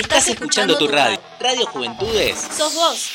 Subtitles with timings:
[0.00, 1.20] Estás escuchando tu radio.
[1.38, 2.38] Radio Juventudes.
[2.56, 3.10] Sos vos.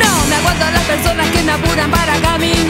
[0.00, 2.61] No me aguanto las personas que me apuran para caminar.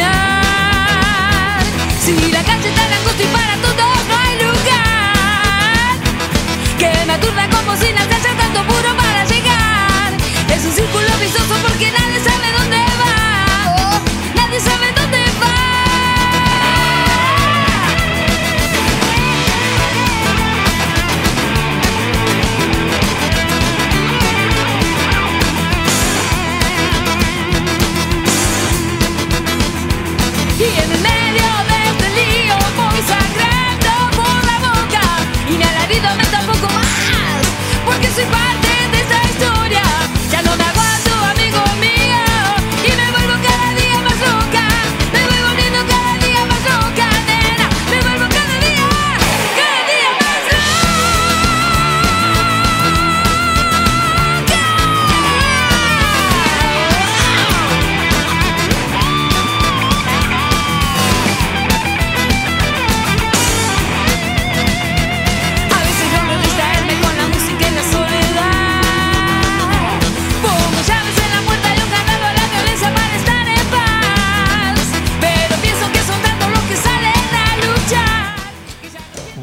[7.77, 10.13] Se haya tanto puro para llegar.
[10.55, 12.12] Es un círculo vicioso porque nadie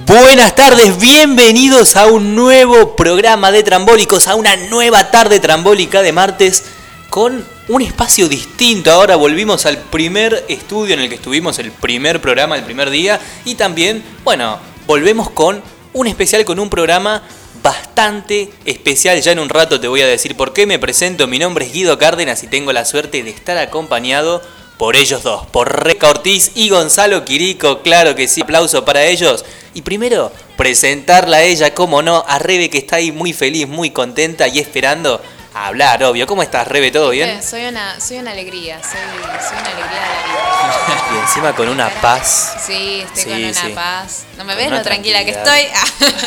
[0.10, 6.12] Buenas tardes, bienvenidos a un nuevo programa de Trambólicos, a una nueva tarde trambólica de
[6.12, 6.64] martes
[7.12, 8.92] con un espacio distinto.
[8.92, 13.20] Ahora volvimos al primer estudio en el que estuvimos el primer programa, el primer día,
[13.46, 15.62] y también, bueno, volvemos con
[15.94, 17.22] un especial, con un programa
[17.62, 19.22] bastante especial.
[19.22, 21.28] Ya en un rato te voy a decir por qué me presento.
[21.28, 24.42] Mi nombre es Guido Cárdenas y tengo la suerte de estar acompañado
[24.80, 29.44] por ellos dos, por Reca Ortiz y Gonzalo Quirico, claro que sí, aplauso para ellos.
[29.74, 33.92] Y primero, presentarla a ella, como no, a Rebe que está ahí muy feliz, muy
[33.92, 35.22] contenta y esperando
[35.64, 36.26] a hablar, obvio.
[36.28, 36.92] ¿Cómo estás, Rebe?
[36.92, 37.42] ¿Todo bien?
[37.44, 39.00] Soy una, soy una alegría, soy,
[39.48, 41.06] soy una alegría de la vida.
[41.12, 42.56] Y encima con una paz.
[42.68, 43.72] Sí, estoy Sí, con una sí.
[43.74, 44.26] paz.
[44.38, 45.62] ¿No me ves lo tranquila que estoy?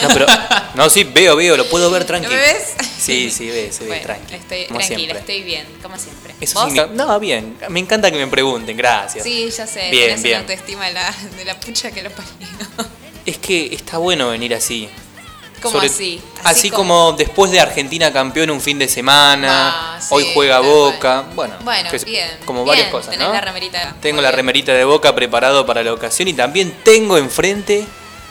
[0.02, 0.26] No, pero,
[0.74, 2.34] no, sí, veo, veo, lo puedo ver ¿No tranquilo.
[2.34, 2.74] me ves?
[2.98, 4.38] Sí, sí, ve, se ve Bueno, tranquilo.
[4.38, 5.18] Estoy como tranquila, siempre.
[5.20, 6.34] estoy bien, como siempre.
[6.40, 6.68] Eso ¿Vos?
[6.72, 9.22] significa- No, bien, me encanta que me pregunten, gracias.
[9.24, 10.34] Sí, ya sé, Bien, bien.
[10.34, 12.30] una autoestima de la, de la pucha que lo parió.
[13.24, 14.88] Es que está bueno venir así.
[15.62, 15.88] ¿Cómo así?
[15.88, 20.26] Así, Así como, como- después de Argentina campeón un fin de semana, Ah, sí, hoy
[20.34, 21.34] juega Boca, cual.
[21.34, 23.32] bueno, Bueno, que es- bien, como bien, varias cosas, tenés ¿no?
[23.32, 23.94] la remerita.
[24.00, 24.36] Tengo Muy la bien.
[24.36, 27.86] remerita de Boca preparado para la ocasión y también tengo enfrente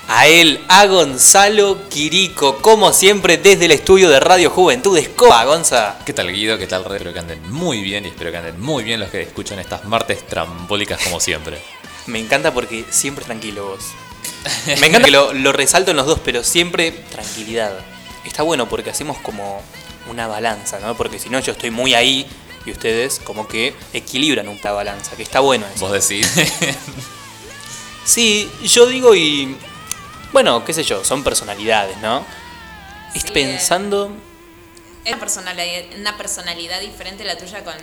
[0.07, 5.07] a él, a Gonzalo Quirico, como siempre desde el estudio de Radio Juventudes.
[5.15, 5.95] ¿Cómo va, Gonza?
[6.05, 6.57] ¿Qué tal Guido?
[6.57, 6.95] ¿Qué tal Red?
[6.95, 9.85] Espero que anden muy bien y espero que anden muy bien los que escuchan estas
[9.85, 11.61] martes trambólicas como siempre.
[12.07, 13.85] Me encanta porque siempre tranquilo vos.
[14.79, 17.73] Me encanta que lo, lo resalto en los dos, pero siempre tranquilidad.
[18.25, 19.61] Está bueno porque hacemos como
[20.07, 20.95] una balanza, ¿no?
[20.95, 22.27] Porque si no yo estoy muy ahí
[22.65, 25.87] y ustedes como que equilibran una balanza, que está bueno eso.
[25.87, 26.29] Vos decís.
[28.03, 29.55] Sí, yo digo y...
[30.33, 32.25] Bueno, qué sé yo, son personalidades, ¿no?
[33.13, 34.11] Estoy Sí, pensando...
[35.05, 37.73] Es una personalidad, una personalidad diferente la tuya con,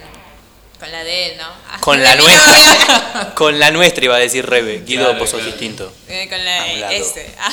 [0.78, 1.46] con la de él, ¿no?
[1.80, 3.34] Con la nuestra.
[3.34, 4.82] con la nuestra iba a decir Rebe.
[4.86, 5.52] Guido, Claro, vos sos claro.
[5.52, 5.92] distinto.
[6.08, 6.92] Eh, con la Hablado.
[6.92, 7.34] S.
[7.40, 7.52] Ah.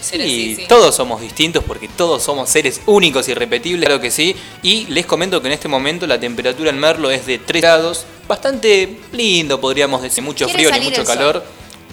[0.00, 0.64] Sí, sí, sí.
[0.68, 4.36] todos somos distintos porque todos somos seres únicos y irrepetibles, claro que sí.
[4.62, 8.04] Y les comento que en este momento la temperatura en Merlo es de 3 grados,
[8.28, 11.42] bastante lindo, podríamos decir, mucho frío ni mucho sol.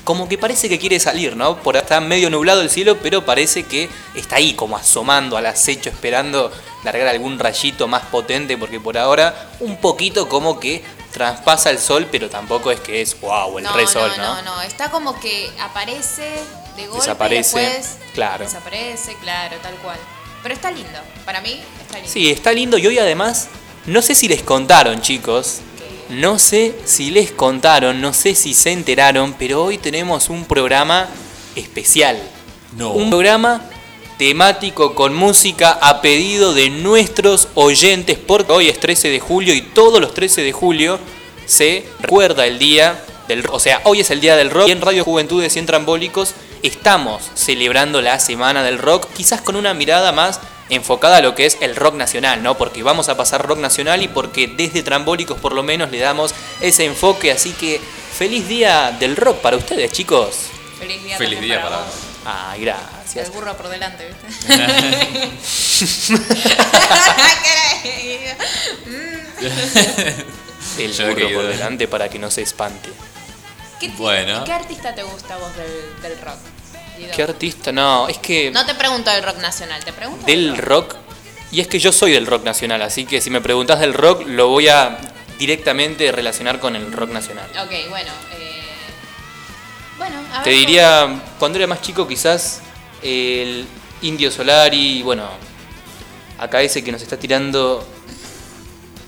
[0.03, 1.57] Como que parece que quiere salir, ¿no?
[1.57, 5.45] Por ahí está medio nublado el cielo, pero parece que está ahí como asomando al
[5.45, 6.51] acecho, esperando
[6.83, 12.07] largar algún rayito más potente, porque por ahora un poquito como que traspasa el sol,
[12.11, 15.19] pero tampoco es que es wow, el no, re sol, no, no, no, está como
[15.19, 16.39] que aparece
[16.75, 18.45] de golpe Desaparece, después claro.
[18.45, 19.97] desaparece, claro, tal cual.
[20.41, 22.11] Pero está lindo, para mí está lindo.
[22.11, 23.49] Sí, está lindo y hoy además,
[23.85, 25.59] no sé si les contaron chicos,
[26.11, 31.07] no sé si les contaron, no sé si se enteraron, pero hoy tenemos un programa
[31.55, 32.21] especial.
[32.77, 32.91] No.
[32.91, 33.61] Un programa
[34.17, 39.61] temático con música a pedido de nuestros oyentes, porque hoy es 13 de julio y
[39.61, 40.99] todos los 13 de julio
[41.45, 44.81] se recuerda el día del o sea, hoy es el día del rock y en
[44.81, 50.11] Radio Juventudes y en Trambólicos estamos celebrando la semana del rock, quizás con una mirada
[50.11, 50.39] más
[50.71, 52.57] enfocada a lo que es el rock nacional, ¿no?
[52.57, 56.33] Porque vamos a pasar rock nacional y porque desde Trambólicos por lo menos le damos
[56.61, 57.79] ese enfoque, así que
[58.13, 60.47] feliz día del rock para ustedes, chicos.
[60.79, 61.85] Feliz día, Feliz día para, vos.
[62.25, 63.31] Ay, El gracias.
[63.31, 64.47] burro por delante, ¿viste?
[70.79, 72.89] El Yo burro por delante para que no se espante.
[73.79, 74.43] ¿Qué, Bueno.
[74.43, 76.37] ¿Qué artista te gusta a vos del, del rock?
[77.15, 77.71] ¿Qué artista?
[77.71, 80.95] No, es que No te pregunto del rock nacional, te pregunto del rock.
[81.51, 84.23] Y es que yo soy del rock nacional, así que si me preguntas del rock,
[84.25, 84.97] lo voy a
[85.37, 87.49] directamente relacionar con el rock nacional.
[87.61, 88.11] Ok, bueno.
[88.39, 88.61] eh,
[89.97, 92.61] Bueno, a Te diría, cuando era más chico, quizás
[93.03, 93.65] el
[94.01, 95.27] Indio Solari, bueno,
[96.39, 97.85] acá ese que nos está tirando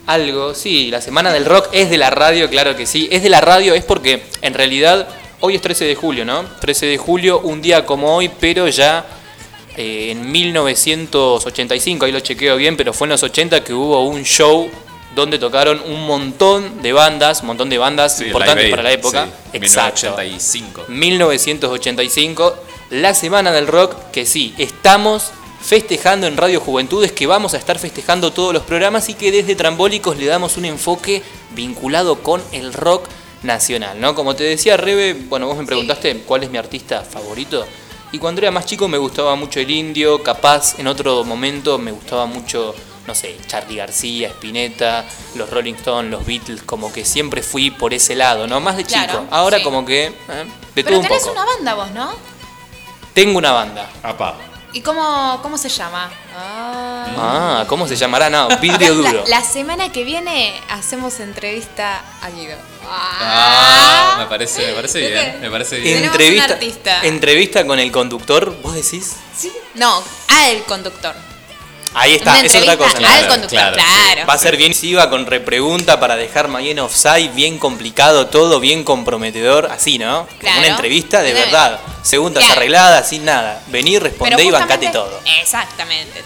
[0.06, 0.54] algo.
[0.54, 3.08] Sí, la semana del rock es de la radio, claro que sí.
[3.10, 5.08] Es de la radio, es porque en realidad
[5.44, 6.42] hoy es 13 de julio, ¿no?
[6.60, 9.04] 13 de julio, un día como hoy, pero ya
[9.76, 14.22] eh, en 1985, ahí lo chequeo bien, pero fue en los 80 que hubo un
[14.24, 14.70] show
[15.14, 18.92] donde tocaron un montón de bandas, un montón de bandas Sí, importantes Live para la
[18.92, 19.26] época.
[19.26, 20.16] sí, Exacto.
[20.16, 20.84] 1985.
[20.88, 22.54] 1985,
[22.90, 25.30] la semana del rock, que sí, estamos
[25.60, 29.54] festejando en Radio Juventudes, que vamos a estar festejando todos los programas y que desde
[29.54, 31.22] Trambólicos le damos un enfoque
[31.54, 33.08] vinculado con el rock
[33.44, 34.14] nacional, ¿no?
[34.14, 37.64] Como te decía Rebe, bueno, vos me preguntaste cuál es mi artista favorito.
[38.12, 41.90] Y cuando era más chico me gustaba mucho el indio, capaz en otro momento me
[41.90, 42.74] gustaba mucho,
[43.06, 45.04] no sé, Charlie García, Spinetta,
[45.34, 48.60] los Rolling Stones, los Beatles, como que siempre fui por ese lado, ¿no?
[48.60, 49.02] Más de chico.
[49.04, 49.64] Claro, Ahora sí.
[49.64, 50.12] como que eh,
[50.74, 51.32] de todo Pero un tenés poco.
[51.32, 52.12] una banda vos, ¿no?
[53.14, 53.90] Tengo una banda.
[54.02, 54.36] Apa.
[54.74, 56.10] ¿Y cómo, cómo se llama?
[56.36, 57.06] Ah.
[57.16, 58.28] Ah, ¿cómo se llamará?
[58.28, 59.24] No, vidrio duro.
[59.28, 62.56] La, semana que viene hacemos entrevista a Guido.
[62.84, 65.40] Ah, me parece, me parece bien.
[65.40, 66.02] Me parece bien.
[66.02, 67.00] Entrevista, un artista.
[67.04, 69.14] entrevista con el conductor, ¿vos decís?
[69.36, 69.52] ¿Sí?
[69.74, 71.14] No, a el conductor.
[71.94, 72.90] Ahí está, es otra cosa.
[72.90, 74.20] al Claro, conductor, claro, claro.
[74.20, 74.26] sí.
[74.28, 78.82] Va a ser bien siva con repregunta para dejar mañana offside, bien complicado todo, bien
[78.84, 80.26] comprometedor, así, ¿no?
[80.38, 80.58] Claro.
[80.58, 83.62] Una entrevista de verdad, segundas arregladas, sin nada.
[83.68, 85.20] Vení, respondé y bancate todo.
[85.40, 86.22] Exactamente.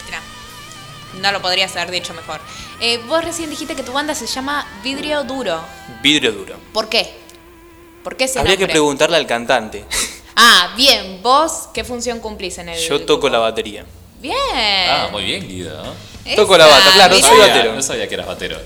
[1.21, 2.41] No lo podrías haber dicho mejor.
[2.81, 5.61] Eh, vos recién dijiste que tu banda se llama Vidrio Duro.
[6.01, 6.57] Vidrio duro.
[6.73, 7.13] ¿Por qué?
[8.05, 9.85] ¿Por qué ese Habría que preguntarle al cantante.
[10.37, 11.21] Ah, bien.
[11.21, 13.29] ¿Vos qué función cumplís en el Yo toco grupo?
[13.31, 13.85] la batería.
[14.21, 14.35] Bien.
[14.89, 15.95] Ah, muy bien, Guido.
[16.37, 17.29] toco la bata, claro, mirá.
[17.29, 17.75] soy batero.
[17.75, 18.59] No sabía que eras batero.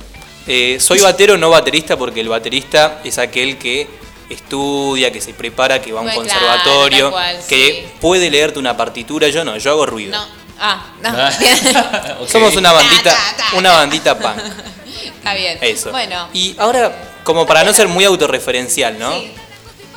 [0.46, 3.86] Eh, soy batero, no baterista, porque el baterista es aquel que
[4.30, 7.92] estudia, que se prepara, que va a un Bueno, claro, conservatorio, cual, que sí.
[8.00, 9.28] puede leerte una partitura.
[9.28, 10.12] Yo no, yo hago ruido.
[10.12, 10.26] No.
[10.58, 11.08] Ah, no.
[11.12, 12.16] Ah.
[12.28, 13.56] Somos una bandita, Ta, ta, ta.
[13.56, 14.36] una bandita punk.
[15.04, 15.58] Está bien.
[15.60, 15.90] Eso.
[15.90, 16.28] Bueno.
[16.32, 19.12] Y ahora, como para no ser muy autorreferencial, ¿no?
[19.20, 19.32] Sí.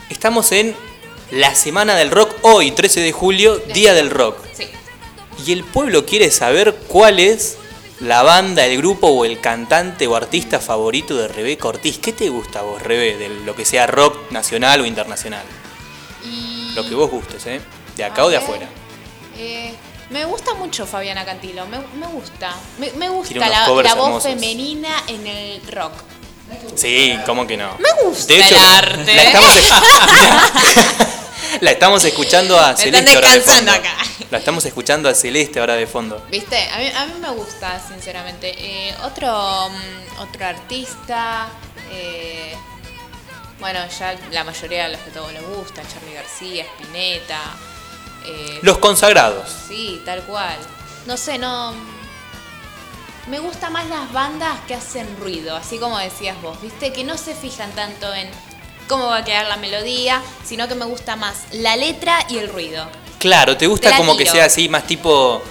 [0.10, 0.76] Estamos en
[1.32, 4.38] la semana del rock, hoy, 13 de julio, Día del Rock.
[4.54, 4.68] Sí.
[5.44, 7.58] Y el pueblo quiere saber cuál es
[8.00, 11.98] la banda, el grupo o el cantante o artista favorito de Rebeca Ortiz.
[12.00, 15.44] ¿Qué te gusta a vos, Rebe, de lo que sea rock nacional o internacional?
[16.24, 16.72] Y...
[16.74, 17.62] Lo que vos gustes, ¿eh?
[17.96, 18.68] De acá o de ver, afuera.
[19.38, 19.74] eh,
[20.10, 22.54] me gusta mucho Fabiana Cantilo, me, me gusta.
[22.78, 24.24] Me, me gusta la, voz hermosos.
[24.24, 25.94] femenina en el rock.
[26.76, 27.76] Sí, ¿cómo que no?
[27.80, 29.16] Me gusta De hecho, el arte.
[29.16, 29.50] La estamos,
[31.62, 33.90] la estamos escuchando a Me están Celeste ahora de descansando fondo.
[33.90, 34.06] acá.
[34.32, 36.26] La estamos escuchando a Celeste ahora de fondo.
[36.32, 36.58] ¿Viste?
[36.70, 38.54] A mí, a mí me gusta, sinceramente.
[38.58, 41.48] Eh, otro, mm, otro artista.
[41.92, 42.56] eh,
[43.60, 47.40] bueno, ya la mayoría de los que todos les gusta: Charlie García, Spinetta.
[48.26, 49.50] eh, Los consagrados.
[49.68, 50.58] Sí, tal cual.
[51.06, 51.74] No sé, no.
[53.28, 56.94] Me gustan más las bandas que hacen ruido, así como decías vos, ¿viste?
[56.94, 58.30] Que no se fijan tanto en
[58.88, 62.50] cómo va a quedar la melodía, sino que me gusta más la letra y el
[62.50, 62.88] ruido.
[63.20, 65.42] Claro, te gusta Te como que sea así, más tipo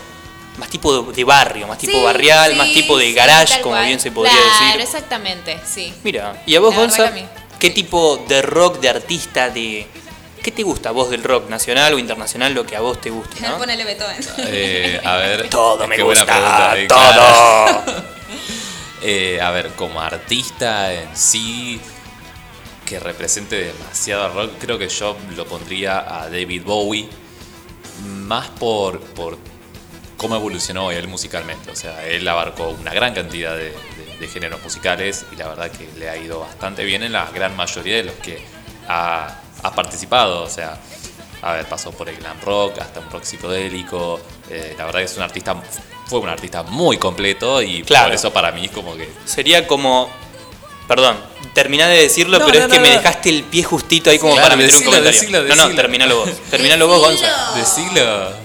[0.59, 3.87] más tipo de barrio, más tipo Sí, barrial, sí, más tipo de garage, como cual.
[3.87, 4.81] bien se podría claro, decir.
[4.83, 5.93] exactamente, sí.
[6.05, 7.11] Mira, ¿y a vos, Gonza?
[7.59, 9.87] ¿Qué tipo de rock, de artista, de...
[10.43, 13.11] ¿Qué te gusta a vos del rock nacional o internacional, lo que a vos te
[13.11, 13.59] guste, no?
[13.59, 14.19] Ponele Beethoven.
[14.39, 15.49] Eh, a ver.
[15.51, 16.99] Todo me gusta, pregunta, eh, todo.
[16.99, 17.85] claro.
[19.07, 21.79] Eh, a ver, como artista en sí,
[22.87, 27.09] que represente demasiado rock, creo que yo lo pondría a David Bowie,
[28.07, 29.39] más por, por
[30.17, 31.71] cómo evolucionó él musicalmente.
[31.71, 35.71] O sea, él abarcó una gran cantidad de, de- de géneros musicales y la verdad
[35.73, 38.41] que le ha ido bastante bien en la gran mayoría de los que
[38.89, 40.43] ha, ha participado.
[40.45, 40.79] O sea,
[41.43, 44.21] a ver, pasó por el glam rock hasta un rock psicodélico.
[44.51, 45.57] eh, la verdad que es un artista,
[46.07, 48.07] fue un artista muy completo y Claro.
[48.07, 50.09] por eso para mí es como que Sería como...
[50.87, 51.17] Perdón,
[51.55, 52.97] terminá de decirlo, No, pero no, es que no, me no.
[52.99, 55.21] dejaste el pie justito ahí como Claro, para meter decilo, un comentario.
[55.21, 56.31] decilo, no, no, terminalo vos.
[56.51, 57.27] Terminalo vos, Gonza.
[57.57, 58.03] decilo.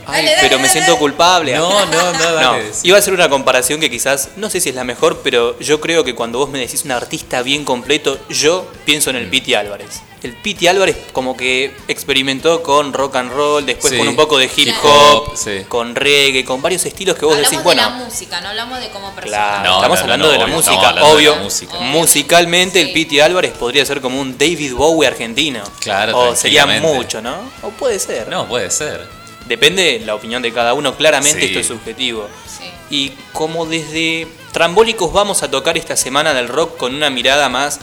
[0.07, 1.55] Ay, Dale, dale, pero me dale, siento culpable.
[1.55, 4.69] No, no, no, No, dale, iba a hacer una comparación que quizás, no sé si
[4.69, 8.17] es la mejor, pero yo creo que cuando vos me decís un artista bien completo,
[8.29, 9.31] yo pienso en el Mm.
[9.31, 10.01] Piti Álvarez.
[10.23, 14.37] El Piti Álvarez como que experimentó con rock and roll, después Sí, con un poco
[14.37, 15.61] de hip hop, sí.
[15.67, 18.79] con reggae, con varios estilos que vos hablamos decís, de bueno, la música, no hablamos
[18.79, 19.37] de cómo persona.
[19.37, 21.35] Claro, No, estamos no, hablando no, de la obvio, música, estamos hablando de obvio.
[21.35, 21.79] la música.
[21.79, 22.91] Musicalmente el.
[22.91, 25.63] Piti Álvarez podría ser como un David Bowie argentino.
[25.79, 27.35] Claro, O sería mucho, ¿no?
[27.61, 28.27] O puede ser.
[28.27, 29.07] No, puede ser.
[29.47, 31.45] Depende la opinión de cada uno, claramente Sí.
[31.47, 32.27] esto es subjetivo.
[32.45, 32.65] Sí.
[32.91, 37.79] Y como desde Trambólicos vamos a tocar esta semana del rock con una mirada más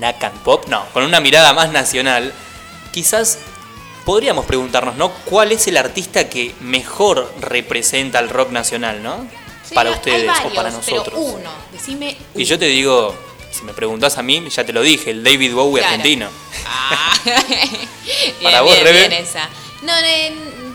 [0.00, 2.32] Nakan Pop, no, con una mirada más nacional,
[2.92, 3.38] quizás
[4.04, 5.10] podríamos preguntarnos, ¿no?
[5.24, 9.26] ¿Cuál es el artista que mejor representa al rock nacional, ¿no?
[9.66, 11.04] Sí, para ustedes varios, o para nosotros.
[11.04, 12.16] Pero uno, decime.
[12.34, 12.44] Y uno.
[12.44, 13.14] yo te digo,
[13.50, 15.94] si me preguntás a mí, ya te lo dije, el David Bowie Claro.
[15.94, 16.28] argentino.
[16.66, 17.14] Ah.
[17.24, 19.08] bien, Para vos, bien, Rebe.
[19.08, 19.48] bien esa.
[19.82, 19.92] No,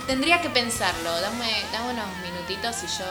[0.07, 1.19] tendría que pensarlo.
[1.21, 3.05] Dame, dame unos minutitos y yo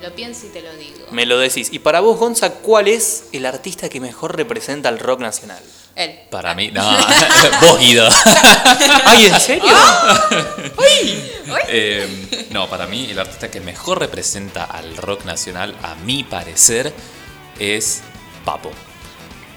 [0.00, 1.06] lo pienso y te lo digo.
[1.10, 1.68] Me lo decís.
[1.72, 5.62] Y para vos, Gonza, ¿cuál es el artista que mejor representa al rock nacional?
[5.94, 6.20] Él.
[6.30, 6.82] Para mí, no.
[7.60, 8.08] Vos, Guido.
[9.04, 9.64] ¡Ay, en serio!
[9.68, 10.40] Ah.
[11.68, 16.92] Eh, no, para mí el artista que mejor representa al rock nacional, a mi parecer,
[17.58, 18.02] es
[18.44, 18.70] Papo.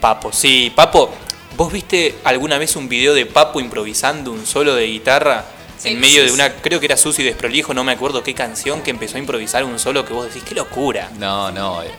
[0.00, 1.10] Papo, sí, Papo.
[1.56, 5.44] ¿Vos viste alguna vez un video de Papo improvisando un solo de guitarra?
[5.78, 5.88] Sí.
[5.90, 8.82] en medio Sí, de una, creo que era Susi Desprolijo, no me acuerdo qué canción,
[8.82, 11.10] que empezó a improvisar un solo que vos decís, qué locura.
[11.18, 11.90] No, no, eh,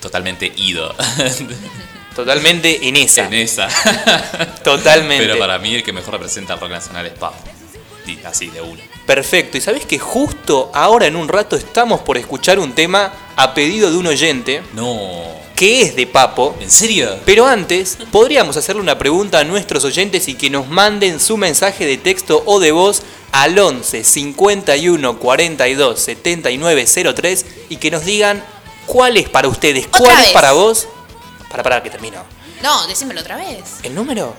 [0.00, 0.94] totalmente ido
[2.14, 3.26] Totalmente en esa.
[3.26, 3.68] en esa.
[4.64, 5.24] Totalmente.
[5.26, 7.12] Pero para mí el que mejor representa al rock nacional es.
[8.04, 8.82] Di- Así, de una.
[9.06, 9.56] Perfecto.
[9.56, 13.90] Y sabés que justo ahora en un rato estamos por escuchar un tema a pedido
[13.90, 15.39] de un oyente No.
[15.60, 16.56] Que es de Papo.
[16.58, 17.18] ¿En serio?
[17.26, 21.84] Pero antes, podríamos hacerle una pregunta a nuestros oyentes y que nos manden su mensaje
[21.84, 28.42] de texto o de voz al 11 51 42 79 03 y que nos digan
[28.86, 30.32] cuál es para ustedes, Otra cuál es vez.
[30.32, 30.88] para vos.
[31.50, 32.24] Para, para que termino.
[32.62, 33.58] No, decímelo otra vez.
[33.82, 34.34] ¿El número?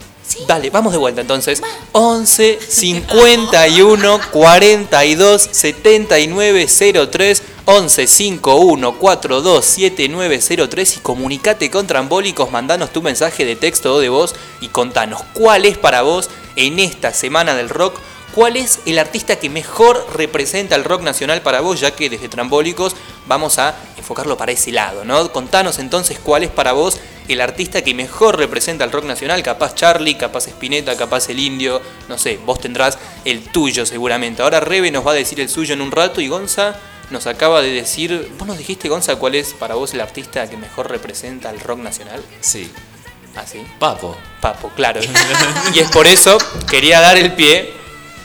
[0.47, 1.61] Dale, vamos de vuelta entonces.
[1.91, 6.67] 11 51 42 79
[7.11, 13.93] 03 11 51 42 79 03 y comunicate con Trambólicos, mandanos tu mensaje de texto
[13.93, 17.99] o de voz y contanos cuál es para vos en esta semana del rock,
[18.33, 22.29] cuál es el artista que mejor representa el rock nacional para vos, ya que desde
[22.29, 22.95] Trambólicos
[23.27, 25.31] vamos a enfocarlo para ese lado, ¿no?
[25.31, 29.75] Contanos entonces cuál es para vos el artista que mejor representa el rock nacional, capaz
[29.75, 34.41] Charlie, capaz Spinetta, capaz el Indio, no sé, vos tendrás el tuyo seguramente.
[34.41, 36.75] Ahora Rebe nos va a decir el suyo en un rato y Gonza
[37.11, 40.57] nos acaba de decir, vos nos dijiste Gonza cuál es para vos el artista que
[40.57, 42.23] mejor representa el rock nacional.
[42.39, 42.71] Sí.
[43.35, 43.65] ¿Ah, sí?
[43.79, 44.17] Papo.
[44.39, 45.01] Papo, claro.
[45.73, 46.37] y es por eso
[46.69, 47.73] quería dar el pie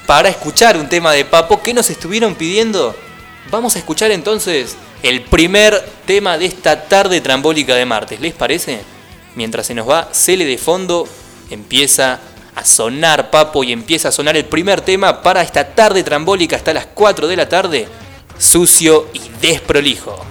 [0.06, 2.94] para escuchar un tema de Papo que nos estuvieron pidiendo.
[3.50, 8.20] Vamos a escuchar entonces el primer tema de esta tarde trambólica de martes.
[8.20, 8.80] ¿Les parece?
[9.34, 11.08] Mientras se nos va Cele de fondo,
[11.50, 12.20] empieza
[12.54, 16.72] a sonar Papo y empieza a sonar el primer tema para esta tarde trambólica hasta
[16.72, 17.88] las 4 de la tarde.
[18.38, 20.26] Sucio y desprolijo.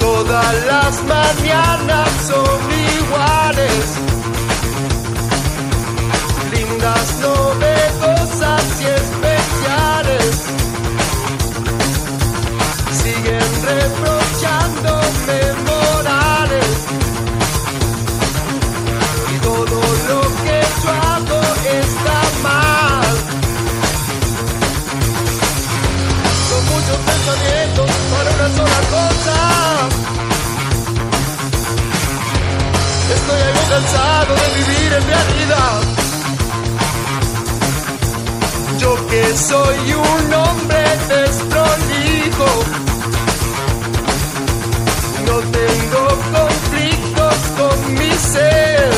[0.00, 2.60] Todas las mañanas son
[2.96, 3.84] iguales,
[6.52, 10.36] lindas, novedosas y especiales.
[12.92, 16.66] Siguen reprochándome morales
[19.34, 23.16] y todo lo que yo hago está mal.
[26.50, 29.38] Con muchos pensamientos para una sola cosa.
[33.14, 35.80] Estoy algo cansado de vivir en realidad.
[38.78, 42.87] Yo que soy un hombre desprolijo.
[45.40, 48.90] Tengo conflictos con mi ser.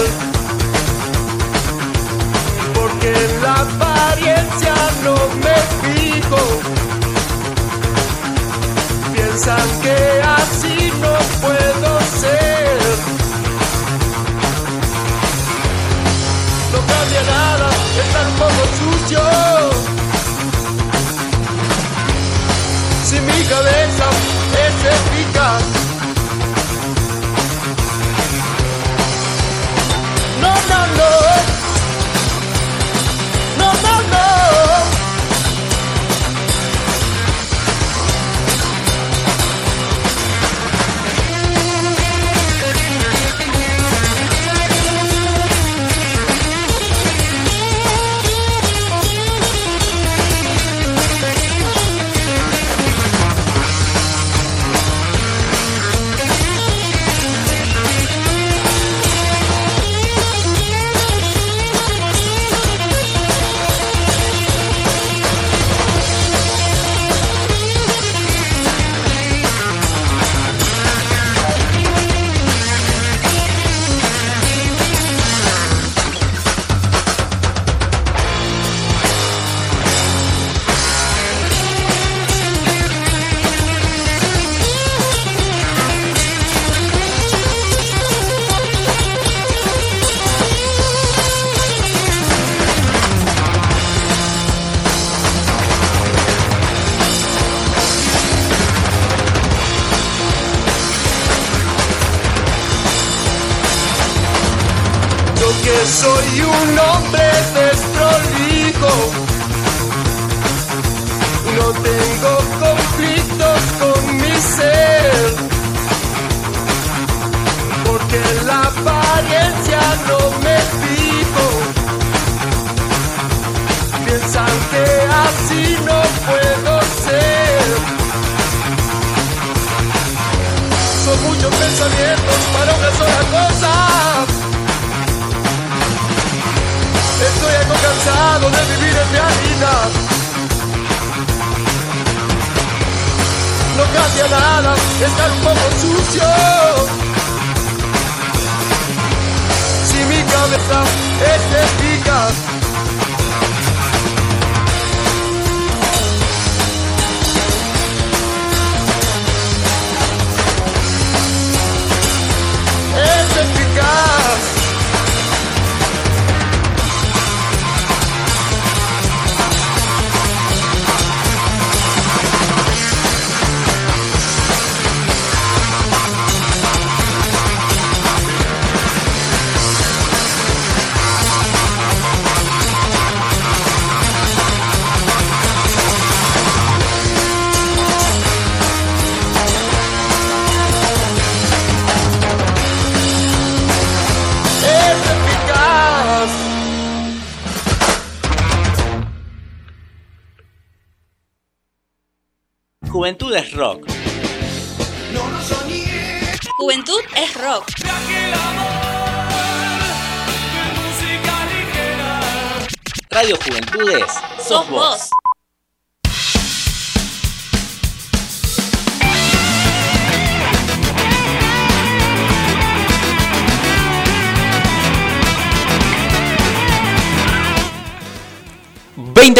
[2.75, 6.43] Porque en la apariencia no me fijo.
[9.13, 9.97] Piensan que
[10.39, 12.81] así no puedo ser.
[16.73, 17.71] No cambia nada,
[18.03, 19.21] estar un poco sucio.
[23.05, 24.07] Si mi cabeza
[24.65, 25.80] es eficaz.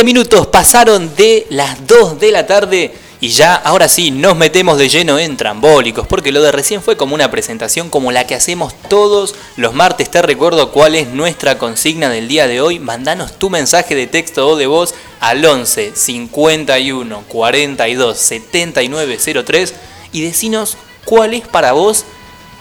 [0.01, 4.79] 20 minutos pasaron de las 2 de la tarde y ya ahora sí nos metemos
[4.79, 8.35] de lleno en trambólicos, porque lo de recién fue como una presentación como la que
[8.35, 10.11] hacemos todos los martes.
[10.11, 12.79] Te recuerdo cuál es nuestra consigna del día de hoy.
[12.79, 19.75] Mandanos tu mensaje de texto o de voz al 11 51 42 79 03
[20.13, 22.07] y decinos cuál es para vos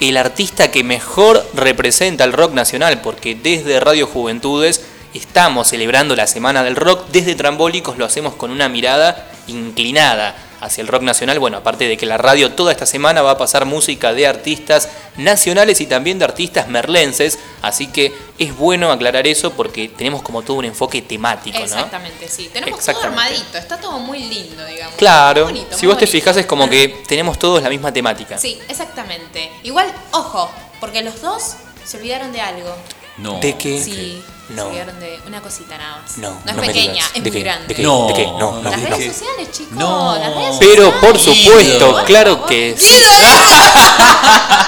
[0.01, 4.81] el artista que mejor representa el rock nacional, porque desde Radio Juventudes
[5.13, 10.81] estamos celebrando la Semana del Rock, desde Trambólicos lo hacemos con una mirada inclinada hacia
[10.81, 13.65] el rock nacional, bueno, aparte de que la radio toda esta semana va a pasar
[13.65, 19.51] música de artistas nacionales y también de artistas merlenses, así que es bueno aclarar eso
[19.51, 21.63] porque tenemos como todo un enfoque temático, ¿no?
[21.63, 22.49] Exactamente, sí.
[22.51, 24.95] Tenemos todo armadito, está todo muy lindo, digamos.
[24.95, 27.93] Claro, Muy bonito, si muy vos te fijas es como que tenemos todos la misma
[27.93, 28.37] temática.
[28.37, 29.51] Sí, exactamente.
[29.63, 32.75] Igual, ojo, porque los dos se olvidaron de algo.
[33.17, 33.39] No.
[33.39, 33.81] ¿De qué?
[33.81, 34.65] Sí, se No.
[34.67, 36.17] olvidaron de una cosita nada más.
[36.17, 37.39] No, no es no pequeña, es ¿De muy qué?
[37.43, 37.67] grande.
[37.67, 37.81] ¿De qué?
[37.83, 38.25] No, ¿De qué?
[38.25, 39.73] No, no, Las redes sociales, chicos.
[39.73, 40.15] No.
[40.17, 40.99] Las redes Pero sociales.
[41.01, 42.95] por supuesto, Bueno, claro que sí.
[42.95, 43.09] Guido.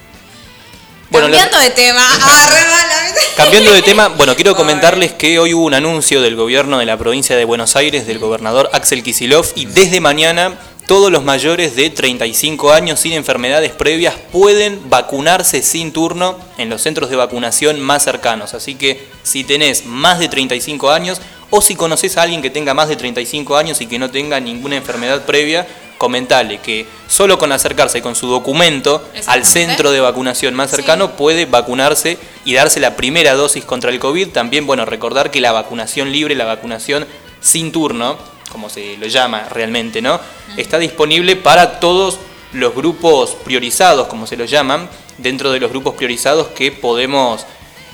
[1.10, 2.02] Bueno, Cambiando de tema.
[2.22, 3.14] Ah.
[3.36, 6.96] Cambiando de tema, bueno, quiero comentarles que hoy hubo un anuncio del gobierno de la
[6.96, 11.90] provincia de Buenos Aires, del gobernador Axel Kisilov, y desde mañana todos los mayores de
[11.90, 18.06] 35 años sin enfermedades previas pueden vacunarse sin turno en los centros de vacunación más
[18.06, 18.54] cercanos.
[18.54, 22.74] Así que si tenés más de 35 años o si conoces a alguien que tenga
[22.74, 27.52] más de 35 años y que no tenga ninguna enfermedad previa, comentale que solo con
[27.52, 31.14] acercarse con su documento al centro de vacunación más cercano Sí.
[31.18, 34.30] puede vacunarse y darse la primera dosis contra el COVID.
[34.30, 37.08] También, bueno, recordar que la vacunación libre, la vacunación
[37.42, 38.18] sin turno,
[38.52, 40.20] como se lo llama realmente, ¿no?
[40.56, 42.20] Está disponible para todos
[42.54, 47.46] los grupos priorizados, como se los llaman, dentro de los grupos priorizados que podemos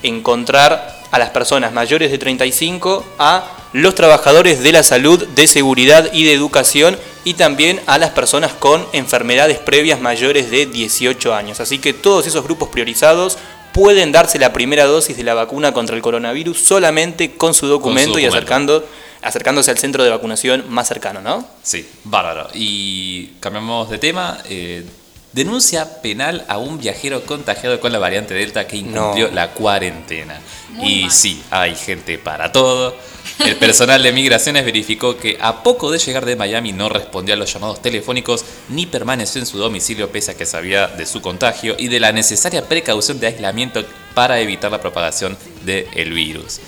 [0.03, 6.09] encontrar a las personas mayores de 35, a los trabajadores de la salud, de seguridad
[6.11, 11.59] y de educación y también a las personas con enfermedades previas mayores de 18 años.
[11.59, 13.37] Así que todos esos grupos priorizados
[13.73, 18.17] pueden darse la primera dosis de la vacuna contra el coronavirus solamente con su documento,
[18.17, 18.35] y documento.
[18.35, 18.85] acercando,
[19.21, 21.47] acercándose al centro de vacunación más cercano, ¿no?
[21.61, 22.47] Sí, bárbaro.
[22.55, 24.39] Y cambiamos de tema.
[24.49, 24.83] eh,
[25.33, 29.33] denuncia penal a un viajero contagiado con la variante Delta que incumplió No.
[29.35, 30.39] la cuarentena.
[30.69, 31.11] Muy y mal.
[31.11, 32.95] sí, hay gente para todo.
[33.45, 37.37] El personal de migraciones verificó que a poco de llegar de Miami no respondió a
[37.37, 41.75] los llamados telefónicos ni permaneció en su domicilio pese a que sabía de su contagio
[41.79, 46.59] y de la necesaria precaución de aislamiento para evitar la propagación del virus.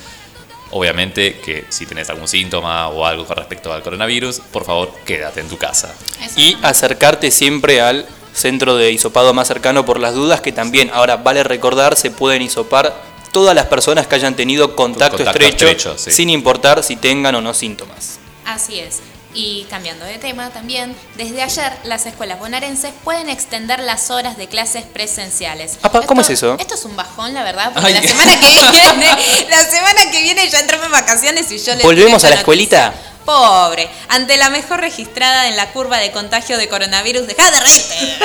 [0.72, 5.40] Obviamente que si tenés algún síntoma o algo con respecto al coronavirus, por favor quédate
[5.40, 5.94] en tu casa.
[6.36, 11.16] y acercarte siempre al centro de hisopado más cercano por las dudas que también, ahora
[11.16, 12.94] vale recordar, se pueden hisopar
[13.32, 16.10] todas las personas que hayan tenido contacto, Contacto estrecho, estrecho, sí.
[16.10, 18.18] sin importar si tengan o no síntomas.
[18.44, 19.00] Así es.
[19.34, 24.46] Y cambiando de tema también, desde ayer las escuelas bonaerenses pueden extender las horas de
[24.46, 25.78] clases presenciales.
[25.82, 26.56] Apa, ¿cómo es eso?
[26.58, 27.94] Esto es un bajón, la verdad, porque Ay.
[27.94, 29.16] la semana que viene,
[29.50, 32.94] la semana que viene ya entramos en vacaciones y yo les ¿Volvemos a la escuelita?
[33.26, 38.18] Pobre, ante la mejor registrada en la curva de contagio de coronavirus, deja de reírte.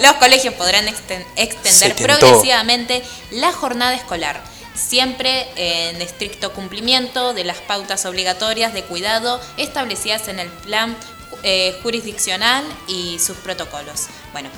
[0.02, 4.42] Los colegios podrán exten- extender progresivamente la jornada escolar,
[4.74, 10.96] siempre en estricto cumplimiento de las pautas obligatorias de cuidado establecidas en el plan
[11.44, 14.08] eh, jurisdiccional y sus protocolos.
[14.32, 14.50] Bueno,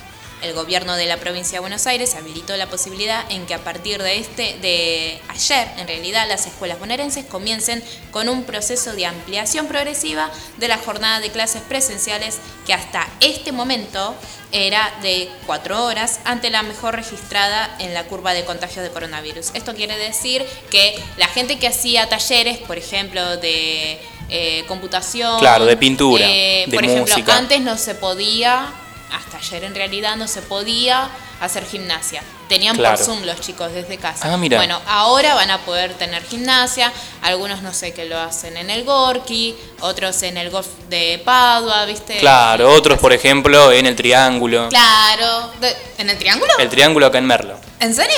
[0.42, 4.02] el gobierno de la provincia de Buenos Aires habilitó la posibilidad en que a partir
[4.02, 9.66] de este de ayer, en realidad, las escuelas bonaerenses comiencen con un proceso de ampliación
[9.66, 14.14] progresiva de la jornada de clases presenciales que hasta este momento
[14.52, 19.50] era de cuatro horas ante la mejor registrada en la curva de contagio de coronavirus.
[19.54, 25.66] Esto quiere decir que la gente que hacía talleres, por ejemplo, de eh, computación, Claro,
[25.66, 27.36] de pintura, eh, de por ejemplo, música.
[27.36, 28.72] antes no se podía,
[29.12, 31.08] hasta ayer en realidad no se podía
[31.40, 32.22] hacer gimnasia.
[32.48, 32.96] Tenían Claro.
[32.96, 34.32] por Zoom los chicos desde casa.
[34.32, 34.56] Ah, mira.
[34.58, 36.92] Bueno, ahora van a poder tener gimnasia.
[37.22, 41.84] Algunos no sé que lo hacen en el Gorki, otros en el golf de Padua,
[41.86, 42.18] ¿viste?
[42.18, 44.68] Claro, otros por ejemplo en el Triángulo.
[44.68, 45.50] Claro.
[45.98, 46.52] ¿En el triángulo?
[46.58, 47.58] El Triángulo acá en Merlo.
[47.78, 48.16] ¿En serio?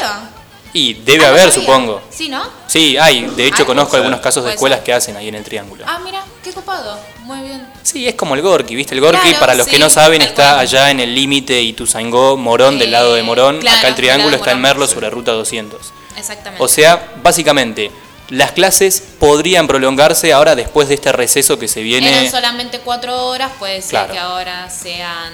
[0.75, 2.01] Y debe Ah, haber, supongo.
[2.11, 2.43] Sí, ¿no?
[2.67, 3.27] Sí, hay.
[3.37, 4.85] De hecho, conozco algunos casos de escuelas ser.
[4.85, 5.85] que hacen ahí en el Triángulo.
[5.87, 6.99] Ah, mira, qué copado.
[7.25, 7.67] Muy bien.
[7.83, 8.95] Sí, es como el Gorki, ¿viste?
[8.95, 12.79] El Gorki, Claro, para los que no saben, está allá en el límite Ituzaingó, Morón,
[12.79, 13.59] del lado de Morón.
[13.61, 14.61] claro, Acá el Triángulo está en.
[14.63, 15.93] Merlo sobre ruta 200.
[16.17, 16.63] Exactamente.
[16.65, 17.91] O sea, básicamente,
[18.31, 22.09] las clases podrían prolongarse ahora después de este receso que se viene.
[22.09, 24.13] Eran solamente cuatro horas, puede ser Claro.
[24.15, 25.33] que ahora sean,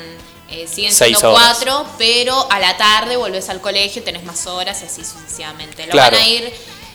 [0.50, 4.87] eh, siguen siendo cuatro, pero a la tarde volvés al colegio, tenés más horas y
[4.87, 5.84] así sucesivamente.
[5.87, 6.16] Lo Claro.
[6.16, 6.44] van a ir...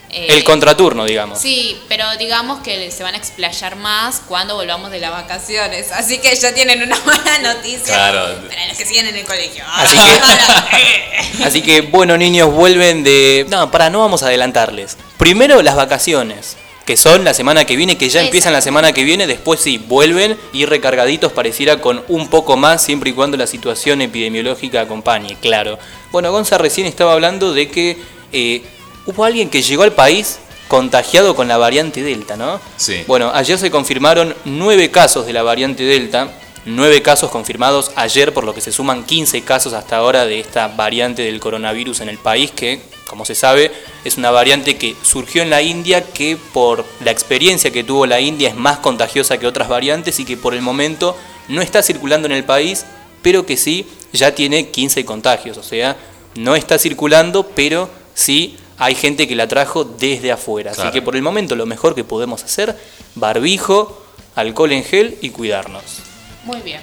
[0.09, 1.39] eh, El contraturno, digamos.
[1.39, 5.91] Sí, pero digamos que se van a explayar más cuando volvamos de las vacaciones.
[5.91, 8.47] Así que ya tienen una buena noticia Claro.
[8.49, 9.63] para los que siguen en el colegio.
[9.67, 13.45] Así que- Así que, bueno, niños, vuelven de.
[13.49, 14.97] No, para, no vamos a adelantarles.
[15.17, 19.04] Primero las vacaciones, que son la semana que viene, que ya empiezan la semana que
[19.04, 19.28] viene.
[19.28, 24.02] Después sí, vuelven y recargaditos, pareciera con un poco más, siempre y cuando la situación
[24.02, 25.80] epidemiológica acompañe, claro.
[26.12, 27.98] Bueno, Gonza recién estaba hablando de que
[28.32, 28.63] eh,
[29.06, 32.60] hubo alguien que llegó al país contagiado con la variante Delta, ¿no?
[32.78, 33.04] Sí.
[33.08, 36.32] Bueno, ayer se confirmaron nueve casos de la variante Delta,
[36.65, 40.67] nueve casos confirmados ayer, por lo que se suman 15 casos hasta ahora de esta
[40.67, 43.71] variante del coronavirus en el país, que, como se sabe,
[44.04, 48.21] es una variante que surgió en la India, que por la experiencia que tuvo la
[48.21, 52.28] India es más contagiosa que otras variantes y que por el momento no está circulando
[52.28, 52.86] en el país,
[53.21, 55.97] pero que sí ya tiene 15 contagios, o sea,
[56.36, 60.71] no está circulando, pero sí hay gente que la trajo desde afuera.
[60.71, 60.89] Claro.
[60.89, 62.78] Así que por el momento lo mejor que podemos hacer,
[63.15, 64.02] barbijo,
[64.36, 66.02] alcohol en gel y cuidarnos.
[66.43, 66.82] Muy bien.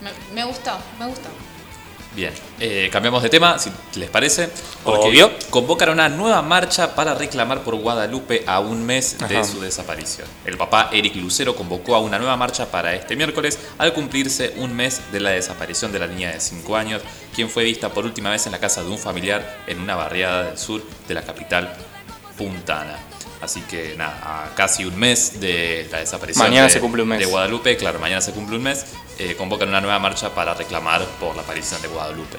[0.00, 1.28] Me, me gustó, me gustó.
[2.16, 4.48] Bien, eh, cambiamos de tema, si les parece.
[4.82, 5.30] Porque Obvio.
[5.50, 9.44] convocan una nueva marcha para reclamar por Guadalupe a un mes de Ajá.
[9.44, 10.26] su desaparición.
[10.44, 14.74] El papá Eric Lucero convocó a una nueva marcha para este miércoles al cumplirse un
[14.74, 17.02] mes de la desaparición de la niña de 5 años,
[17.34, 20.44] quien fue vista por última vez en la casa de un familiar en una barriada
[20.44, 21.72] del sur de la capital
[22.36, 22.98] puntana.
[23.40, 27.08] Así que nada, a casi un mes de la desaparición Mañana de, se cumple un
[27.10, 27.18] mes.
[27.20, 28.84] de Guadalupe, claro, mañana se cumple un mes,
[29.18, 32.36] eh, convocan una nueva marcha para reclamar por la aparición de Guadalupe.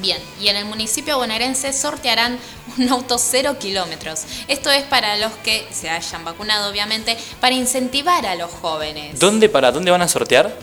[0.00, 2.38] Bien, y en el municipio bonaerense sortearán
[2.78, 4.20] un auto cero kilómetros.
[4.48, 9.18] Esto es para los que se hayan vacunado, obviamente, para incentivar a los jóvenes.
[9.18, 10.56] ¿Dónde para dónde van a sortear?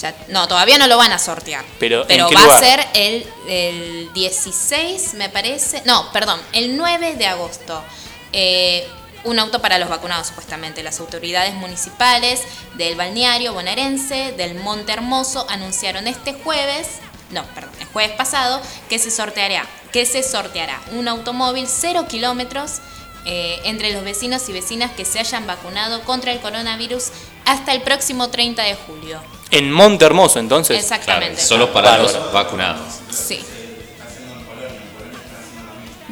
[0.00, 1.64] Ya- no, todavía no lo van a sortear.
[1.78, 2.56] Pero, ¿en Pero qué va lugar?
[2.56, 5.82] a ser el, el 16, me parece.
[5.84, 7.80] No, perdón, el 9 de agosto.
[8.36, 8.84] Eh,
[9.22, 10.82] un auto para los vacunados, supuestamente.
[10.82, 12.42] Las autoridades municipales
[12.74, 16.98] del balneario bonaerense, del Monte Hermoso, anunciaron este jueves,
[17.30, 22.80] no, perdón, el jueves pasado, que se sorteará, que se sorteará un automóvil cero kilómetros
[23.24, 27.04] eh, entre los vecinos y vecinas que se hayan vacunado contra el coronavirus
[27.46, 29.20] hasta el próximo 30 de julio.
[29.50, 30.84] En Monte Hermoso, entonces.
[30.84, 31.40] Claro, Exactamente.
[31.40, 32.96] solo para los vacunados.
[33.10, 33.42] Sí.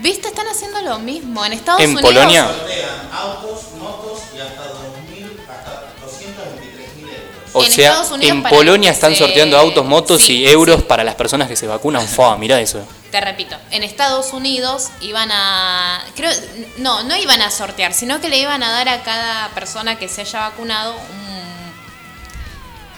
[0.03, 0.29] ¿Viste?
[0.29, 1.45] Están haciendo lo mismo.
[1.45, 2.03] En Estados ¿En Unidos.
[2.13, 2.47] Polonia?
[2.49, 7.51] sortean autos, motos y hasta 2.000, hasta 223.000 euros.
[7.53, 10.49] O En sea, Estados Unidos en Polonia que están se- sorteando autos, motos Sí, y
[10.49, 10.83] euros sí.
[10.89, 12.07] para las personas que se vacunan.
[12.09, 12.85] Fua, mirá eso.
[13.13, 16.03] Te repito, en Estados Unidos iban a.
[16.17, 16.33] Creo.
[16.79, 20.09] No, no iban a sortear, sino que le iban a dar a cada persona que
[20.09, 21.33] se haya vacunado un-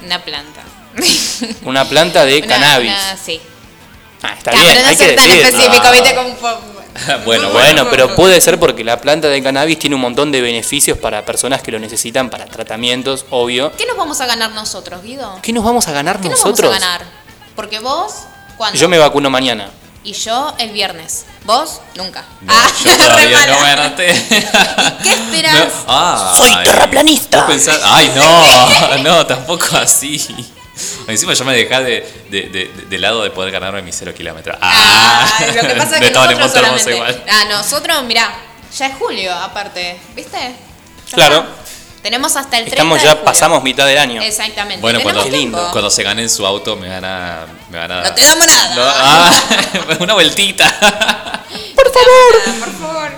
[0.07, 0.63] una planta.
[1.65, 2.93] Una planta de Una- cannabis.
[2.93, 3.41] una- sí.
[4.23, 5.45] Ah, está Claro, bien, pero no hay que tan decir.
[5.47, 5.91] específico, Ah.
[5.91, 6.15] ¿viste?
[6.15, 6.61] Como un po-
[7.25, 10.97] Bueno, Bueno, pero puede ser porque la planta de cannabis tiene un montón de beneficios
[10.99, 13.73] para personas que lo necesitan para tratamientos, obvio.
[13.77, 15.39] ¿Qué nos vamos a ganar nosotros, Guido?
[15.43, 16.71] ¿Qué nos vamos a ganar ¿Qué nos nosotros?
[16.71, 17.07] vamos a ganar?
[17.57, 18.13] Porque vos,
[18.57, 18.79] ¿cuándo?
[18.79, 19.71] Yo me vacuno mañana.
[20.05, 21.25] Y yo el viernes.
[21.45, 21.81] ¿Vos?
[21.95, 22.25] Nunca.
[22.43, 24.07] No, Ah, yo todavía no me anoté.
[25.03, 25.55] ¿Qué esperás?
[25.57, 27.39] No, ah, Soy terraplanista.
[27.45, 30.19] vos pensás- ay, no, no, tampoco así.
[31.09, 34.57] Encima yo me dejé de, de, de- de lado de poder ganarme mi cero kilómetros.
[34.61, 36.95] Ah, Ay, lo que pasa es que nosotros solamente...
[36.95, 37.25] igual.
[37.31, 38.35] Ah, nosotros, mirá,
[38.77, 40.37] ya es julio aparte, ¿viste?
[41.11, 41.37] Ya Claro.
[41.39, 41.49] está.
[42.03, 43.25] Tenemos hasta el 30 Estamos de ya, julio.
[43.25, 44.21] pasamos mitad del año.
[44.21, 44.83] Exactamente.
[44.83, 45.59] Bueno, cuando, tiempo.
[45.73, 47.47] cuando se ganen su auto me van a...
[47.71, 48.75] Me van a No te damos nada.
[48.75, 49.33] No, ah,
[50.01, 51.45] una vueltita.
[51.75, 52.59] Por favor.
[52.61, 53.11] por favor.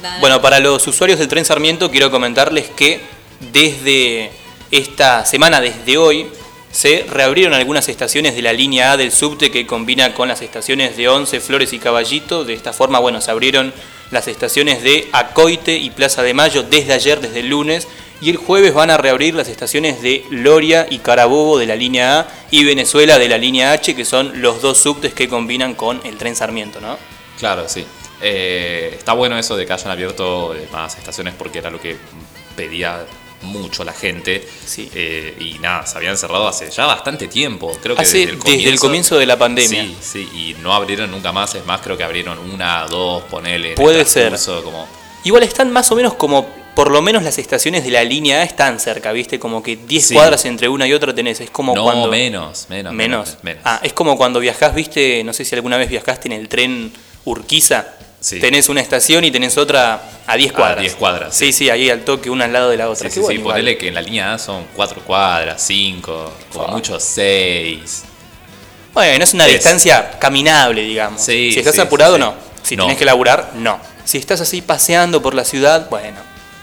[0.00, 0.18] Nada.
[0.20, 3.00] Bueno, para los usuarios del tren Sarmiento quiero comentarles que
[3.40, 4.30] desde
[4.70, 6.30] esta semana, desde hoy,
[6.74, 10.96] se reabrieron algunas estaciones de la línea A del subte que combina con las estaciones
[10.96, 12.44] de Once, Flores y Caballito.
[12.44, 13.72] De esta forma, bueno, se abrieron
[14.10, 17.86] las estaciones de Acoite y Plaza de Mayo desde ayer, desde el lunes.
[18.20, 22.18] Y el jueves van a reabrir las estaciones de Loria y Carabobo de la línea
[22.18, 26.00] A y Venezuela de la línea H, que son los dos subtes que combinan con
[26.04, 26.98] el tren Sarmiento, ¿no?
[27.38, 27.86] Claro, sí.
[28.20, 31.96] Eh, está bueno eso de que hayan abierto eh, más estaciones porque era lo que
[32.56, 33.06] pedía
[33.44, 34.46] mucho la gente.
[34.66, 34.90] Sí.
[34.94, 37.70] Eh, y nada, se habían cerrado hace ya bastante tiempo.
[37.82, 39.82] Creo que Hace- desde el comienzo de la pandemia.
[39.84, 41.54] Sí, sí, y no abrieron nunca más.
[41.54, 43.74] Es más, creo que abrieron una, dos, ponele.
[43.74, 44.34] Puede ser.
[44.62, 44.86] Como,
[45.24, 48.42] Igual están más o menos como, por lo menos las estaciones de la línea A
[48.42, 49.38] están cerca, ¿viste?
[49.38, 50.14] Como que 10 Sí.
[50.14, 51.40] cuadras entre una y otra tenés.
[51.40, 52.08] Es como no, cuando...
[52.08, 53.36] menos, menos, Menos.
[53.42, 53.62] menos.
[53.64, 55.22] Ah, es como cuando viajás, ¿viste?
[55.24, 56.92] No sé si alguna vez viajaste en el tren
[57.24, 57.86] Urquiza.
[58.24, 58.40] Sí.
[58.40, 60.80] Tenés una estación y tenés otra a 10 A cuadras.
[60.80, 63.10] 10 cuadras, Sí, sí, ahí al toque, una al lado de la otra.
[63.10, 66.32] Sí, Qué sí, bueno sí, ponele que en la línea A son cuatro cuadras, cinco,
[66.50, 68.04] como mucho seis.
[68.94, 71.20] Bueno, es una Es- distancia caminable, digamos.
[71.20, 72.34] Sí, si estás sí, apurado, no.
[72.62, 72.84] Si No.
[72.84, 73.78] tenés que laburar, no.
[74.06, 76.16] Si estás así paseando por la ciudad, bueno,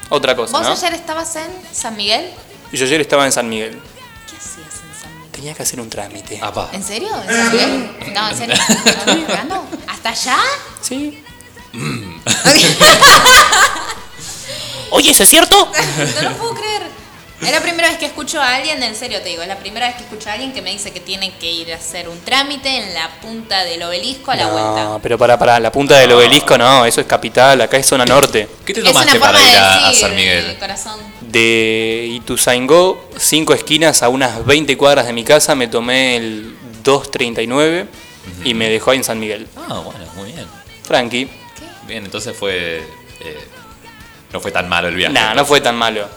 [0.10, 0.74] otra cosa, ¿Vos ¿no?
[0.74, 2.28] ayer estabas en San Miguel?
[2.71, 3.80] Yo ayer estaba en San Miguel.
[4.28, 5.32] ¿Qué hacías en San Miguel?
[5.32, 6.39] Tenía que hacer un trámite.
[6.41, 6.69] Apa.
[6.74, 7.10] ¿En serio?
[7.28, 7.91] ¿En San Miguel?
[8.15, 8.56] No, ¿en serio?
[8.86, 9.67] ¿Estás jugando?
[9.88, 10.38] ¿Hasta allá?
[10.82, 11.24] Sí.
[14.91, 15.71] Oye, ¿eso es cierto?
[16.21, 17.01] No lo puedo creer.
[17.41, 19.88] Es la primera vez que escucho a alguien, en serio te digo, es la primera
[19.88, 22.19] vez que escucho a alguien que me dice que tiene que ir a hacer un
[22.19, 24.99] trámite en la punta del obelisco a la no, vuelta.
[25.01, 28.47] pero para, para, la punta del obelisco no, eso es capital, acá es zona norte.
[28.63, 30.55] ¿Qué te tomaste para de ir a, San Miguel?
[30.60, 30.99] corazón.
[31.21, 37.88] De Ituzaingó, cinco esquinas a unas 20 cuadras de mi casa, me tomé el 239
[38.43, 39.47] y me dejó ahí en San Miguel.
[39.57, 40.45] Ah, bueno, muy bien.
[40.86, 41.27] Tranqui.
[41.91, 42.77] Bien, entonces fue.
[43.19, 43.38] eh,
[44.32, 45.13] no fue tan malo el viaje.
[45.13, 46.08] Nah, no fue tan malo.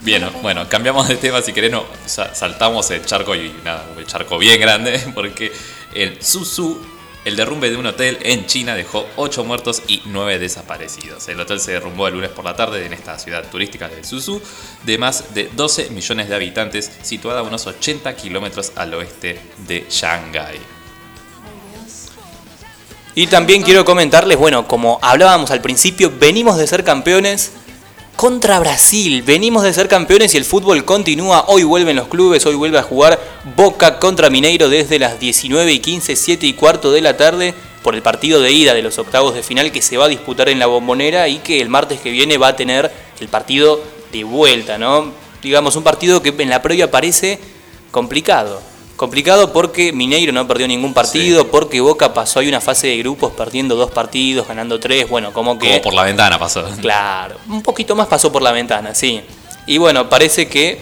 [0.00, 3.86] Bien, no, bueno, cambiamos de tema si querés, no, sa- saltamos el charco y nada,
[3.96, 5.52] un charco bien grande, porque
[5.94, 6.76] en Suzu,
[7.24, 11.28] el derrumbe de un hotel en China dejó 8 muertos y 9 desaparecidos.
[11.28, 14.42] El hotel se derrumbó el lunes por la tarde en esta ciudad turística de Suzu,
[14.82, 19.86] de más de 12 millones de habitantes, situada a unos 80 kilómetros al oeste de
[19.88, 20.58] Shanghái.
[23.16, 27.52] Y también quiero comentarles, bueno, como hablábamos al principio, venimos de ser campeones
[28.16, 29.22] contra Brasil.
[29.22, 31.44] Venimos de ser campeones y el fútbol continúa.
[31.46, 33.20] Hoy vuelven los clubes, hoy vuelve a jugar
[33.56, 37.94] Boca contra Mineiro desde las 19 y 15, 7 y cuarto de la tarde por
[37.94, 40.58] el partido de ida de los octavos de final que se va a disputar en
[40.58, 44.76] la bombonera y que el martes que viene va a tener el partido de vuelta,
[44.78, 45.12] ¿no?
[45.40, 47.38] Digamos, un partido que en la previa parece
[47.90, 48.73] complicado.
[49.04, 53.32] Complicado porque Mineiro no perdió ningún partido, porque Boca pasó ahí una fase de grupos
[53.34, 55.68] perdiendo dos partidos, ganando tres, bueno, como que...
[55.68, 56.64] Como por la ventana pasó.
[56.80, 59.20] Claro, un poquito más pasó por la ventana, sí.
[59.66, 60.80] Y bueno, parece que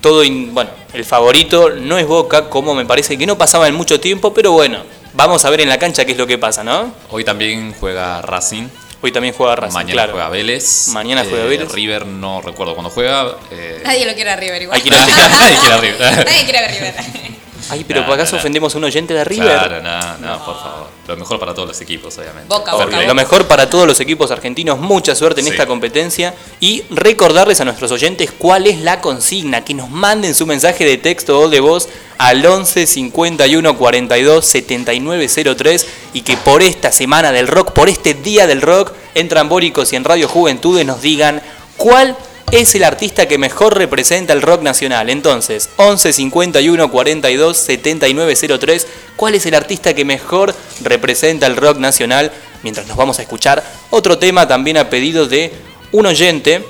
[0.00, 3.76] todo, in- bueno, el favorito no es Boca, como me parece que no pasaba en
[3.76, 6.64] mucho tiempo, pero bueno, vamos a ver en la cancha qué es lo que pasa,
[6.64, 6.92] ¿no?
[7.10, 8.64] Hoy también juega Racing.
[9.00, 10.12] Hoy también juega Racing, Mañana claro.
[10.12, 10.88] juega Vélez.
[10.88, 11.72] Mañana juega Eh, Vélez.
[11.72, 13.36] River no recuerdo cuándo juega.
[13.52, 14.78] eh, Nadie lo quiere a River igual.
[14.78, 14.84] A.
[15.30, 16.24] Nadie quiere a River.
[16.26, 17.39] Nadie quiere ver River.
[17.70, 18.40] Ay, pero ¿por acaso no.
[18.40, 19.46] ofendemos a un oyente de River?
[19.48, 20.88] Claro, no, no, por favor.
[21.06, 22.46] Lo mejor para todos los equipos, obviamente.
[22.48, 25.52] Boca, Boca, Lo mejor para todos los equipos argentinos, mucha suerte en Sí.
[25.52, 30.46] esta competencia y recordarles a nuestros oyentes cuál es la consigna, que nos manden su
[30.46, 36.62] mensaje de texto o de voz al 11 51 42 79 03 y que por
[36.62, 40.86] esta semana del rock, por este día del rock, en Trambólicos y en Radio Juventudes
[40.86, 41.42] nos digan
[41.76, 42.16] cuál
[42.52, 45.08] es el artista que mejor representa el rock nacional.
[45.08, 48.86] Entonces, 11 51 42 79 03,
[49.16, 52.32] ¿cuál es el artista que mejor representa el rock nacional?
[52.62, 55.52] Mientras nos vamos a escuchar otro tema también a pedido de
[55.92, 56.64] un oyente,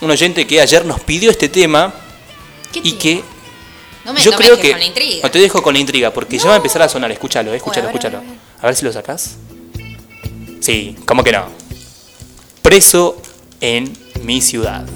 [0.00, 1.92] un oyente que ayer nos pidió este tema
[2.72, 3.22] ¿Qué y que
[4.04, 5.20] No me, yo no creo que con la intriga.
[5.22, 7.56] no te dejo con la intriga porque ya va a empezar a sonar, escúchalo, eh,
[7.56, 8.18] escúchalo, a ver, a escúchalo.
[8.18, 8.38] a ver.
[8.60, 9.36] A ver si lo sacás.
[10.60, 11.46] Sí, ¿cómo que no?
[12.62, 13.20] Preso
[13.60, 13.92] en
[14.22, 14.86] mi ciudad.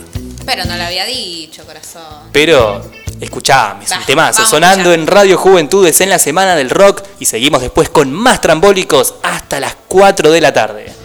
[0.49, 2.31] Pero no lo había dicho, corazón.
[2.33, 2.81] Pero,
[3.21, 4.47] escuchame, es un temazo.
[4.47, 7.03] Sonando en Radio Juventudes en la Semana del Rock.
[7.21, 10.98] Y seguimos después con más trambólicos hasta las 4 de la tarde.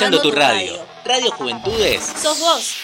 [0.00, 0.78] Escuchando tu radio.
[1.04, 2.00] Radio Juventudes.
[2.22, 2.74] Sos vos.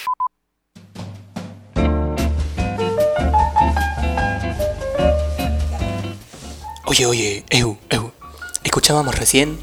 [6.84, 8.12] Oye, oye, Eu, Eu.
[8.64, 9.58] Escuchábamos recién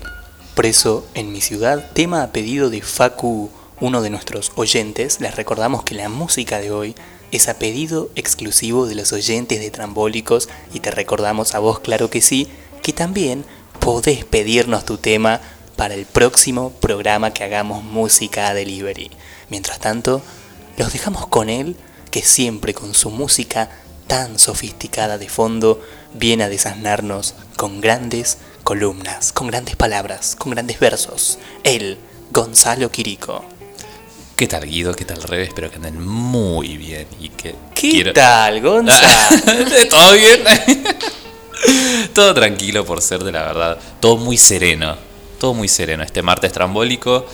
[0.55, 5.21] Preso en mi ciudad, tema a pedido de Facu, uno de nuestros oyentes.
[5.21, 6.95] Les recordamos que la música de hoy
[7.31, 12.09] es a pedido exclusivo de los oyentes de Trambólicos y te recordamos a vos, claro
[12.09, 12.47] que sí,
[12.81, 13.45] que también
[13.79, 15.39] podés pedirnos tu tema
[15.75, 19.11] para el próximo programa que hagamos Música Delivery.
[19.49, 20.21] Mientras tanto,
[20.77, 21.75] los dejamos con él,
[22.11, 23.69] que siempre con su música
[24.07, 25.81] tan sofisticada de fondo
[26.13, 31.39] viene a desasnarnos con grandes columnas, con grandes palabras, con grandes versos.
[31.63, 31.97] Él,
[32.31, 33.43] Gonzalo Quirico.
[34.35, 34.95] ¿Qué tal Guido?
[34.95, 35.43] ¿Qué tal Rebe?
[35.43, 39.07] Espero que anden muy bien y que ¿Qué quiero- tal, Gonzalo?
[39.89, 40.43] ¿Todo bien?
[42.13, 43.77] todo tranquilo por ser de la verdad.
[43.99, 44.97] Todo muy sereno.
[45.43, 46.03] Todo muy sereno.
[46.03, 47.25] Este martes trambólico.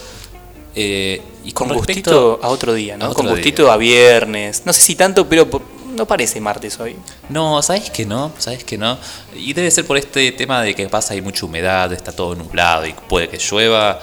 [0.73, 3.05] Eh, y con, con respecto gustito a otro día, ¿no?
[3.05, 4.63] a otro con gustito a viernes.
[4.65, 5.61] No sé si tanto, pero por-
[5.93, 6.95] no parece martes hoy.
[7.29, 8.31] No, ¿sabes que no?
[8.39, 8.97] ¿Sabes que no?
[9.35, 12.87] Y debe ser por este tema de que pasa hay mucha humedad, está todo nublado
[12.87, 13.99] y puede que llueva,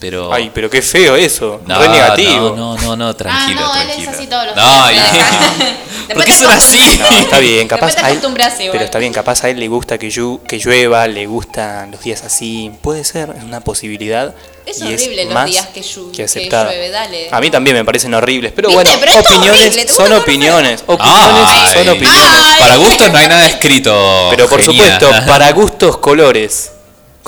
[0.00, 0.32] pero...
[0.32, 1.60] Ay, pero qué feo eso.
[1.66, 2.54] No, Re negativo.
[2.56, 4.10] No, no, no, no, tranquilo, ah, no, él tranquilo.
[4.12, 5.04] es así todos los No, días.
[5.14, 5.18] y-
[6.08, 6.98] Después ¿Por qué son así?
[6.98, 8.72] No, está bien, capaz Después te a él- acostumbras igual.
[8.72, 12.00] pero está bien, capaz a él le gusta que, llu- que llueva, le gustan los
[12.02, 14.34] días así, puede ser, es una posibilidad.
[14.64, 17.28] Es y horrible los más días que llu- que llueve, dale.
[17.30, 18.84] A mí también me parecen horribles, pero ¿Viste?
[18.84, 21.72] bueno, Pero es opiniones son opiniones, opiniones Ay.
[21.74, 22.22] son opiniones.
[22.22, 22.60] Ay.
[22.60, 24.26] Para gustos no hay nada escrito.
[24.30, 24.98] Pero por genial.
[25.00, 26.72] supuesto, para gustos colores.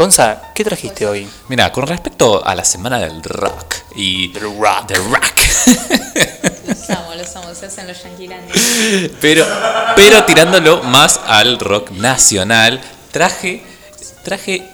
[0.04, 1.28] Gonza, ¿qué trajiste hoy?
[1.48, 4.32] Mira, con respecto a la semana del rock y...
[4.32, 4.86] Del rock.
[4.88, 5.22] Del rock.
[6.66, 9.10] Los amo, los amo, se hacen los yanquilandes.
[9.20, 9.46] pero,
[9.96, 12.80] pero tirándolo más al rock nacional,
[13.10, 13.62] traje,
[14.24, 14.66] traje,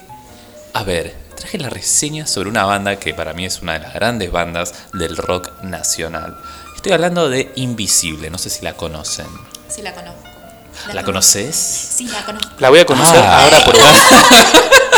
[0.73, 3.95] a ver, traje la reseña sobre una banda que para mí es una de las
[3.95, 6.37] grandes bandas del rock nacional.
[6.77, 9.27] Estoy hablando de Invisible, no sé si la conocen.
[9.69, 10.21] Sí, la conozco.
[10.93, 11.57] ¿La conoces?
[11.57, 12.53] Sí, la conozco.
[12.61, 13.43] La voy a conocer Ah.
[13.43, 13.91] ahora por vos.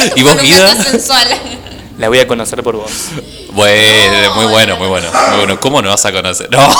[0.16, 0.36] ¿Y vos,
[0.84, 1.28] sensual.
[1.98, 2.90] La voy a conocer por vos.
[3.52, 5.60] Bueno, muy bueno, muy bueno, muy bueno.
[5.60, 6.48] ¿Cómo no vas a conocer?
[6.50, 6.66] No.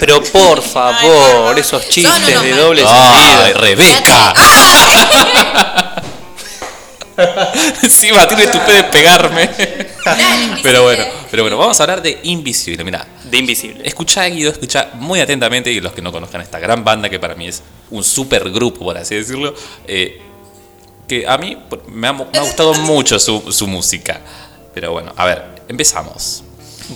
[0.00, 3.60] Pero por favor, esos chistes no, de doble Ay, sentido.
[3.60, 4.34] Rebeca.
[7.82, 9.50] Encima tiene tu fe de pegarme.
[10.62, 12.84] Pero bueno, pero bueno, vamos a hablar de Invisible.
[12.84, 13.86] Mira, De invisible.
[13.86, 17.34] escucha Guido, escucha muy atentamente y los que no conozcan esta gran banda que para
[17.34, 19.52] mí es un super grupo, por así decirlo,
[19.86, 20.22] eh,
[21.08, 21.56] que a mí
[21.88, 24.20] me ha, me ha gustado mucho su, su música.
[24.74, 26.44] Pero bueno, a ver, empezamos.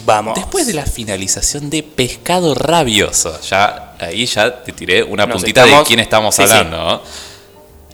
[0.05, 0.37] Vamos.
[0.37, 5.65] Después de la finalización de Pescado Rabioso, ya ahí ya te tiré una Nos puntita
[5.67, 7.03] de quién estamos Sí, hablando.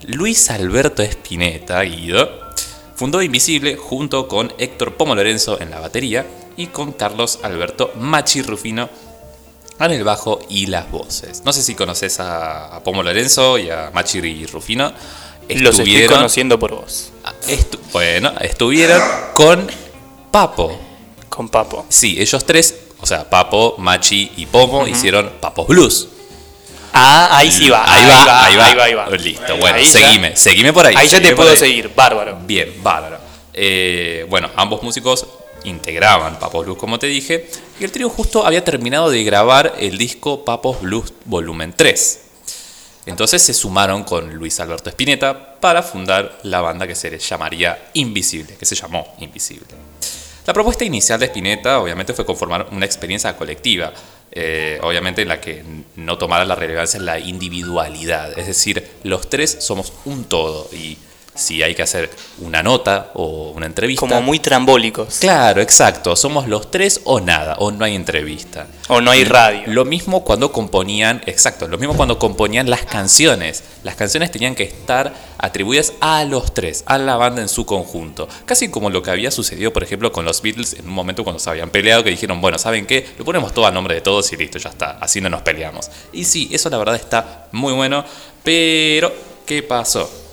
[0.06, 2.28] Luis Alberto Espineta, Guido,
[2.94, 6.24] fundó Invisible junto con Héctor Pomo Lorenzo en la batería
[6.56, 8.88] y con Carlos Alberto Machi Rufino
[9.80, 11.42] en el bajo y las voces.
[11.44, 14.92] No sé si conoces a, a Pomo Lorenzo y a Machi Rufino.
[15.48, 17.10] Los estoy Estuvieron- conociendo por vos.
[17.46, 19.02] estu- bueno, estuvieron
[19.34, 19.66] con
[20.30, 20.78] Papo.
[21.28, 21.86] Con Papo.
[21.88, 26.08] Sí, ellos tres, o sea, Papo, Machi y Pomo, hicieron Papos Blues.
[26.92, 27.84] Ah, ahí sí va.
[27.92, 28.64] Ahí va, ahí va.
[28.66, 29.08] Ahí va, ahí va.
[29.10, 30.94] Listo, bueno, Ahí ya- seguime, seguime por ahí.
[30.96, 31.92] Ahí ya te puedo seguir.
[31.94, 32.38] Bárbaro.
[32.44, 33.18] Bien, bárbaro.
[33.54, 35.26] Eh, bueno, ambos músicos
[35.64, 37.48] integraban Papos Blues, como te dije,
[37.80, 42.20] y el trío justo había terminado de grabar el disco Papos Blues Volumen 3.
[43.06, 48.56] Entonces se sumaron con Luis Alberto Spinetta para fundar la banda que se llamaría Invisible,
[48.56, 49.66] que se llamó Invisible.
[50.46, 53.92] La propuesta inicial de Spinetta obviamente fue conformar una experiencia colectiva,
[54.30, 55.62] eh, obviamente en la que
[55.96, 60.96] no tomara la relevancia en la individualidad, es decir, los tres somos un todo y
[61.38, 62.10] si hay que hacer
[62.40, 64.00] una nota o una entrevista...
[64.00, 65.18] Como muy trambólicos.
[65.20, 68.66] Claro, exacto, somos los tres o nada, o no hay entrevista.
[68.88, 69.62] O no hay radio.
[69.66, 73.62] Lo mismo cuando componían, exacto, lo mismo cuando componían las canciones.
[73.84, 78.28] Las canciones tenían que estar atribuidas a los tres, a la banda en su conjunto.
[78.44, 81.38] Casi como lo que había sucedido, por ejemplo, con los Beatles en un momento cuando
[81.38, 83.06] se habían peleado, que dijeron, bueno, ¿saben qué?
[83.16, 85.90] Lo ponemos todo a nombre de todos y listo, ya está, así no nos peleamos.
[86.12, 88.04] Y sí, eso la verdad está muy bueno,
[88.42, 89.12] pero
[89.46, 90.27] ¿qué pasó?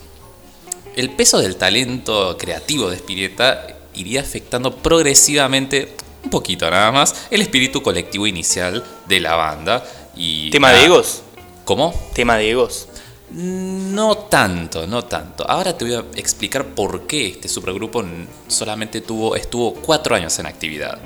[0.95, 5.93] El peso del talento creativo de Spinetta iría afectando progresivamente,
[6.23, 9.83] un poquito nada más, el espíritu colectivo inicial de la banda.
[10.15, 11.21] Y ¿Tema de egos?
[11.65, 11.93] ¿Cómo?
[12.13, 12.87] Tema de egos.
[13.29, 15.45] No tanto, no tanto.
[15.49, 18.01] Ahora te voy a explicar por qué este supergrupo
[18.47, 20.97] solamente tuvo, estuvo cuatro años en actividad.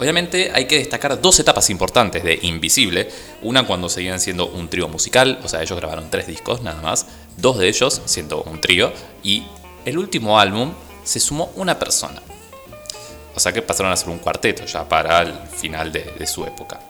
[0.00, 3.10] Obviamente hay que destacar dos etapas importantes de Invisible.
[3.42, 7.06] Una cuando seguían siendo un trío musical, o sea, ellos grabaron tres discos nada más.
[7.40, 9.44] Dos de ellos siendo un trío y
[9.84, 10.72] el último álbum
[11.04, 12.20] se sumó una persona.
[13.34, 16.44] O sea que pasaron a ser un cuarteto ya para el final de, de su
[16.44, 16.80] época.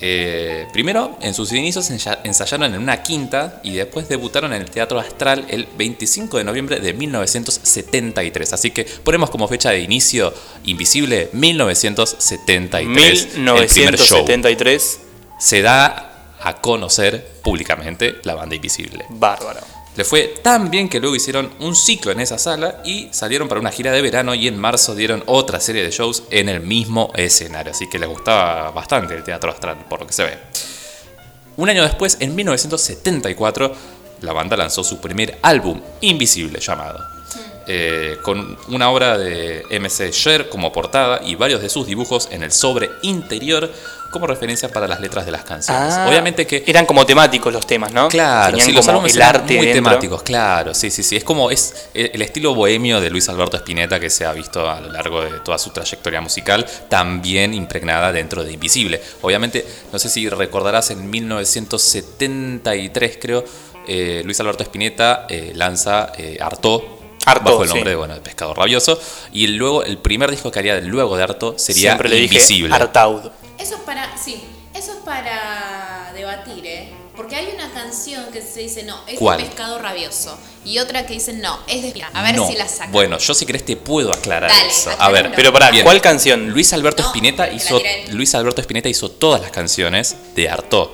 [0.00, 4.70] Eh, primero, en sus inicios ensaya- ensayaron en una quinta y después debutaron en el
[4.70, 8.52] Teatro Astral el 25 de noviembre de 1973.
[8.52, 10.32] Así que ponemos como fecha de inicio
[10.66, 13.24] Invisible 1973.
[13.24, 14.18] el primer show.
[14.18, 15.00] 1973,
[15.40, 16.04] Se da
[16.40, 19.04] a conocer públicamente la banda Invisible.
[19.08, 19.60] bárbaro.
[19.98, 23.60] Le fue tan bien que luego hicieron un ciclo en esa sala y salieron para
[23.60, 27.10] una gira de verano y en marzo dieron otra serie de shows en el mismo
[27.16, 27.72] escenario.
[27.72, 30.38] Así que les gustaba bastante el teatro astral, por lo que se ve.
[31.56, 33.72] Un año después, en 1974,
[34.20, 37.04] la banda lanzó su primer álbum, Invisible, llamado.
[37.66, 42.44] eh, con una obra de MC Sher como portada y varios de sus dibujos en
[42.44, 43.70] el sobre interior
[44.10, 45.94] como referencia para las letras de las canciones.
[45.94, 48.08] Ah, Obviamente que Eran como temáticos los temas, ¿no?
[48.08, 49.84] Claro, Tenían sí, los álbumes el eran arte muy dentro.
[49.84, 51.16] temáticos, claro, sí, sí, sí.
[51.16, 54.80] Es como es el estilo bohemio de Luis Alberto Spinetta que se ha visto a
[54.80, 59.00] lo largo de toda su trayectoria musical, también impregnada dentro de Invisible.
[59.22, 63.44] Obviamente, no sé si recordarás, en 1973 creo,
[63.86, 66.82] eh, Luis Alberto Spinetta eh, lanza eh, Artaud,
[67.24, 67.90] Artaud, bajo el nombre sí.
[67.90, 69.00] de, bueno, de Pescado Rabioso,
[69.32, 72.74] y luego el primer disco que haría luego de Artaud sería Siempre le dije Invisible.
[72.74, 73.30] Artaud.
[73.58, 74.40] Eso es para, sí,
[74.74, 76.88] eso es para debatir, ¿eh?
[77.16, 79.38] Porque hay una canción que se dice, no, es ¿Cuál?
[79.38, 80.38] de pescado rabioso.
[80.64, 82.02] Y otra que dice, no, es de...
[82.14, 82.46] A ver No.
[82.46, 82.92] si la sacan.
[82.92, 84.90] Bueno, yo si querés te puedo aclarar Dale, eso.
[84.96, 85.82] A ver, Pero pará, Bien.
[85.84, 86.50] ¿cuál canción?
[86.50, 87.80] Luis Alberto No, Spinetta hizo.
[88.10, 90.88] Luis Alberto Spinetta hizo todas las canciones de Artaud,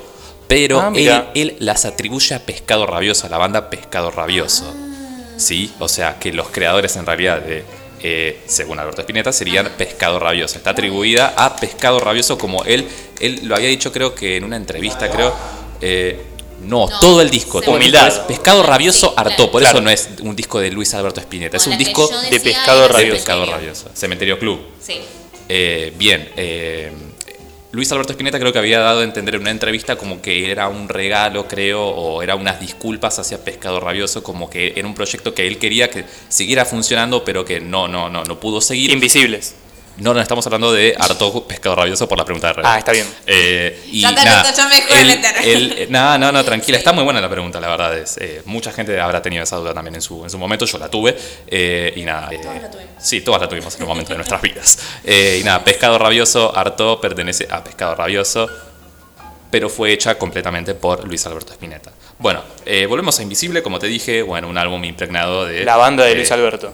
[0.48, 4.64] pero Ah, él, él las atribuye a Pescado Rabioso, a la banda Pescado Rabioso.
[4.74, 5.34] Ah.
[5.36, 7.64] Sí, o sea que los creadores en realidad de
[8.07, 10.59] eh, según Alberto Spinetta serían Pescado Rabioso.
[10.59, 12.86] Está atribuida a Pescado Rabioso como él
[13.18, 15.34] él lo había dicho creo que en una entrevista creo
[15.80, 16.20] eh,
[16.62, 18.09] no, No, todo el disco, todo el disco Humildad.
[18.09, 19.50] es Pescado Rabioso Sí, claro.
[19.50, 19.78] por Claro.
[19.78, 22.88] eso no es un disco de Luis Alberto Spinetta, es un disco de Pescado era
[22.88, 23.16] de Rabioso.
[23.16, 23.57] Pescado Cementerio.
[23.57, 24.61] Rabioso, Cementerio Club.
[24.80, 25.00] Sí.
[25.48, 26.90] Eh, bien, eh,
[27.75, 30.68] Luis Alberto Spinetta creo que había dado a entender en una entrevista como que era
[30.68, 35.35] un regalo, creo, o era unas disculpas hacia Pescado Rabioso, como que era un proyecto
[35.35, 38.93] que él quería que siguiera funcionando, pero que no, no, no, no pudo seguir.
[38.93, 39.57] Invisibles.
[39.97, 42.68] No, no estamos hablando de Harto Pescado Rabioso por la pregunta de René.
[42.68, 43.07] Ah, está bien.
[43.26, 45.34] Eh, y Ya te nada, meto, ya me dejó de él- meter.
[45.45, 46.78] él- eh, no, no, no, tranquila.
[46.78, 47.97] Está muy buena la pregunta, la verdad.
[47.97, 50.64] Es, eh, mucha gente habrá tenido esa duda también en su, en su momento.
[50.66, 51.16] Yo la tuve.
[51.47, 52.28] eh, y nada.
[52.32, 52.90] eh, Todos la tuvimos.
[52.99, 54.78] Sí, todas la tuvimos en un momento de nuestras vidas.
[55.05, 58.49] Eh, y nada, Pescado Rabioso, Harto pertenece a Pescado Rabioso,
[59.51, 61.92] pero fue hecha completamente por Luis Alberto Spinetta.
[62.18, 65.64] Bueno, eh, volvemos a Invisible, como te dije, bueno, un álbum impregnado de...
[65.64, 66.72] La banda de eh, Luis Alberto.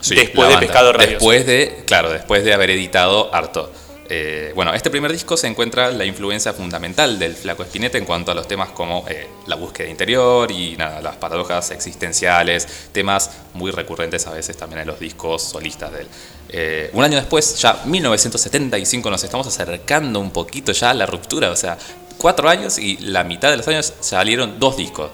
[0.00, 0.60] Sí, después de banda.
[0.60, 1.12] Pescado Rabioso.
[1.12, 3.70] Después de, claro, después de haber editado Harto.
[4.10, 8.32] Eh, bueno, este primer disco se encuentra la influencia fundamental del Flaco Espineta en cuanto
[8.32, 13.70] a los temas como eh, la búsqueda interior y nada, las paradojas existenciales, temas muy
[13.70, 16.06] recurrentes a veces también en los discos solistas de él.
[16.48, 21.50] Eh, un año después, ya 1975, nos estamos acercando un poquito ya a la ruptura,
[21.50, 21.76] o sea,
[22.16, 25.10] cuatro años y la mitad de los años salieron dos discos.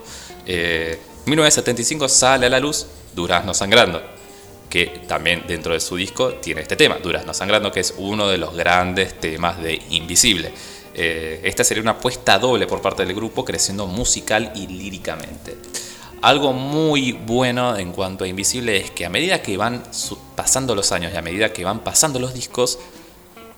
[0.46, 4.13] Eh, 1975 sale a la luz Durazno Sangrando
[4.74, 8.38] que también dentro de su disco tiene este tema, Durazno Sangrando, que es uno de
[8.38, 10.50] los grandes temas de Invisible.
[10.92, 15.56] Eh, esta sería una apuesta doble por parte del grupo, creciendo musical y líricamente.
[16.22, 19.84] Algo muy bueno en cuanto a Invisible es que a medida que van
[20.34, 22.80] pasando los años y a medida que van pasando los discos,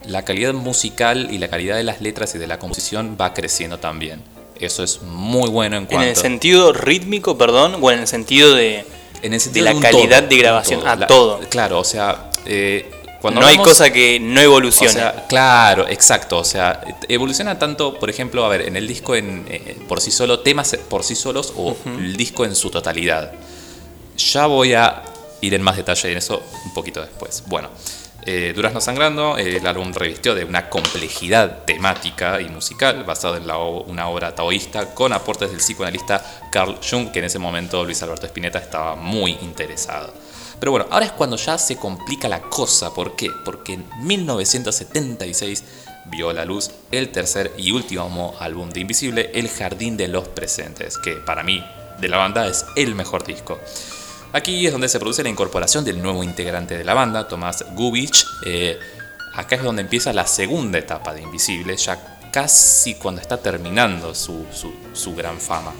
[0.05, 3.79] la calidad musical y la calidad de las letras y de la composición va creciendo
[3.79, 4.21] también.
[4.59, 8.53] Eso es muy bueno en En cuanto el sentido rítmico, perdón, o en el sentido
[8.53, 8.85] de.
[9.21, 11.39] En el sentido la calidad todo, de grabación, a La- todo.
[11.49, 12.91] Claro, o sea, eh,
[13.21, 14.93] cuando no hay cosa que no o evolucione.
[14.93, 16.37] sea, claro, exacto.
[16.37, 20.11] O sea, evoluciona tanto, por ejemplo, a ver, en el disco en, eh, por sí
[20.11, 23.31] solo, temas por sí solos o el disco en su totalidad.
[24.17, 25.01] Ya voy a
[25.41, 27.43] ir en más detalle en eso un poquito después.
[27.47, 27.69] Bueno,
[28.27, 33.47] eh, Durazno Sangrando, eh, el álbum revistió de una complejidad temática y musical basado en
[33.47, 38.03] la una obra taoísta con aportes del psicoanalista Carl Jung, que en ese momento Luis
[38.03, 40.13] Alberto Spinetta estaba muy interesado.
[40.59, 42.93] Pero bueno, ahora es cuando ya se complica la cosa.
[42.93, 43.31] ¿Por qué?
[43.45, 45.63] Porque en 1976
[46.07, 50.27] vio a la luz el tercer y último álbum de Invisible, El Jardín de los
[50.27, 51.63] Presentes, que para mí,
[52.01, 53.57] de la banda, es el mejor disco.
[54.37, 58.23] Aquí es donde se produce la incorporación del nuevo integrante de la banda, Tomás Gubich.
[58.45, 58.77] Eh,
[59.33, 64.45] acá es donde empieza la segunda etapa de Invisible, ya casi cuando está terminando su,
[65.15, 65.73] gran fama.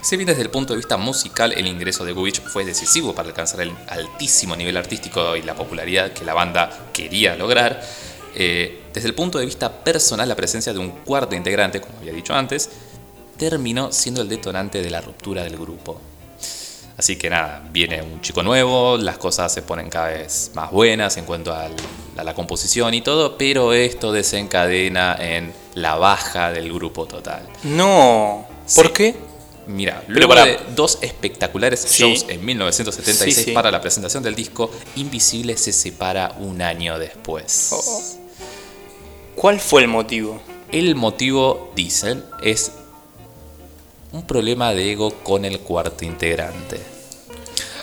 [0.00, 3.30] Si bien desde el punto de vista musical el ingreso de Gubich fue decisivo para
[3.30, 7.82] alcanzar el altísimo nivel artístico y la popularidad que la banda quería lograr,
[8.36, 12.12] eh, desde el punto de vista personal la presencia de un cuarto integrante, como había
[12.12, 12.70] dicho antes,
[13.36, 16.00] terminó siendo el detonante de la ruptura del grupo.
[16.98, 21.16] Así que nada, viene un chico nuevo, las cosas se ponen cada vez más buenas
[21.18, 21.74] en cuanto al-
[22.16, 27.42] a la composición y todo, pero esto desencadena en la baja del grupo total.
[27.64, 28.46] No.
[28.74, 28.92] ¿Por Sí.
[28.94, 29.14] qué?
[29.66, 30.44] Mira, luego pará.
[30.46, 32.02] de dos espectaculares Sí.
[32.04, 33.50] shows en 1976 Sí, sí.
[33.50, 37.70] para la presentación del disco, Invisible se separa un año después.
[37.72, 38.02] Oh.
[39.34, 40.40] ¿Cuál fue el motivo?
[40.72, 42.72] El motivo, dicen, es
[44.16, 46.80] un problema de ego con el cuarto integrante.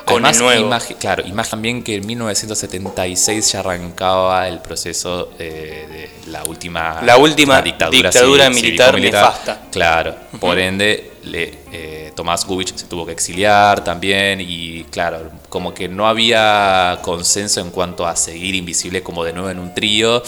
[0.06, 0.70] Con el nuevo.
[0.70, 7.02] imagi- claro, imagina también que en 1976 ya arrancaba el proceso eh, de la última,
[7.04, 9.24] La última dictadura, dictadura civil- militar cívico-militar.
[9.32, 9.62] nefasta.
[9.72, 15.74] Claro, por ende, le, eh, Tomás Gubich se tuvo que exiliar también y claro, como
[15.74, 20.22] que no había consenso en cuanto a seguir Invisible como de nuevo en un trío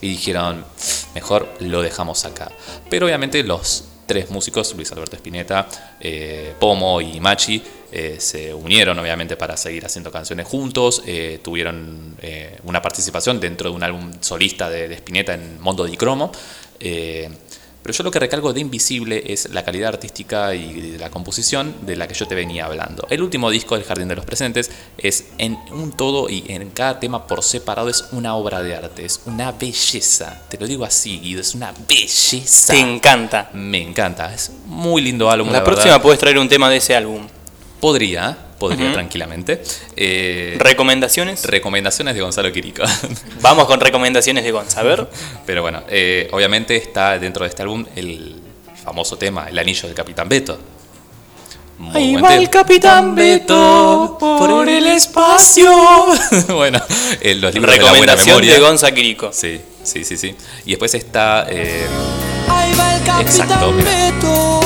[0.00, 0.64] y dijeron,
[1.14, 2.50] mejor lo dejamos acá.
[2.88, 5.68] Pero obviamente los tres músicos, Luis Alberto Spinetta,
[6.00, 12.16] eh, Pomo y Machi, eh, se unieron obviamente para seguir haciendo canciones juntos, eh, tuvieron
[12.64, 16.32] una participación dentro de un álbum solista de, de Spinetta en Mondo di Cromo.
[17.82, 21.74] Pero yo lo que recalco de Invisible es la calidad artística y de la composición
[21.82, 23.06] de la que yo te venía hablando.
[23.08, 27.00] El último disco, El Jardín de los Presentes, es en un todo y en cada
[27.00, 30.42] tema por separado es una obra de arte, es una belleza.
[30.48, 32.74] Te lo digo así, Guido, es una belleza.
[32.74, 33.50] Te encanta.
[33.54, 35.48] Me encanta, es muy lindo álbum.
[35.48, 36.02] La, la próxima verdad.
[36.02, 37.26] puedes traer un tema de ese álbum.
[37.80, 39.60] podría, podría tranquilamente.
[39.96, 41.44] Eh, ¿Recomendaciones?
[41.44, 42.84] recomendaciones de Gonzalo Quirico.
[43.40, 44.78] Vamos con recomendaciones de Gonza.
[44.78, 45.08] A ver.
[45.44, 48.36] Pero bueno, eh, obviamente está dentro de este álbum el
[48.84, 50.58] famoso tema, El Anillo del Capitán Beto.
[51.78, 52.34] Muy Ahí va tema.
[52.42, 55.72] el Capitán Beto por el espacio.
[56.54, 56.78] bueno,
[57.22, 58.52] eh, los libros de la buena memoria.
[58.54, 59.30] de Gonza Quirico.
[59.32, 60.36] Sí, sí, sí, sí.
[60.66, 61.46] Y después está.
[61.48, 61.86] eh,
[62.48, 63.90] Ahí va el Exacto, mira.
[63.90, 64.60] Beto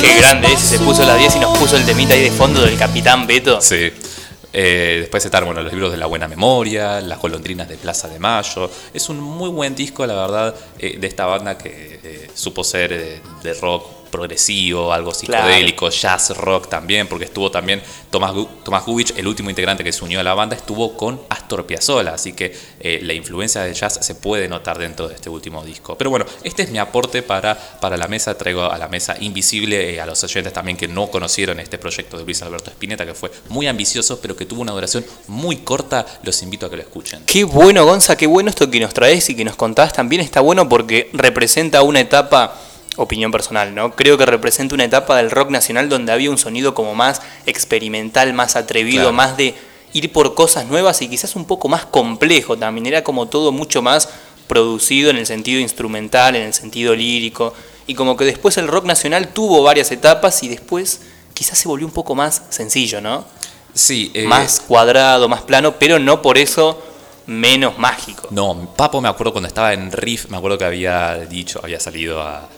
[0.00, 2.62] Qué grande ese, se puso la 10 y nos puso el temita ahí de fondo
[2.62, 3.60] del Capitán Beto.
[3.60, 3.90] Sí.
[4.52, 8.18] Eh, después están bueno, los libros de la buena memoria, Las golondrinas de Plaza de
[8.18, 8.70] Mayo.
[8.92, 13.22] Es un muy buen disco, la verdad, eh, de esta banda que eh, supo ser
[13.42, 18.32] de rock progresivo, algo psicodélico, jazz rock también, porque estuvo también Tomás,
[18.62, 22.14] Tomás Gubich, el último integrante que se unió a la banda, estuvo con Astor Piazzolla,
[22.14, 25.98] así que eh, la influencia del jazz se puede notar dentro de este último disco.
[25.98, 29.94] Pero bueno, este es mi aporte para, para la mesa, traigo a la mesa invisible
[29.94, 33.14] eh, a los oyentes también que no conocieron este proyecto de Luis Alberto Spinetta, que
[33.14, 36.82] fue muy ambicioso, pero que tuvo una duración muy corta, los invito a que lo
[36.82, 37.22] escuchen.
[37.26, 39.92] Qué bueno, Gonza, qué bueno esto que nos traes y que nos contás.
[39.94, 42.54] También está bueno porque representa una etapa,
[42.96, 43.92] opinión personal, ¿no?
[43.96, 48.32] Creo que representa una etapa del rock nacional donde había un sonido como más experimental,
[48.34, 49.12] más atrevido, Claro.
[49.14, 49.54] más de
[49.94, 52.86] ir por cosas nuevas y quizás un poco más complejo también.
[52.86, 54.08] Era como todo mucho más
[54.46, 57.54] producido en el sentido instrumental, en el sentido lírico.
[57.86, 61.00] Y como que después el rock nacional tuvo varias etapas y después
[61.34, 63.24] quizás se volvió un poco más sencillo, ¿no?
[63.74, 66.80] Sí, eh, más cuadrado, más plano, pero no por eso
[67.26, 68.28] menos mágico.
[68.30, 72.20] No, Papo me acuerdo cuando estaba en Riff, me acuerdo que había dicho, había salido
[72.20, 72.48] a,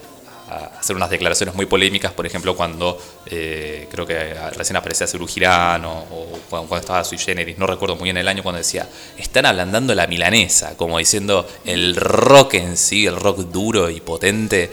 [0.56, 5.26] a hacer unas declaraciones muy polémicas, por ejemplo, cuando eh, creo que recién aparecía Cerú
[5.26, 8.58] Girán o, o cuando, cuando estaba Sui Generis, no recuerdo muy bien el año, cuando
[8.58, 8.88] decía,
[9.18, 14.70] están ablandando la milanesa, como diciendo el rock en sí, el rock duro y potente,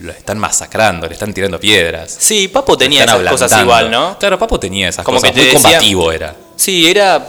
[0.00, 2.16] lo están masacrando, le están tirando piedras.
[2.18, 4.18] Sí, Papo tenía esas cosas igual, ¿no?
[4.18, 6.34] Claro, Papo tenía esas Como cosas, que muy decía- combativo era.
[6.56, 7.24] Sí, era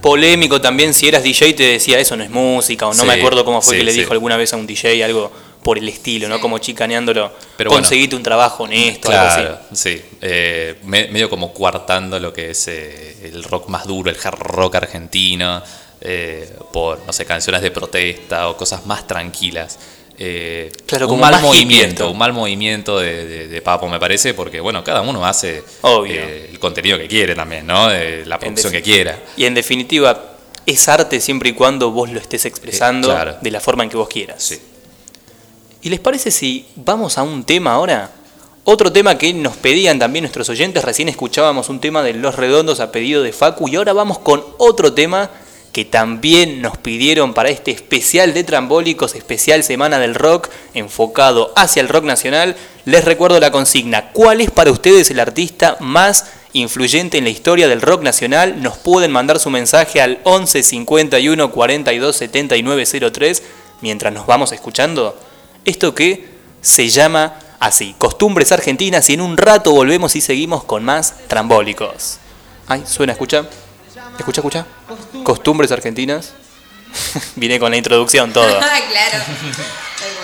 [0.00, 3.14] polémico también si eras DJ te decía eso no es música o no Sí, me
[3.14, 3.98] acuerdo cómo fue sí, que le sí.
[4.00, 5.32] dijo alguna vez a un DJ algo
[5.62, 6.40] por el estilo, ¿no?
[6.40, 7.32] Como chicaneándolo.
[7.56, 7.82] Pero bueno.
[7.82, 9.96] conseguite un trabajo honesto, algo Claro, así.
[9.96, 10.02] sí.
[10.22, 14.38] Eh, me- medio como coartando lo que es eh, el rock más duro, el hard
[14.38, 15.62] rock argentino,
[16.00, 19.78] eh, por, no sé, canciones de protesta o cosas más tranquilas.
[20.86, 24.58] Claro, un como mal movimiento, un mal movimiento de, de- de Papo, me parece, porque
[24.58, 25.62] bueno, cada uno hace
[26.50, 27.88] el contenido que quiere también, ¿no?
[28.26, 29.16] La producción que quiera.
[29.36, 30.34] Y en definitiva,
[30.66, 33.36] es arte siempre y cuando vos lo estés expresando claro.
[33.40, 34.42] de la forma en que vos quieras.
[34.42, 34.60] Sí.
[35.80, 38.10] ¿Y les parece si vamos a un tema ahora?
[38.64, 42.80] Otro tema que nos pedían también nuestros oyentes, recién escuchábamos un tema de Los Redondos
[42.80, 45.30] a pedido de Facu y ahora vamos con otro tema
[45.72, 51.80] que también nos pidieron para este especial de Trambólicos, especial Semana del Rock, enfocado hacia
[51.80, 52.56] el rock nacional.
[52.84, 57.68] Les recuerdo la consigna, ¿cuál es para ustedes el artista más influyente en la historia
[57.68, 58.60] del rock nacional?
[58.60, 63.42] Nos pueden mandar su mensaje al 11 51 42 79 03
[63.80, 65.16] mientras nos vamos escuchando
[65.64, 66.28] esto que
[66.60, 72.18] se llama así, costumbres argentinas y en un rato volvemos y seguimos con más trambólicos.
[72.66, 73.46] Ay, suena, escucha.
[74.18, 74.66] Escucha, escucha.
[75.22, 76.34] Costumbres argentinas.
[77.36, 78.58] Vine con la introducción todo.
[78.60, 79.24] Ah, claro.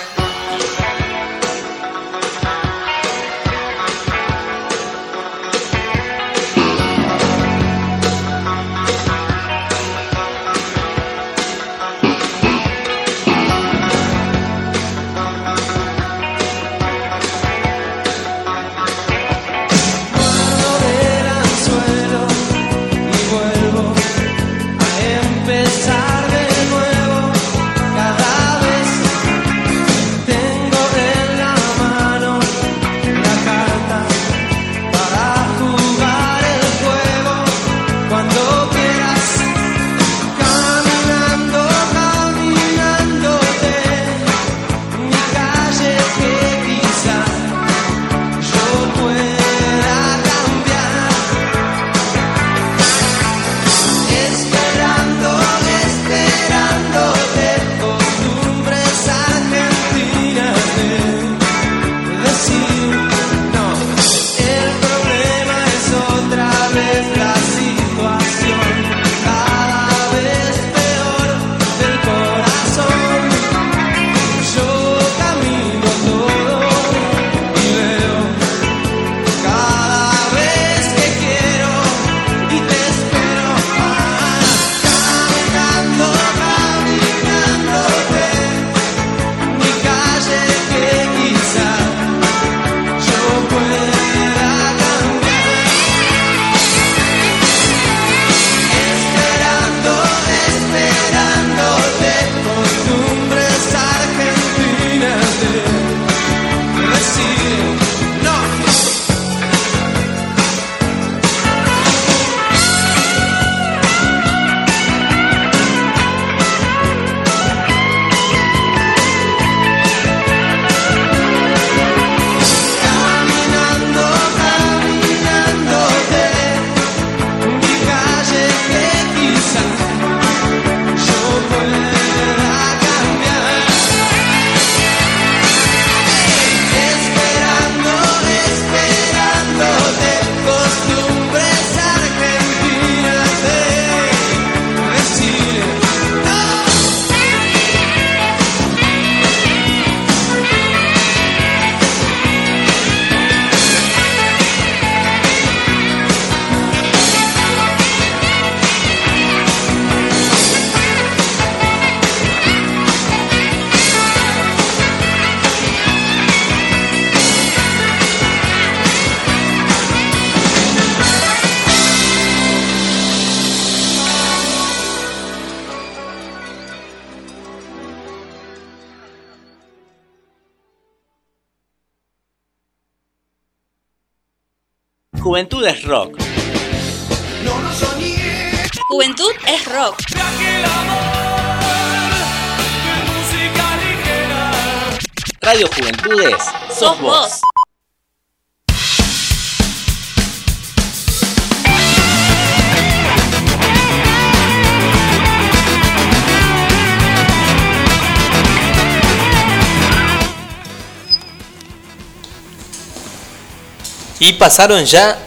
[214.25, 215.19] Y pasaron ya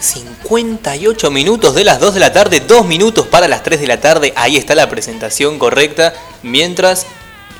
[0.00, 4.00] 58 minutos de las 2 de la tarde, 2 minutos para las 3 de la
[4.00, 4.32] tarde.
[4.34, 6.14] Ahí está la presentación correcta.
[6.42, 7.06] Mientras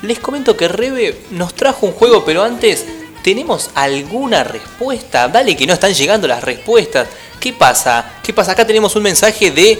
[0.01, 2.83] les comento que Rebe nos trajo un juego, pero antes,
[3.23, 5.29] ¿tenemos alguna respuesta?
[5.29, 7.07] Dale que no están llegando las respuestas.
[7.39, 8.15] ¿Qué pasa?
[8.21, 8.51] ¿Qué pasa?
[8.51, 9.79] Acá tenemos un mensaje de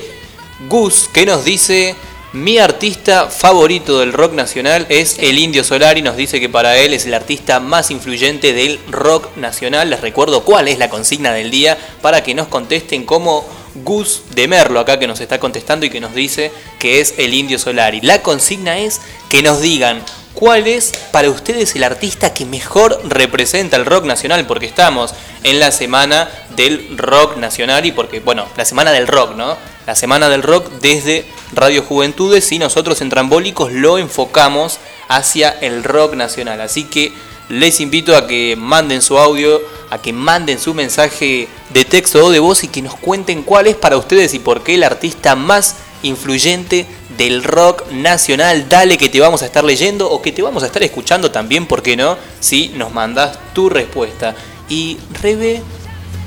[0.69, 1.93] Gus que nos dice...
[2.33, 6.77] Mi artista favorito del rock nacional es el Indio Solar y nos dice que para
[6.77, 9.89] él es el artista más influyente del rock nacional.
[9.89, 13.45] Les recuerdo cuál es la consigna del día para que nos contesten como
[13.83, 17.33] Gus de Merlo acá que nos está contestando y que nos dice que es el
[17.33, 17.99] Indio Solari.
[17.99, 20.01] La consigna es que nos digan
[20.33, 25.13] cuál es para ustedes el artista que mejor representa el rock nacional porque estamos
[25.43, 29.57] en la semana del rock nacional y porque, bueno, la semana del rock, ¿no?
[29.91, 34.79] La semana del rock desde Radio Juventudes y nosotros en Trambólicos lo enfocamos
[35.09, 36.61] hacia el rock nacional.
[36.61, 37.11] Así que
[37.49, 42.31] les invito a que manden su audio, a que manden su mensaje de texto o
[42.31, 45.35] de voz y que nos cuenten cuál es para ustedes y por qué el artista
[45.35, 46.85] más influyente
[47.17, 48.69] del rock nacional.
[48.69, 51.65] Dale que te vamos a estar leyendo o que te vamos a estar escuchando también,
[51.65, 52.17] ¿por qué no?
[52.39, 54.35] Si nos mandas tu respuesta.
[54.69, 55.61] Y Rebe,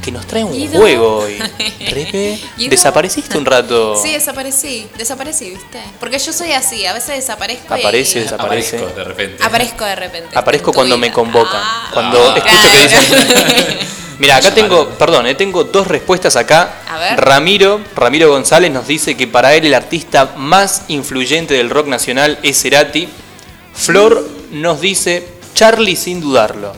[0.05, 0.79] que nos trae un Guido.
[0.81, 1.39] juego hoy.
[2.59, 2.71] Guido.
[2.71, 3.97] desapareciste un rato.
[4.01, 5.81] Sí, desaparecí, desaparecí, ¿viste?
[5.99, 8.23] Porque yo soy así, a veces desaparezco Aparece, y...
[8.23, 8.77] desaparece.
[8.77, 9.43] Aparezco de repente.
[9.45, 10.39] Aparezco de repente.
[10.39, 11.61] Aparezco cuando me convocan.
[11.63, 12.35] Ah, cuando Ah.
[12.37, 13.79] escucho que dicen.
[14.19, 16.75] Mira, acá tengo, perdón, eh, tengo dos respuestas acá.
[16.89, 17.21] A ver.
[17.21, 22.39] Ramiro, Ramiro González nos dice que para él el artista más influyente del rock nacional
[22.43, 23.09] es Cerati.
[23.75, 26.73] Flor nos dice Charlie sin dudarlo.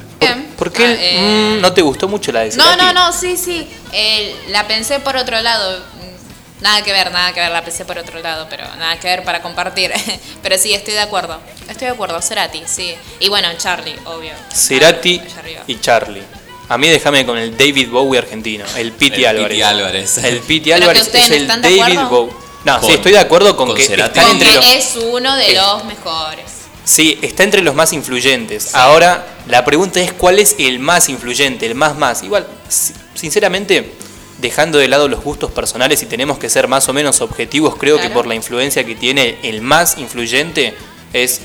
[0.57, 1.57] ¿Por, qué Ah, eh.
[1.59, 2.85] mm, no te gustó mucho la de No, Cerati?
[2.85, 3.69] no, no, sí, sí.
[3.93, 5.79] Eh, la pensé por otro lado.
[5.81, 9.07] Mm, Nada que ver, nada que ver, la pensé por otro lado, pero nada que
[9.09, 9.93] ver para compartir.
[10.43, 11.39] pero sí, estoy de acuerdo.
[11.69, 12.95] Estoy de acuerdo, Cerati, sí.
[13.21, 14.33] Y bueno, Charlie, obvio.
[14.55, 15.63] Cerati Allá arriba.
[15.67, 16.23] y Charlie.
[16.71, 19.51] A mí déjame con el David Bowie argentino, el Piti Álvarez.
[19.51, 20.19] Piti Álvarez.
[20.25, 21.99] El Piti Álvarez es el David.
[22.09, 22.33] Bowie.
[22.65, 24.19] No, Con- sí, estoy de acuerdo con, con que Cerati.
[24.19, 24.65] están entre los...
[24.65, 25.55] es uno de Eh.
[25.55, 26.45] los mejores.
[26.87, 28.75] Sí, está entre los más influyentes.
[28.77, 32.23] Ahora, la pregunta es cuál es el más influyente, el más más.
[32.23, 33.93] Igual, si- sinceramente,
[34.39, 38.01] dejando de lado los gustos personales y tenemos que ser más o menos objetivos, creo
[38.01, 40.75] que por la influencia que tiene el más influyente
[41.13, 41.41] es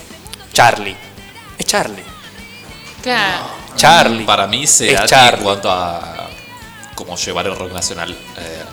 [0.54, 0.96] Charlie.
[1.58, 2.04] Es Charlie.
[3.02, 3.46] Claro.
[3.76, 4.26] Charlie.
[4.26, 5.38] Para mí, Es Cerati Charlie.
[5.40, 6.30] en cuanto a
[6.94, 8.12] cómo llevar el rock nacional.
[8.38, 8.64] eh,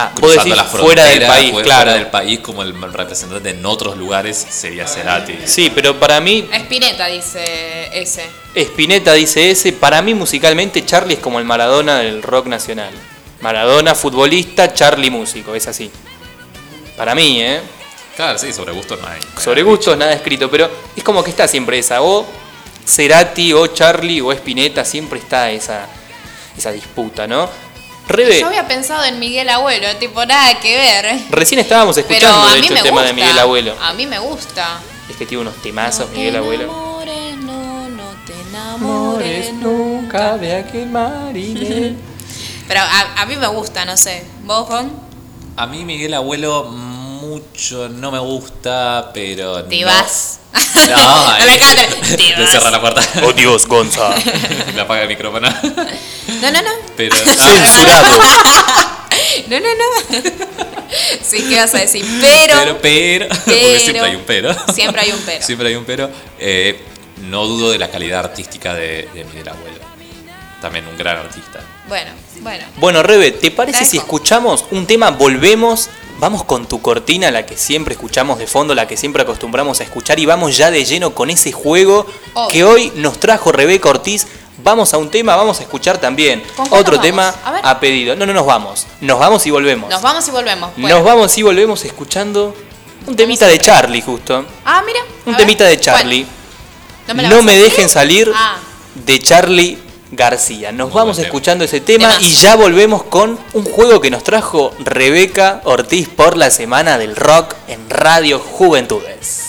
[0.00, 1.92] Ah, vos cruzando decís fuera del fronteras, país, fuera claro.
[1.94, 5.36] del país como el representante en otros lugares sería Cerati.
[5.44, 8.24] Sí, pero para mí, Spinetta dice ese.
[8.54, 12.92] Spinetta dice ese, para mí musicalmente Charlie es como el Maradona del rock nacional.
[13.40, 15.90] Maradona futbolista, Charlie músico, es así.
[16.96, 17.60] Para mí, ¿eh?
[18.14, 19.18] Claro, sí, sobre gusto no hay.
[19.42, 22.24] Sobre gustos nada escrito, pero es como que está siempre esa, o
[22.86, 25.88] Cerati, o Charlie, o Spinetta, siempre está esa,
[26.56, 27.50] esa disputa, ¿no?
[28.08, 31.26] Rebe, Yo había pensado en Miguel Abuelo, tipo, nada que ver.
[31.30, 33.06] recién estábamos escuchando de hecho el tema gusta.
[33.08, 33.76] de Miguel Abuelo.
[33.82, 34.80] A mí me gusta.
[35.10, 36.64] Es que tiene unos temazos Miguel te Abuelo.
[36.64, 41.96] enamores, no, no te enamores nunca de aquel marinero.
[42.68, 44.24] Pero a, a mí me gusta, no sé.
[44.44, 44.90] ¿Vos, Juan?
[45.56, 46.64] A mí Miguel Abuelo
[47.18, 49.86] mucho no me gusta, pero Te no.
[49.86, 50.40] vas.
[50.88, 52.00] No, No me cates.
[52.16, 52.50] Te Le vas.
[52.50, 53.00] cierra la puerta.
[53.24, 54.14] Oh Dios, Gonza.
[54.74, 55.48] Le apaga el micrófono.
[55.48, 56.70] No, no, no.
[56.96, 58.18] Pero Censurado.
[59.48, 60.20] No, no, no.
[61.22, 62.04] Sí, ¿qué vas a decir?
[62.20, 62.54] Pero.
[62.56, 64.56] pero, pero, porque siempre hay un pero.
[64.74, 65.44] Siempre hay un pero.
[65.44, 66.10] Siempre hay un pero.
[66.38, 66.80] Eh,
[67.22, 69.78] no dudo de la calidad artística de, de Miguel Abuelo.
[70.62, 71.60] También un gran artista.
[71.88, 72.10] Bueno,
[72.40, 72.64] bueno.
[72.76, 75.10] Bueno, Rebe, ¿te parece si escuchamos un tema?
[75.10, 75.88] Volvemos,
[76.18, 79.84] vamos con tu cortina, la que siempre escuchamos de fondo, la que siempre acostumbramos a
[79.84, 82.48] escuchar, y vamos ya de lleno con ese juego Obvio.
[82.48, 84.26] que hoy nos trajo Rebeca Ortiz.
[84.60, 87.32] Vamos a un tema, vamos a escuchar también ¿Con cuál otro tema?
[87.62, 88.16] A pedido.
[88.16, 89.88] No, no nos vamos, nos vamos y volvemos.
[89.88, 90.72] Nos vamos y volvemos.
[90.76, 90.96] Bueno.
[90.96, 92.56] Nos vamos y volvemos escuchando
[93.06, 94.44] un temita de Charlie, justo.
[94.64, 94.98] Ah, mira.
[95.26, 95.76] Un temita ver.
[95.78, 96.26] de Charlie.
[97.14, 98.56] No me dejen salir Ah,
[98.94, 99.78] de Charlie
[100.10, 100.72] García.
[100.72, 104.72] Nos Muy vamos escuchando ese tema y ya volvemos con un juego que nos trajo
[104.78, 109.47] Rebeca Ortiz por la semana del rock en Radio Juventudes.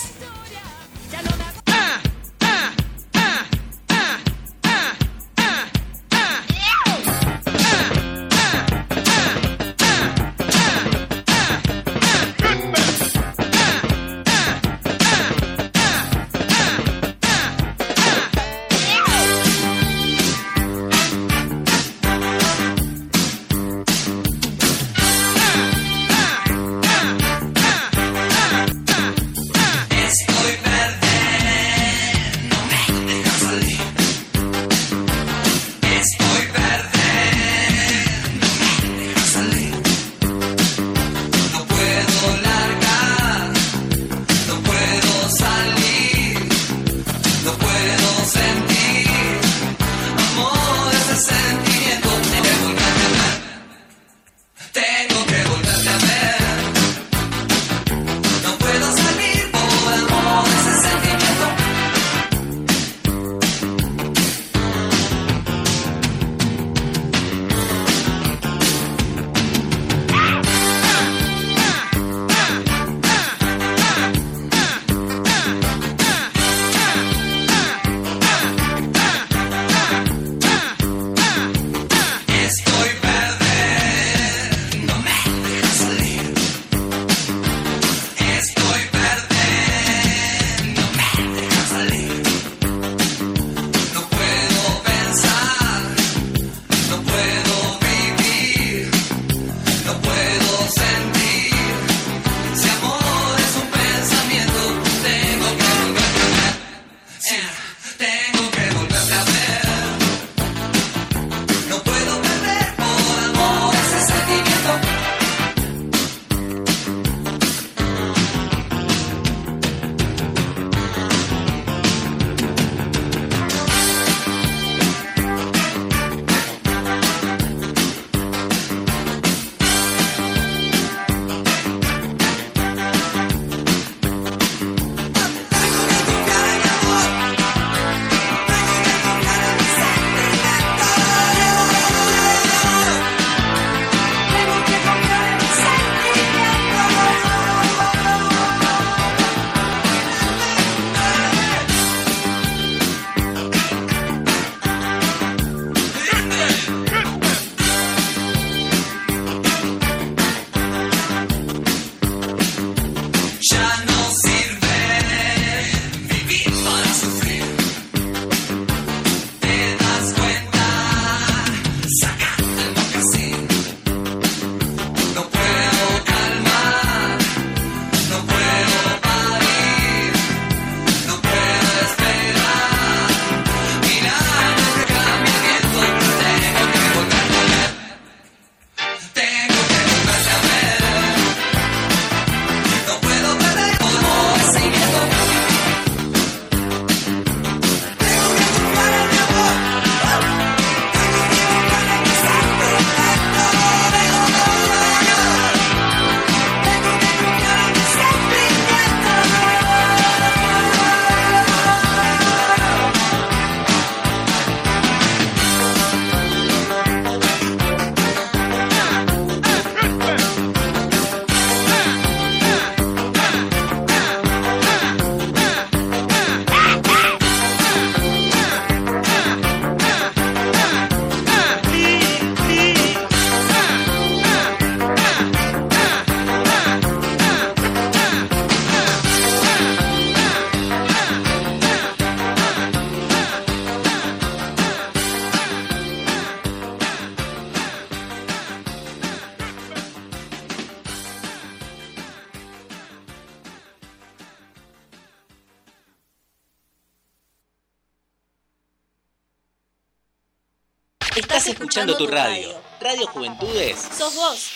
[261.80, 262.54] Escuchando tu radio.
[262.80, 263.78] Radio Juventudes.
[263.96, 264.50] Sos vos.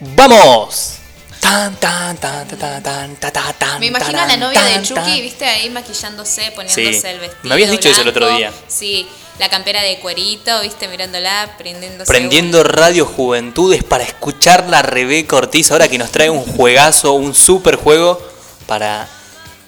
[0.00, 0.98] ¡Vamos!
[1.40, 4.82] Tan, tan, tan, tan, tan, tan, ta, ta, tan, Me imagino a la novia de
[4.82, 5.20] Chucky, tan.
[5.20, 7.06] viste, ahí maquillándose, poniéndose Sí.
[7.08, 7.40] el vestido.
[7.42, 8.52] Me habías dicho eso el otro día.
[8.68, 9.06] Sí,
[9.38, 12.06] la campera de cuerito, viste, mirándola, prendiéndose.
[12.10, 17.12] Prendiendo un- Radio Juventudes para escuchar la Rebeca Ortiz ahora que nos trae un juegazo,
[17.14, 18.20] un super juego
[18.66, 19.08] para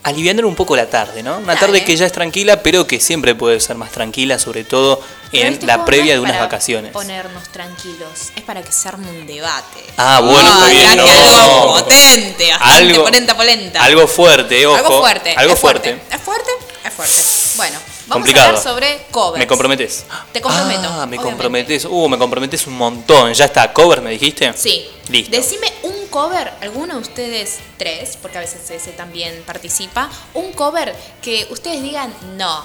[0.04, 1.38] aliviar un poco la tarde, ¿no?
[1.38, 5.00] Una tarde que ya es tranquila, pero que siempre puede ser más tranquila, sobre todo
[5.32, 6.92] en este la previa no de unas para vacaciones.
[6.92, 9.80] Ponernos tranquilos, es para que se arme un debate.
[9.96, 10.96] Ah, bueno, Ay, bien.
[10.98, 11.04] no.
[11.08, 13.82] algo potente, Algo- polenta, polenta.
[13.82, 14.76] Algo fuerte, ojo.
[14.76, 15.34] Algo fuerte.
[15.38, 15.98] Algo es fuerte.
[16.12, 16.50] ¿Es fuerte?
[16.84, 17.22] Es fuerte.
[17.56, 18.44] Bueno, vamos Complicado.
[18.46, 19.38] a hablar sobre covers.
[19.38, 20.04] ¿Me comprometes?
[20.32, 20.80] Te comprometo.
[20.84, 21.24] Ah, me obviamente.
[21.24, 21.84] comprometes.
[21.86, 23.32] Uh, me comprometes un montón.
[23.32, 24.52] Ya está, cover, me dijiste.
[24.54, 24.88] Sí.
[25.08, 25.36] Listo.
[25.36, 30.94] Decime un cover, alguno de ustedes tres, porque a veces ese también participa, un cover
[31.20, 32.62] que ustedes digan, no,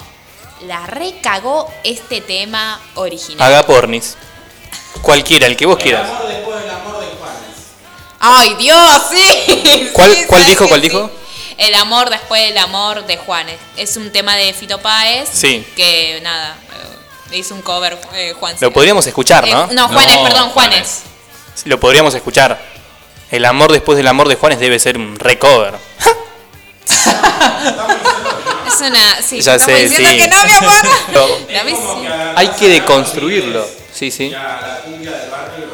[0.66, 3.42] la recagó este tema original.
[3.46, 4.16] Haga pornis.
[5.02, 6.08] Cualquiera, el que vos quieras.
[6.08, 7.56] Amor después del amor de Juanes.
[8.20, 9.02] ¡Ay, Dios!
[9.10, 9.90] Sí.
[9.92, 10.88] ¿Cuál- Sí, cuál dijo, cuál sí.
[10.88, 11.10] dijo?
[11.60, 13.58] El amor después del amor de Juanes.
[13.76, 15.28] Es un tema de Fito Páez.
[15.30, 15.62] Sí.
[15.76, 16.56] Que nada,
[17.30, 18.56] eh, hizo un cover eh, Juan.
[18.60, 19.64] Lo podríamos escuchar, ¿no?
[19.64, 21.02] Eh, no, Juanes, No, perdón, Juanes.
[21.02, 21.66] Juanes.
[21.66, 22.58] Lo podríamos escuchar.
[23.30, 25.74] El amor después del amor de Juanes debe ser un recover.
[28.66, 29.20] Es una.
[29.20, 30.16] Sí, Ya estamos sé, diciendo sí.
[30.16, 30.72] que no, mi amor.
[31.90, 32.06] Sí.
[32.36, 33.66] hay que deconstruirlo.
[33.92, 34.30] Sí, sí.
[34.30, 35.66] Ya la cumbia del barrio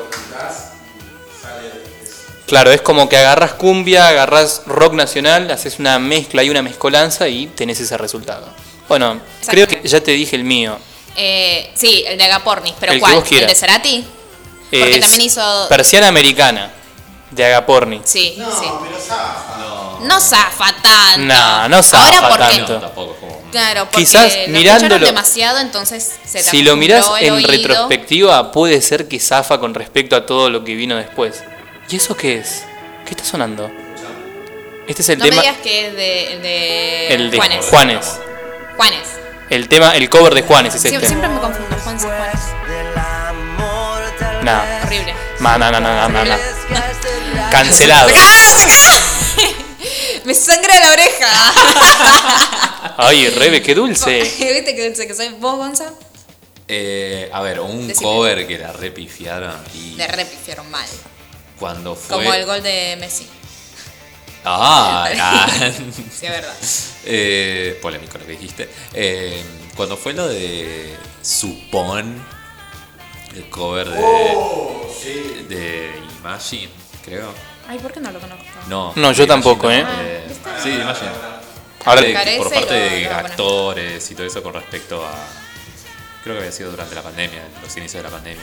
[2.46, 7.26] Claro, es como que agarras cumbia, agarras rock nacional, haces una mezcla y una mezcolanza
[7.28, 8.46] y tenés ese resultado.
[8.88, 10.78] Bueno, creo que ya te dije el mío.
[11.16, 13.14] Eh, sí, el de Agapornis, pero El que ¿cuál?
[13.16, 14.04] vos ¿El de Cerati?
[14.70, 15.66] Porque Es también hizo.
[15.68, 16.70] Persiana Americana,
[17.32, 18.00] de Agaporni.
[18.04, 18.66] Sí, No, sí.
[18.84, 19.42] pero zafa.
[20.02, 21.18] No zafa tanto.
[21.34, 22.72] No, no zafa Ahora porque, tanto.
[22.74, 23.40] No, tampoco como.
[23.50, 27.48] Claro, porque Quizás lo mirándolo- demasiado, entonces se Si lo mirás en oído.
[27.48, 31.42] retrospectiva, puede ser que zafa con respecto a todo lo que vino después.
[31.88, 32.64] ¿Y eso qué es?
[33.04, 33.70] ¿Qué está sonando?
[34.88, 35.36] Este es el No tema.
[35.36, 37.64] me digas que es de, de el de Juanes.
[37.66, 38.06] Juanes.
[38.76, 39.08] Juanes.
[39.50, 41.06] El tema, el cover de Juanes es Sie- este.
[41.06, 42.40] siempre me confundo, Juanes y Juanes.
[44.42, 45.14] No, Horrible.
[45.40, 46.36] no, no, no, no, no, no.
[47.50, 48.10] Cancelado.
[50.24, 51.28] Me sangra la oreja.
[52.98, 54.20] Ay, Rebe, qué dulce.
[54.38, 55.92] ¿Viste que dulce que soy vos, Gonza?
[56.68, 58.04] Eh, a ver, un Decime.
[58.08, 60.86] cover que la repifiaron y Le repifiaron mal.
[61.58, 62.16] Cuando fue.
[62.16, 63.28] Como el gol de Messi.
[64.44, 65.48] Ah, ah.
[65.92, 66.54] Sí, es verdad.
[67.04, 68.68] Eh, polémico lo que dijiste.
[68.94, 69.42] Eh,
[69.76, 72.24] cuando fue lo de Supon,
[73.34, 75.46] el cover de, Oh, sí.
[75.48, 75.90] de
[76.20, 76.70] Imagine,
[77.04, 77.32] creo.
[77.68, 78.44] Ay, ¿por qué no lo conozco?
[78.68, 79.84] No, No, yo tampoco, ¿eh?
[79.84, 80.22] de-
[80.62, 81.10] sí, Imagine.
[81.84, 85.12] Ahora, De- por parte lo- de lo actores y todo eso con respecto a.
[86.22, 88.42] Creo que había sido durante la pandemia, los inicios de la pandemia.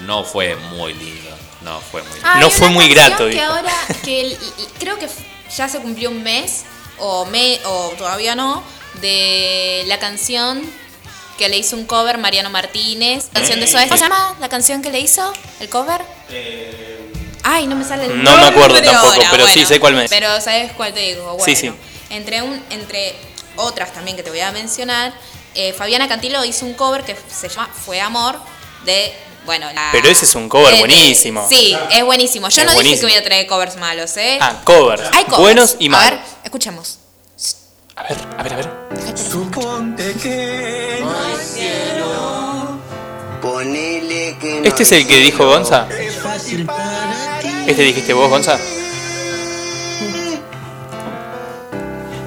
[0.00, 1.30] No fue muy lindo.
[1.62, 2.28] No fue muy lindo.
[2.28, 3.42] Ah, No hay fue muy grato, Que dijo.
[3.44, 3.72] ahora,
[4.04, 5.08] que el- y- creo que
[5.56, 6.64] ya se cumplió un mes,
[6.98, 8.62] o, me, o todavía no,
[9.00, 10.62] de la canción
[11.38, 13.28] que le hizo un cover Mariano Martínez.
[13.32, 15.32] Canción de Soda ¿Cómo se llama la canción que le hizo?
[15.60, 16.02] ¿El cover?
[17.44, 20.08] Ay, no me sale el No me acuerdo tampoco, ahora, pero sí sé cuál me-
[20.08, 21.24] Pero ¿sabes cuál te digo?
[21.24, 21.72] Bueno, Sí, sí.
[22.10, 23.14] Entre, un, entre
[23.56, 25.12] otras también que te voy a mencionar,
[25.54, 28.38] eh, Fabiana Cantilo hizo un cover que se llama Fue Amor
[28.84, 29.12] de...
[29.44, 31.46] Bueno, la- Pero ese es un cover eh, buenísimo.
[31.48, 32.48] Sí, es buenísimo.
[32.48, 34.38] Yo Es no dije que voy a traer covers malos, ¿eh?
[34.40, 35.02] Ah, covers.
[35.12, 35.38] Hay covers.
[35.40, 36.10] Buenos y A malos.
[36.12, 36.98] ver, escuchemos.
[37.96, 38.70] A ver, a ver, a ver.
[39.18, 42.78] Suponte que no hay cielo.
[43.42, 45.44] Ponele que no ¿Este es el que dijo.
[45.46, 45.88] Gonza?
[47.66, 48.56] ¿Este dijiste vos, Gonza?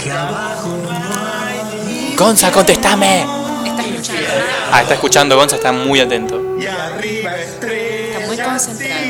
[0.03, 0.89] Que abajo no
[1.47, 3.25] hay Gonza, contestame.
[4.71, 6.41] Ah, está escuchando, Gonza está muy atento.
[6.59, 8.15] y arriba estrella.
[8.15, 9.01] Está muy concentrado.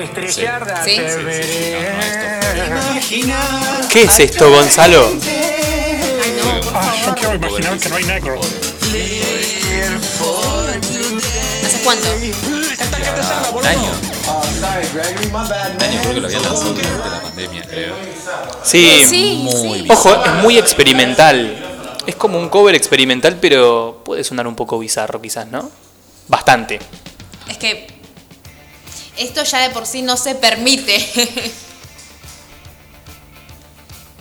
[0.00, 0.96] Estrellada Sí.
[0.96, 1.80] te Sí, veré.
[1.82, 3.88] No, no, esto- Imaginar.
[3.90, 5.08] ¿Qué es esto, Gonzalo?
[5.12, 7.18] Ay, no, por Ah, yo favor.
[7.18, 8.40] quiero imaginar que no hay negro.
[11.64, 12.08] ¿Hace cuánto?
[13.54, 13.90] Un año.
[14.54, 14.64] Un
[15.82, 17.94] año creo que lo habían lanzado durante la pandemia, creo.
[18.64, 19.02] Sí.
[19.08, 19.86] Sí, Muy sí.
[19.90, 21.69] Ojo, es muy experimental.
[22.06, 25.70] Es como un cover experimental, pero puede sonar un poco bizarro quizás, ¿no?
[26.28, 26.80] Bastante.
[27.48, 27.86] Es que
[29.16, 30.96] esto ya de por sí no se permite.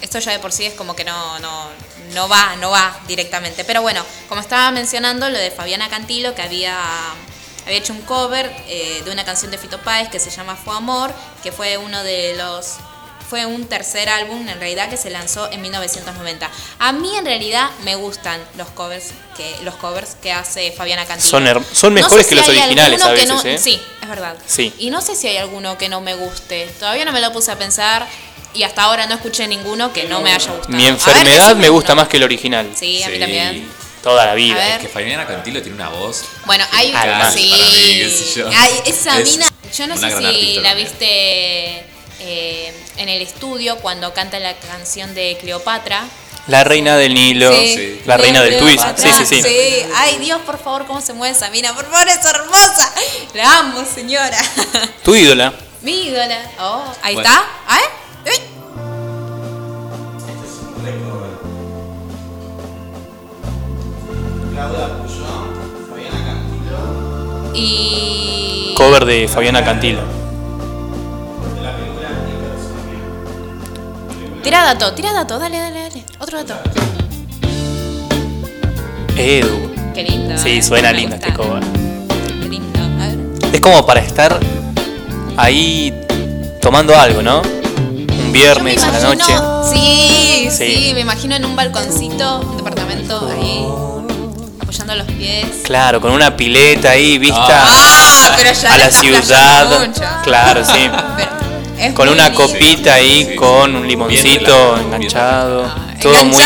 [0.02, 1.68] Esto ya de por sí es como que no, no,
[2.14, 3.66] no va, no va directamente.
[3.66, 6.80] Pero bueno, como estaba mencionando, lo de Fabiana Cantilo, que había
[7.66, 10.76] había hecho un cover eh, de una canción de Fito Páez que se llama Fue
[10.76, 11.14] Amor,
[11.44, 12.78] que fue uno de los
[13.30, 16.50] fue un tercer álbum en realidad que se lanzó en 1990.
[16.80, 21.30] A mí en realidad me gustan los covers que los covers que hace Fabiana Cantilo.
[21.30, 23.58] Son son No mejores sé que los originales a veces, no- ¿eh?
[23.58, 24.36] Sí, es verdad.
[24.48, 24.74] Sí.
[24.80, 26.66] Y no sé si hay alguno que no me guste.
[26.80, 28.08] Todavía no me lo puse a pensar
[28.54, 30.76] y hasta ahora no escuché ninguno que no me haya gustado.
[30.76, 32.02] Mi ver, enfermedad me gusta uno.
[32.02, 32.72] más que el original.
[32.76, 33.20] Sí, a mí Sí.
[33.20, 33.80] también.
[34.02, 34.76] Toda la vida.
[34.76, 36.24] Es que Fabiana Cantilo tiene una voz.
[36.46, 37.50] Bueno, hay Además, sí.
[37.50, 38.50] para mí, qué sé yo.
[38.56, 39.46] Ay, esa Es mina,
[39.78, 40.88] yo no una sé si artista la también.
[40.90, 41.86] viste
[42.20, 46.06] eh, en el estudio cuando canta la canción de Cleopatra.
[46.48, 47.52] La reina del Nilo.
[47.54, 48.02] Sí.
[48.06, 48.84] La reina del twist.
[48.98, 49.84] Sí, sí, sí.
[49.96, 51.74] Ay, Dios, por favor, cómo se mueve esa mina.
[51.76, 52.92] Por favor, es hermosa.
[53.36, 54.38] La amo, señora.
[55.04, 55.54] Tu ídola.
[55.82, 56.52] Mi ídola.
[56.60, 57.30] Oh, ahí Bueno.
[57.30, 57.46] está.
[57.68, 57.80] ¿Ah,
[58.26, 58.30] eh?
[58.32, 59.50] Uy.
[64.54, 68.74] Claudia Puyón, Fabiana Cantilo, Y.
[68.76, 70.02] Cover de Fabiana Cantilo.
[74.44, 76.04] Tira dato, tira dato, dale, dale, dale.
[76.20, 76.56] Otro dato.
[79.18, 79.72] Edu.
[79.94, 80.38] Qué lindo.
[80.38, 80.64] Sí, eh.
[80.64, 81.64] suena lindo este cover.
[82.42, 82.80] Qué lindo.
[82.80, 83.18] A ver.
[83.54, 84.40] Es como para estar
[85.38, 85.94] ahí
[86.62, 87.42] tomando algo, ¿no?
[87.42, 89.34] Un viernes a la noche.
[89.74, 90.92] Sí, sí, Sí.
[90.94, 93.66] me imagino en un balconcito, un departamento ahí,
[94.62, 95.46] apoyando los pies.
[95.64, 99.80] Claro, con una pileta ahí vista Ah, pero ya a la ciudad.
[99.86, 100.02] mucho.
[100.24, 100.90] Claro, sí.
[101.18, 101.30] Pero
[101.80, 102.44] es Con una lindo.
[102.46, 103.36] copita ahí, Sí.
[103.36, 105.66] con un limoncito relajado, enganchado.
[105.66, 106.44] Ah, Todo muy.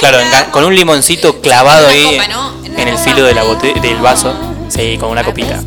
[0.00, 0.18] Claro,
[0.52, 2.54] con un limoncito clavado ahí copa, ¿no?
[2.76, 4.34] En el filo de la bote- del vaso.
[4.68, 5.62] Sí, con una copita.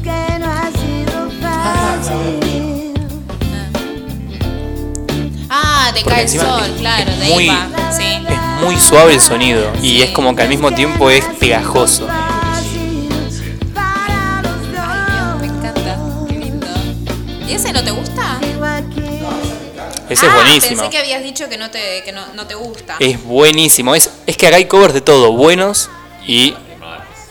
[5.50, 7.92] Ah, te Porque cae el sol, es- claro, es de muy- ahí va.
[7.96, 8.04] Sí.
[8.30, 12.08] Es muy suave el sonido y es como que al mismo tiempo es pegajoso.
[20.10, 20.82] Ese ah, es buenísimo.
[20.82, 22.98] Pensé que habías dicho que no te, que no, no te gusta.
[23.00, 23.96] Es buenísimo.
[23.96, 25.90] Es, es que acá hay covers de todo, buenos
[26.26, 26.56] y,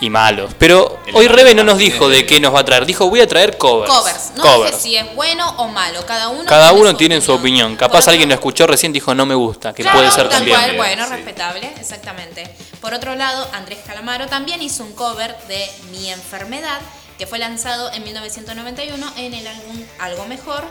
[0.01, 0.53] y malos.
[0.59, 2.87] Pero El hoy Rebe no nos dijo de qué nos va a traer.
[2.87, 3.93] Dijo, voy a traer covers.
[3.93, 4.31] Covers.
[4.37, 4.71] No Covers.
[4.83, 6.07] dije si es bueno o malo.
[6.07, 7.71] Cada uno Cada tiene uno su tiene su opinión.
[7.73, 10.29] Por Capaz otro- alguien lo escuchó recién dijo no me gusta, que Claro, puede ser
[10.29, 10.57] también.
[10.57, 11.13] cual, bueno, Sí.
[11.13, 12.49] respetable, exactamente.
[12.81, 16.79] Por otro lado, Andrés Calamaro también hizo un cover de Mi Enfermedad,
[17.19, 20.63] que fue lanzado en 1991 en el álbum Algo Mejor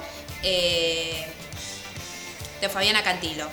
[0.44, 1.26] eh,
[2.62, 3.48] de Fabiana Cantilo.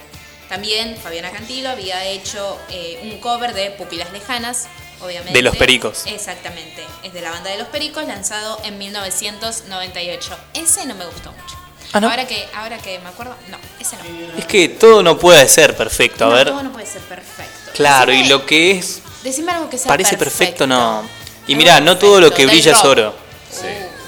[0.48, 4.66] También Fabiana Cantilo había hecho eh, un cover de Pupilas Lejanas,
[5.00, 5.32] obviamente.
[5.32, 6.02] De Los Pericos.
[6.06, 10.36] Exactamente, es de la banda de Los Pericos, lanzado en 1998.
[10.54, 11.56] Ese no me gustó mucho.
[11.92, 12.10] Ah, ¿no?
[12.10, 14.02] Ahora que, ahora que me acuerdo, no, ese no.
[14.38, 16.26] Es que todo no puede ser perfecto.
[16.26, 17.70] A No, ver, todo no puede ser perfecto.
[17.72, 21.02] claro, y lo que es Decime algo que sea parece perfecto, no.
[21.46, 23.14] Y mirá, no todo lo que brilla es oro.
[23.50, 23.66] Sí.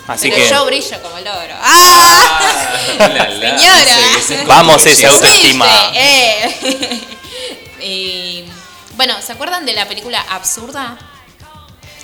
[0.09, 1.55] Así Pero que yo brillo como el oro.
[1.61, 2.39] ¡Ah!
[2.99, 3.81] La, la, Señora.
[3.83, 5.67] ese- ese es Vamos, ese autoestima.
[5.95, 7.01] Eh.
[7.81, 8.45] y,
[8.97, 10.97] bueno, ¿se acuerdan de la película Absurda?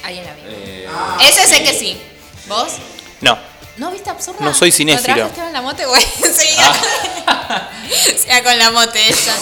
[0.02, 0.44] ¿Alguien la vio?
[0.48, 0.88] Eh,
[1.20, 1.96] Ese sé que sí.
[2.48, 2.72] ¿Vos?
[3.20, 3.38] no.
[3.78, 4.44] ¿No viste Absurda?
[4.44, 5.30] No soy cinéfilo.
[5.36, 5.86] ¿No en la mote?
[5.86, 6.06] Bueno.
[7.26, 7.68] Ah.
[8.44, 9.34] Con la mote esa.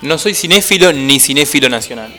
[0.00, 2.14] No soy cinéfilo ni cinéfilo nacional.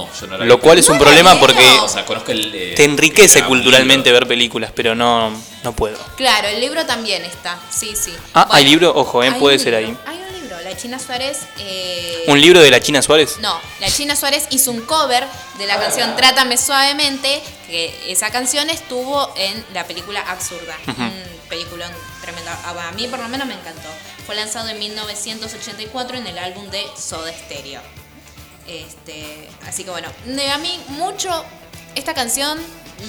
[0.00, 0.08] ¿Vos?
[0.08, 0.62] no, yo no la Lo vi.
[0.62, 2.54] cual es un problema porque O sea, conozco el.
[2.54, 4.20] eh, te enriquece el culturalmente libro.
[4.20, 5.30] ver películas, pero no,
[5.62, 5.98] no puedo.
[6.16, 7.58] Claro, el libro también está.
[7.70, 8.12] Sí, sí.
[8.34, 8.92] Ah, ¿hay libro?
[8.94, 9.88] Ojo, eh, hay puede un ser libro.
[10.06, 10.14] ahí.
[10.16, 10.60] Hay un libro.
[10.62, 11.38] La China Suárez.
[11.58, 13.38] eh, ¿Un libro de la China Suárez?
[13.40, 15.24] No, la China Suárez hizo un cover
[15.58, 20.76] de la canción Trátame Suavemente, que esa canción estuvo en la película Absurda.
[20.86, 21.12] Un
[21.48, 21.90] peliculón
[22.20, 22.50] tremendo.
[22.50, 23.88] A a mí por lo menos me encantó.
[24.26, 27.80] Fue lanzado en 1984 en el álbum de Soda Stereo.
[28.70, 30.08] Este, así que bueno,
[30.52, 31.44] a mí mucho
[31.94, 32.58] esta canción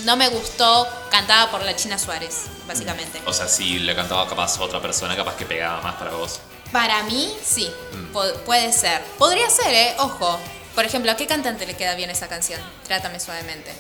[0.06, 3.22] no me gustó cantada por la China Suárez, básicamente.
[3.26, 6.40] O sea, si le cantaba capaz otra persona, capaz que pegaba más para vos.
[6.72, 7.70] Para mí, sí,
[8.14, 9.04] po- puede ser.
[9.18, 9.96] Podría ser, ¿eh?
[10.00, 10.40] Ojo.
[10.74, 12.62] Por ejemplo, ¿a qué cantante le queda bien esa canción?
[12.88, 13.74] Trátame suavemente.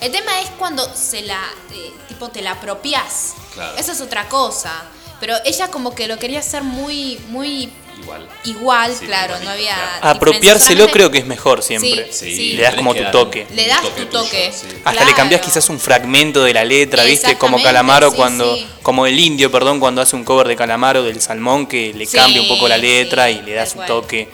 [0.00, 1.42] El tema es cuando se la,
[1.72, 3.34] eh, tipo, te la apropias.
[3.52, 3.76] Claro.
[3.76, 4.72] Eso es otra cosa.
[5.20, 7.70] Pero ella como que lo quería hacer muy, muy
[8.02, 8.28] Igual.
[8.44, 9.74] igual, Sí, claro, no había...
[9.74, 10.08] claro.
[10.16, 12.08] Apropiárselo diferencia creo que es mejor siempre.
[12.12, 12.52] Sí, Sí, sí.
[12.54, 13.46] Le das como tu toque.
[13.54, 14.52] Le das toque tu tuyo, toque.
[14.52, 14.66] sí.
[14.84, 17.36] Hasta le cambias quizás un fragmento de la letra, ¿viste?
[17.36, 18.66] Como Calamaro sí, cuando, sí.
[18.82, 22.16] como el indio, perdón, cuando hace un cover de Calamaro del Salmón que le Sí,
[22.16, 24.28] cambia un poco la letra sí, y le das un toque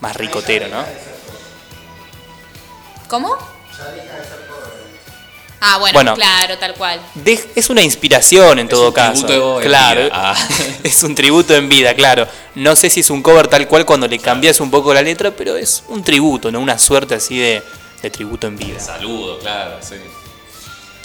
[0.00, 0.84] más ricotero, ¿no?
[3.08, 3.36] ¿Cómo?
[5.66, 6.14] Ah, bueno, Bueno.
[6.14, 7.00] claro, tal cual.
[7.14, 9.24] De- es una inspiración en Es todo un caso.
[9.24, 10.10] tributo en claro, vida.
[10.14, 10.48] Ah.
[10.82, 12.28] es un tributo en vida, claro.
[12.54, 15.30] No sé si es un cover tal cual cuando le cambias un poco la letra,
[15.30, 16.60] pero es un tributo, ¿no?
[16.60, 17.62] Una suerte así de,
[18.02, 19.94] de tributo en vida, Saludo, claro, sí.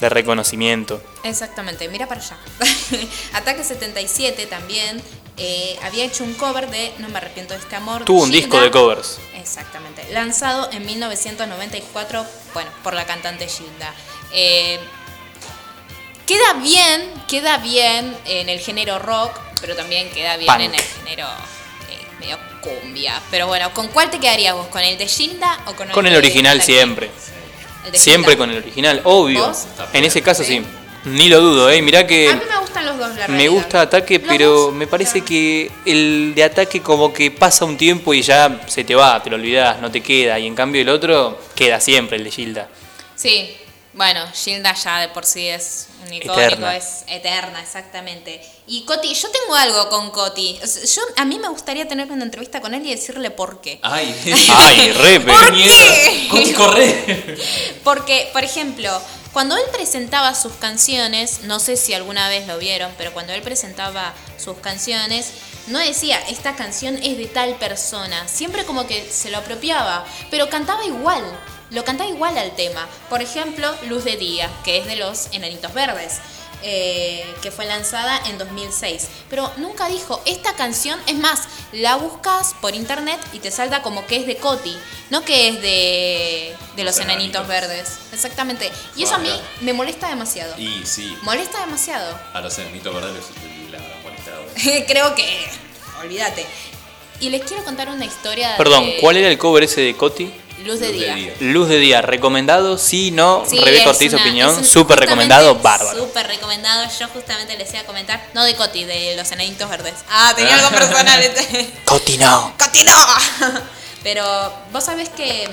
[0.02, 1.02] de reconocimiento.
[1.24, 2.38] Exactamente, mira para allá.
[3.34, 5.02] Ataque 77 también
[5.38, 8.04] eh, había hecho un cover de No me arrepiento de este amor.
[8.04, 9.20] Tuvo un disco de covers.
[9.40, 13.94] Exactamente, lanzado en 1994, bueno, por la cantante Gilda.
[14.34, 14.80] Eh,
[16.26, 20.60] queda bien, queda bien en el género rock, pero también queda bien Punk.
[20.62, 21.28] en el género
[21.90, 23.22] eh, medio cumbia.
[23.32, 24.68] Pero bueno, ¿con cuál te quedarías vos?
[24.68, 27.10] ¿Con el de Gilda o con el Con el de original siempre.
[27.86, 28.44] El de Siempre Gilda.
[28.44, 29.48] con el original, obvio.
[29.48, 29.66] ¿Vos?
[29.94, 30.60] En ese caso Sí.
[30.60, 30.66] sí.
[31.06, 31.82] Ni lo dudo, eh.
[31.82, 33.52] Mirá A que mí me gustan los dos, la me realidad.
[33.52, 35.26] gusta ataque, Los pero dos, me parece claro.
[35.28, 39.30] que el de ataque como que pasa un tiempo y ya se te va, te
[39.30, 40.40] lo olvidas, no te queda.
[40.40, 42.70] Y en cambio el otro queda siempre, el de Gilda.
[43.16, 43.56] Sí,
[43.94, 46.78] bueno, Gilda ya de por sí es un icónico, Eterna.
[46.78, 48.40] es eterna, exactamente.
[48.68, 50.58] Y Coti, yo tengo algo con Coti.
[50.64, 53.60] O sea, Yo, a mí me gustaría tener una entrevista con él y decirle por
[53.62, 53.80] qué.
[53.82, 54.16] Ay,
[54.56, 56.28] Ay, re, pero- ¿Por qué?
[56.30, 57.38] Coti, corre.
[57.84, 59.02] Porque, por ejemplo,
[59.34, 63.42] cuando él presentaba sus canciones, no sé si alguna vez lo vieron, pero cuando él
[63.44, 65.32] presentaba sus canciones,
[65.68, 68.28] no decía, esta canción es de tal persona.
[68.28, 71.24] Siempre como que se lo apropiaba, pero cantaba igual.
[71.70, 72.88] Lo cantaba igual al tema.
[73.08, 76.20] Por ejemplo, Luz de Día, que es de los Enanitos Verdes.
[76.64, 79.08] Eh, que fue lanzada en 2006.
[79.30, 84.06] Pero nunca dijo, esta canción, es más, la buscas por internet y te salta como
[84.08, 84.76] que es de Coti,
[85.10, 87.48] no que es de, de los Los Enanitos Enanitos.
[87.48, 88.00] Verdes.
[88.14, 88.72] Exactamente.
[88.96, 89.32] Y eso a mí
[89.62, 90.56] me molesta demasiado.
[90.58, 92.18] Y sí, Molesta demasiado.
[92.34, 94.42] a los enanitos verdes les- les habrán molestado.
[94.88, 95.50] Creo que...
[96.02, 96.46] Olvídate.
[97.20, 100.32] Y les quiero contar una historia Perdón, de ¿cuál era el cover ese de Coti?
[100.66, 101.34] Luz de Luz de Día.
[101.40, 105.98] Luz de día, recomendado, sí, no, Sí, Rebeca es Ortiz, una- opinión, súper recomendado, bárbaro.
[106.00, 106.86] Súper recomendado.
[107.00, 109.94] Yo justamente les iba a comentar, no de Coti, de los enanitos verdes.
[110.10, 111.22] Ah, tenía algo personal.
[111.22, 111.72] este.
[111.86, 112.54] Coti no.
[112.58, 112.94] ¡Coti no!
[114.04, 114.24] Pero
[114.72, 115.50] vos sabés que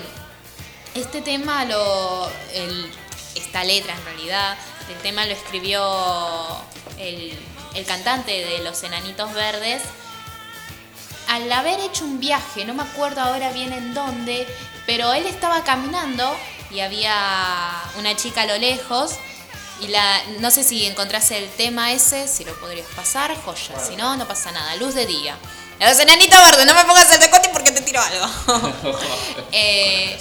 [0.94, 2.30] este tema lo.
[2.54, 2.90] el-
[3.34, 4.56] esta letra en realidad,
[4.88, 5.82] el tema lo escribió
[6.98, 7.38] el,
[7.74, 9.82] el cantante de los enanitos verdes
[11.28, 14.46] al haber hecho un viaje, no me acuerdo ahora bien en dónde,
[14.86, 16.36] pero él estaba caminando
[16.70, 17.14] y había
[17.98, 19.12] una chica a lo lejos
[19.80, 23.96] y la no sé si encontrase el tema ese, si lo podrías pasar, joya, si
[23.96, 25.36] no, no pasa nada, luz de día.
[25.78, 28.98] Los enanitos verdes, no me pongas el decote porque te tiro algo.
[29.52, 30.18] Eh,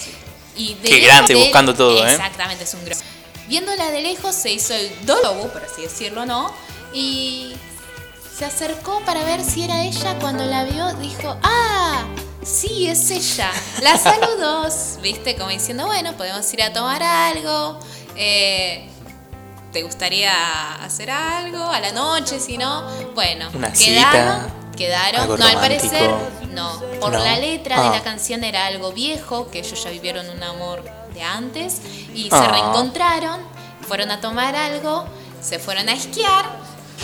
[0.55, 2.11] y de Qué grande, de- buscando todo, ¿eh?
[2.11, 2.97] Exactamente, es un gran.
[3.47, 6.51] Viéndola de lejos se hizo el dolobo, por así decirlo, ¿no?
[6.93, 7.53] Y
[8.37, 10.17] se acercó para ver si era ella.
[10.19, 12.03] Cuando la vio, dijo: ¡Ah!
[12.45, 13.51] Sí, es ella.
[13.81, 14.67] La saludó,
[15.01, 15.35] ¿viste?
[15.35, 17.79] Como diciendo: Bueno, podemos ir a tomar algo.
[18.15, 18.87] Eh,
[19.73, 20.31] ¿Te gustaría
[20.83, 22.39] hacer algo a la noche?
[22.39, 24.43] Si no, bueno, Una quedaron.
[24.43, 24.47] cita,
[24.77, 25.21] Quedaron.
[25.21, 26.09] algo no, al parecer,
[26.51, 26.79] no.
[27.01, 27.19] Por No.
[27.19, 27.91] la letra de Ah.
[27.91, 31.81] la canción era algo viejo, que ellos ya vivieron un amor de antes
[32.13, 32.47] y se Ah.
[32.51, 33.41] reencontraron,
[33.87, 35.05] fueron a tomar algo,
[35.41, 36.45] se fueron a esquiar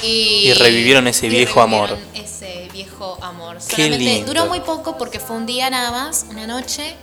[0.04, 1.98] y, Y revivieron ese y viejo amor.
[2.14, 3.58] Ese viejo amor.
[3.58, 4.28] Qué Solamente lindo.
[4.34, 6.96] duró muy poco porque fue un día nada más, una noche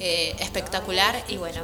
[0.00, 1.60] eh, espectacular y bueno,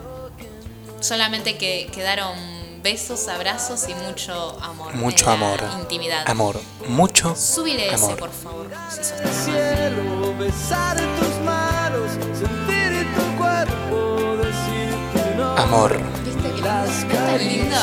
[1.01, 2.37] solamente que quedaron
[2.83, 4.95] besos, abrazos y mucho amor.
[4.95, 5.63] Mucho amor.
[5.81, 6.29] Intimidad.
[6.29, 6.61] Amor.
[6.87, 8.19] Mucho Súbile ese, amor.
[8.19, 8.71] por favor.
[8.91, 9.03] si
[9.45, 15.57] cielo, besar tus manos, sentir tu cuerpo, decirte no.
[15.57, 15.99] Amor.
[16.25, 17.77] ¿Viste que lindo?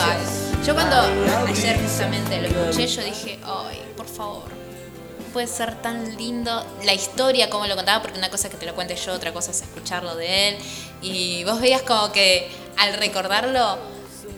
[0.65, 0.95] Yo cuando
[1.47, 6.93] ayer justamente lo escuché, yo dije, ay, por favor, no puede ser tan lindo la
[6.93, 9.51] historia como lo contaba, porque una cosa es que te lo cuente yo, otra cosa
[9.51, 10.57] es escucharlo de él.
[11.01, 13.77] Y vos veías como que al recordarlo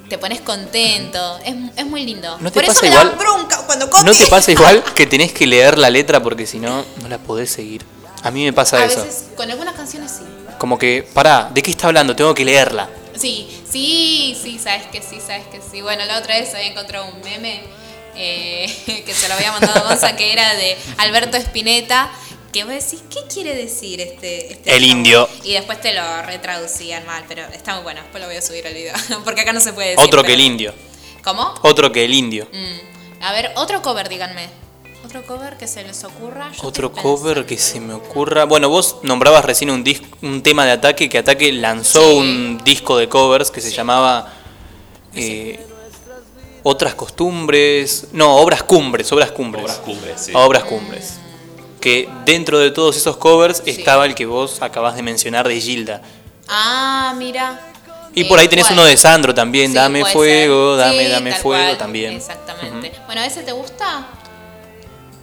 [0.10, 1.40] te pones contento.
[1.46, 2.38] Es, es muy lindo.
[2.40, 5.06] ¿No te por eso pasa me da igual- bronca cuando ¿No te pasa igual que
[5.06, 7.84] tenés que leer la letra porque si no, no la podés seguir?
[8.22, 9.04] A mí me pasa A eso.
[9.04, 10.24] veces, con algunas canciones sí.
[10.58, 12.16] Como que, pará, ¿de qué está hablando?
[12.16, 12.88] Tengo que leerla.
[13.16, 15.82] Sí, sí, sí, sabes que sí, sabes que sí.
[15.82, 17.62] Bueno, la otra vez había encontrado un meme
[18.16, 18.72] eh,
[19.06, 22.12] que se lo había mandado a Gonza, que era de Alberto Spinetta,
[22.52, 25.28] que vos decís, ¿qué quiere decir este, este El indio.
[25.44, 28.66] Y después te lo retraducían mal, pero está muy bueno, después lo voy a subir
[28.68, 30.04] al video, porque acá no se puede decir.
[30.04, 30.74] Otro que pero- el indio.
[31.24, 31.54] ¿Cómo?
[31.62, 32.48] Otro que el indio.
[32.52, 33.24] Mm.
[33.24, 34.50] A ver, otro cover, díganme.
[35.16, 36.52] Otro cover que se les ocurra.
[36.60, 38.46] Yo Otro cover que se me ocurra.
[38.46, 42.18] Bueno, vos nombrabas recién un, dis- un tema de ataque que Ataque lanzó Sí.
[42.18, 43.76] un disco de covers que se Sí.
[43.76, 44.34] llamaba
[45.16, 45.64] eh,
[46.64, 48.08] Otras costumbres.
[48.14, 49.66] No, Obras Cumbres, Obras Cumbres.
[49.66, 50.32] Obras cumbres, sí.
[50.34, 51.14] Obras Cumbres.
[51.80, 53.70] Que dentro de todos esos covers Sí.
[53.70, 56.02] estaba el que vos acabas de mencionar de Gilda.
[56.48, 57.60] Ah, mira.
[58.16, 58.80] Y Eh, por ahí tenés ¿cuál?
[58.80, 60.86] uno de Sandro también, Sí, dame fuego, ser.
[60.88, 62.14] dame, Sí, dame fuego cual, también.
[62.14, 62.94] Exactamente.
[63.06, 64.08] Bueno, ¿ese te gusta?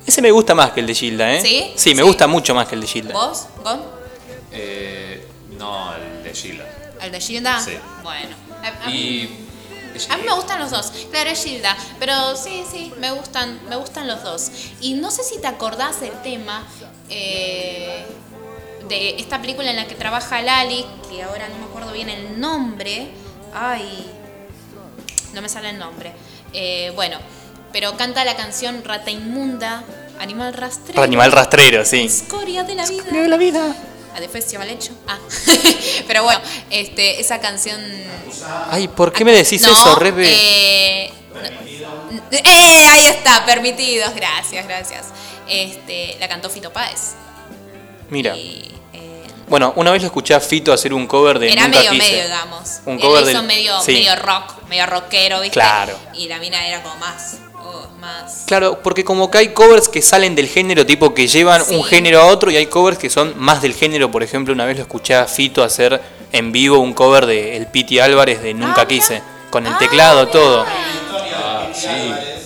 [0.06, 1.40] Ese me gusta más que el de Gilda, ¿eh?
[1.42, 1.72] ¿Sí?
[1.76, 2.08] Sí, me Sí.
[2.08, 3.12] gusta mucho más que el de Gilda.
[3.12, 3.46] ¿Vos?
[3.62, 3.82] ¿Gon?
[4.52, 5.26] Eh,
[5.58, 6.64] no, el de Sheila.
[6.98, 7.60] El ¿El de Gilda?
[7.60, 7.72] Sí.
[8.02, 8.36] Bueno.
[8.84, 9.46] a- Y.
[10.08, 10.92] a mí me gustan los dos.
[11.10, 11.76] Claro, es Gilda.
[11.98, 14.50] Pero sí, sí, me gustan, me gustan los dos.
[14.80, 16.66] Y no sé si te acordás del tema
[17.08, 18.04] eh,
[18.88, 22.40] de esta película en la que trabaja Lali, que ahora no me acuerdo bien el
[22.40, 23.08] nombre.
[23.54, 24.10] Ay,
[25.34, 26.12] no me sale el nombre.
[26.52, 27.18] Eh, bueno,
[27.72, 29.82] pero canta la canción Rata Inmunda,
[30.18, 31.02] Animal Rastrero.
[31.02, 32.02] Animal rastrero, sí.
[32.04, 33.04] Escoria de la vida.
[33.04, 33.76] de la vida.
[34.16, 34.92] Adefesio mal hecho.
[35.06, 35.18] Ah.
[36.06, 36.40] pero bueno,
[36.70, 37.80] este, esa canción
[38.70, 40.26] Ay, ¿por qué me decís no, eso, Rebe?
[40.28, 45.06] Eh, no- eh, ahí está, permitidos, gracias, gracias.
[45.48, 47.12] Este, la cantó Fito Páez.
[48.10, 48.36] Mira.
[48.36, 51.78] Y, eh, Bueno, una vez lo escuché a Fito hacer un cover de era Nunca
[51.78, 52.02] medio Quise.
[52.12, 52.80] medio, digamos.
[52.86, 53.92] Un Él cover hizo del- medio, sí.
[53.92, 55.54] medio rock, medio rockero, ¿viste?
[55.54, 55.96] Claro.
[56.14, 58.44] Y la mina era como más, oh, más.
[58.46, 61.74] Claro, porque como que hay covers que salen del género, tipo que llevan Sí.
[61.74, 64.10] un género a otro, y hay covers que son más del género.
[64.10, 66.00] Por ejemplo, una vez lo escuché a Fito hacer
[66.32, 68.88] en vivo un cover de El Piti Álvarez de Nunca Ah, mira.
[68.88, 70.30] Quise, con el Ah, teclado, mira.
[70.32, 70.64] todo.
[70.66, 71.86] Ah, sí.
[71.88, 72.40] Álvarez,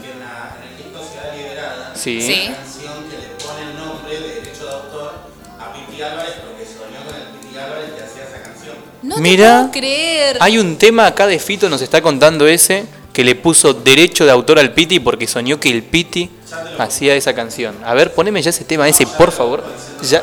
[0.00, 2.20] que en, la, en el disco Ciudad Liberada, Sí.
[2.22, 2.44] Sí.
[2.48, 5.12] una canción que le pone el nombre de derecho de autor
[5.58, 8.76] a Piti Álvarez porque soñó con el Piti Álvarez que hacía esa canción.
[9.02, 10.36] No te Mira, puedo creer.
[10.40, 14.30] Hay un tema acá de Fito, nos está contando ese, que le puso derecho de
[14.30, 16.30] autor al Piti porque soñó que el Piti
[16.78, 17.76] hacía esa canción.
[17.84, 19.64] A ver, poneme ya ese tema ese, por favor.
[20.02, 20.22] Ya.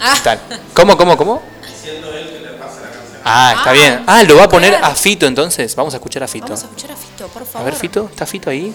[0.00, 0.16] Ah.
[0.24, 0.38] Tal.
[0.74, 1.42] ¿Cómo, cómo, cómo?
[3.24, 4.02] Ah, está Ah, bien.
[4.06, 5.76] Ah, lo va a poner a Fito entonces.
[5.76, 6.46] Vamos a escuchar a Fito.
[6.46, 7.66] Vamos a escuchar a Fito, por A favor.
[7.70, 8.72] ver, Fito, ¿está Fito ahí?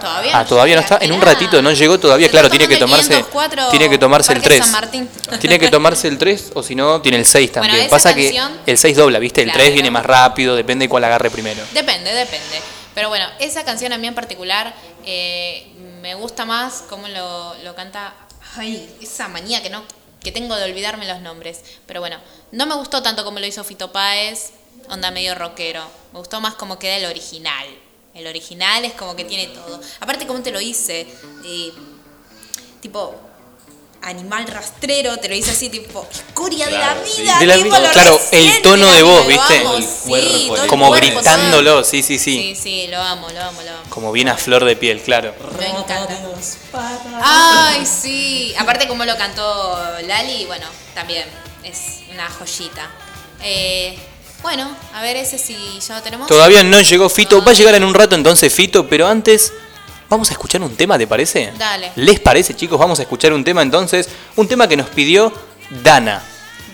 [0.00, 0.98] Todavía Ah, todavía no está.
[1.00, 2.26] En un ratito no llegó todavía.
[2.26, 4.62] Se Claro, tiene que tomarse 504 tiene que tomarse el Parque 3.
[4.64, 5.08] San Martín.
[5.40, 7.86] Tiene que tomarse el 3 o si no tiene el 6 Bueno, también.
[7.86, 9.42] esa Pasa canción- que el 6 dobla, ¿viste?
[9.42, 9.60] El Claro.
[9.60, 11.62] 3 viene más rápido, depende de cuál agarre primero.
[11.72, 12.60] Depende, depende.
[12.94, 14.72] Pero bueno, esa canción a mí en particular
[15.04, 15.66] eh,
[16.00, 18.14] me gusta más cómo lo, lo canta.
[18.56, 19.82] Ay, esa manía que no
[20.22, 21.60] que tengo de olvidarme los nombres.
[21.86, 22.16] Pero bueno,
[22.52, 24.52] no me gustó tanto como lo hizo Fito Páez,
[24.88, 25.82] onda medio rockero.
[26.12, 27.66] Me gustó más como queda el original.
[28.14, 29.80] El original es como que tiene todo.
[30.00, 31.06] Aparte, como te lo hice,
[31.44, 31.72] eh,
[32.80, 33.14] tipo
[34.02, 37.22] animal rastrero, te lo hice así, tipo escoria de la sí.
[37.22, 37.38] vida.
[37.38, 39.58] De la tipo, vida, lo claro, el tono de voz, ¿viste?
[39.60, 42.54] amo, El sí, cuerpo, todo el Como cuerpo, gritándolo, sí, sí, sí.
[42.54, 43.82] Sí, sí, lo amo, lo amo, lo amo.
[43.88, 45.34] Como bien a flor de piel, claro.
[45.58, 46.18] Me encanta.
[47.22, 48.54] Ay, sí.
[48.58, 51.24] Aparte como lo cantó Lali, bueno, también
[51.62, 52.90] es una joyita.
[53.42, 53.98] Eh,
[54.44, 56.28] bueno, a ver ese si ya lo tenemos.
[56.28, 59.52] Todavía no llegó Fito, va a llegar en un rato entonces Fito, pero antes
[60.10, 61.50] vamos a escuchar un tema, ¿te parece?
[61.58, 61.92] Dale.
[61.96, 62.78] ¿Les parece, chicos?
[62.78, 64.06] Vamos a escuchar un tema entonces,
[64.36, 65.32] un tema que nos pidió
[65.82, 66.22] Dana,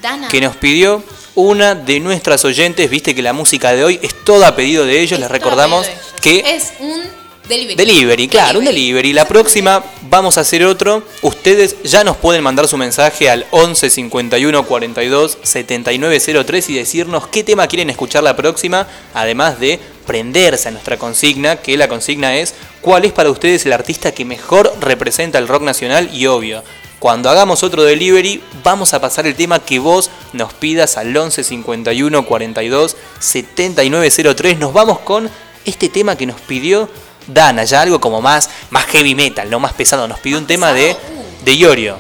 [0.03, 0.27] Dana.
[0.29, 1.03] que nos pidió
[1.37, 4.99] una de nuestras oyentes, viste que la música de hoy es toda a pedido de
[5.01, 6.05] ellos, Es les recordamos de ellos.
[6.21, 7.03] que es un
[7.49, 7.77] delivery.
[7.77, 9.13] Delivery, claro, un delivery.
[9.13, 11.03] La próxima vamos a hacer otro.
[11.23, 17.45] Ustedes ya nos pueden mandar su mensaje al 11 51 42 7903 y decirnos qué
[17.45, 22.55] tema quieren escuchar la próxima, además de prenderse a nuestra consigna, que la consigna es
[22.81, 26.63] cuál es para ustedes el artista que mejor representa el rock nacional y obvio.
[27.01, 31.45] Cuando hagamos otro delivery, vamos a pasar el tema que vos nos pidas al 11
[31.45, 34.59] 51 42 7903.
[34.59, 35.31] Nos vamos con
[35.65, 36.91] este tema que nos pidió
[37.27, 40.09] Dana, ya algo como más, más heavy metal, no más pesado.
[40.09, 40.97] Nos pidió un tema de,
[41.45, 41.97] de Iorio,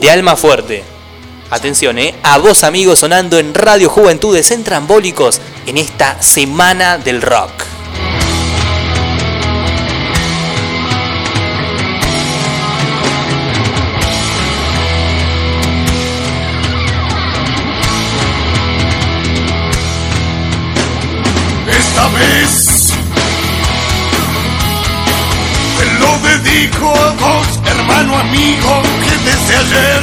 [0.00, 0.84] de Alma Fuerte.
[1.50, 2.14] Atención, ¿eh?
[2.22, 7.50] A vos amigos sonando en Radio Juventudes en Trambólicos en esta semana del rock.
[21.68, 22.71] Esta vez
[26.52, 30.02] dedico a vos, hermano amigo, que desde ayer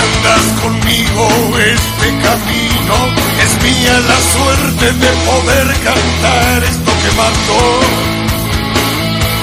[0.00, 1.24] andas conmigo
[1.58, 2.96] este camino.
[3.42, 7.56] Es mía la suerte de poder cantar esto que mando.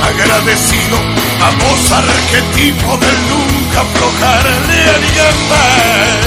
[0.10, 0.98] Agradecido
[1.42, 6.20] a vos, arquetipo del nunca aflojar de aligambar.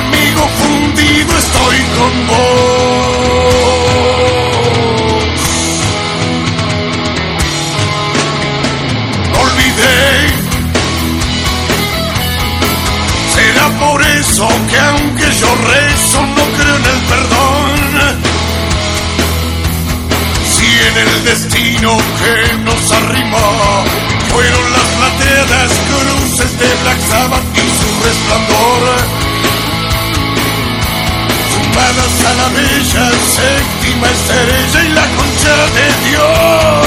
[0.00, 4.19] Amigo fundido estoy con vos.
[13.34, 17.70] Será por eso que aunque yo rezo no creo en el perdón.
[20.54, 23.84] Si en el destino que nos arrimó
[24.30, 28.80] fueron las plateadas cruces de Black Sabbath y su resplandor
[31.52, 36.86] sumadas a la bella séptima estrella y la concha de Dios,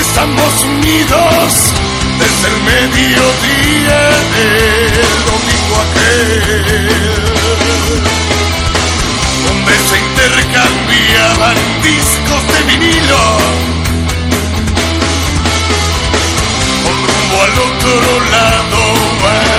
[0.00, 4.00] estamos unidos desde el mediodía
[4.34, 7.20] del domingo aquel,
[9.46, 13.24] donde se intercambiaban discos de vinilo,
[16.84, 18.80] con rumbo al otro lado
[19.22, 19.52] vamos.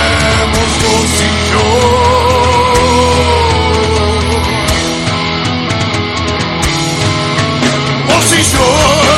[8.06, 9.13] Vos y yo.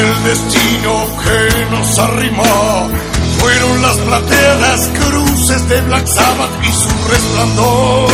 [0.00, 2.90] El destino que nos arrimó
[3.38, 8.10] fueron las plateadas cruces de Black Sabbath y su resplandor.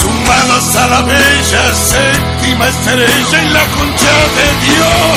[0.00, 5.16] Sumadas a la bella séptima estrella en la concha de Dios,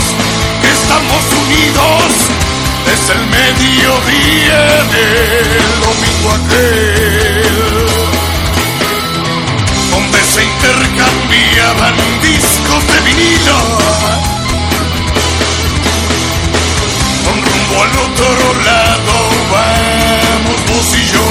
[0.62, 2.38] que estamos unidos
[2.88, 4.62] desde el mediodía
[4.96, 8.07] del domingo aquel,
[9.98, 13.58] donde se intercambiaban discos de vinilo.
[17.26, 19.14] Con rumbo al otro lado
[19.56, 21.28] vamos vos y yo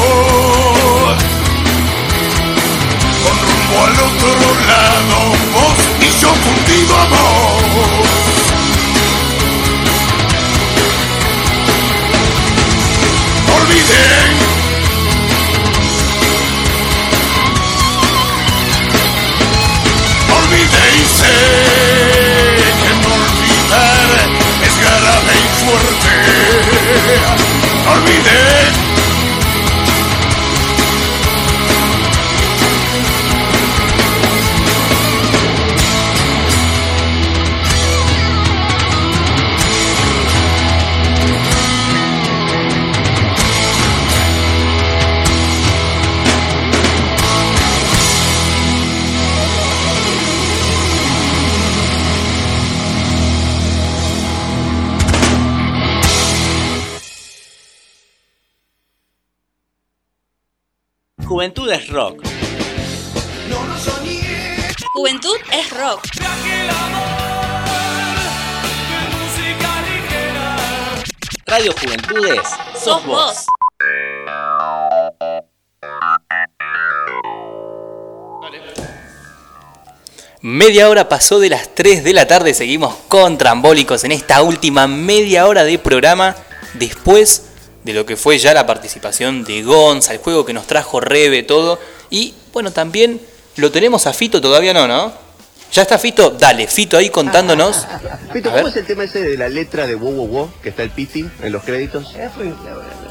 [3.23, 5.17] con rumbo al otro lado,
[5.55, 8.07] vos y yo fundido a vos.
[13.47, 14.46] No olvidé.
[22.83, 24.09] Que olvidar
[24.63, 26.11] es grave y fuerte.
[27.89, 28.96] Olvidé.
[61.47, 62.23] Juventud es rock.
[64.95, 66.03] Juventud es rock.
[71.47, 72.41] Radio Juventudes
[72.77, 73.47] sos vos.
[80.41, 84.89] Media hora pasó de las 3 de la tarde, seguimos con Trambólicos en esta última
[84.89, 86.35] media hora de programa,
[86.75, 87.46] después
[87.87, 91.43] de lo que fue ya la participación de Gonza, el juego que nos trajo Rebe,
[91.43, 91.79] todo.
[92.11, 93.21] Y bueno, también
[93.57, 95.13] lo tenemos a Fito, todavía no, ¿no?
[95.73, 96.31] ¿Ya está Fito?
[96.31, 97.87] Dale, Fito ahí contándonos.
[98.35, 98.43] Ver.
[98.43, 100.91] ¿cómo es el tema ese de la letra de Wow Wow Wow que está el
[100.91, 102.15] Piti en los créditos?
[102.17, 102.53] Eh, fue,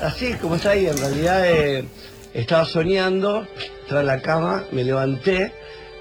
[0.02, 1.86] así como está ahí, en realidad eh,
[2.34, 3.48] estaba soñando,
[3.88, 5.54] tras la cama, me levanté,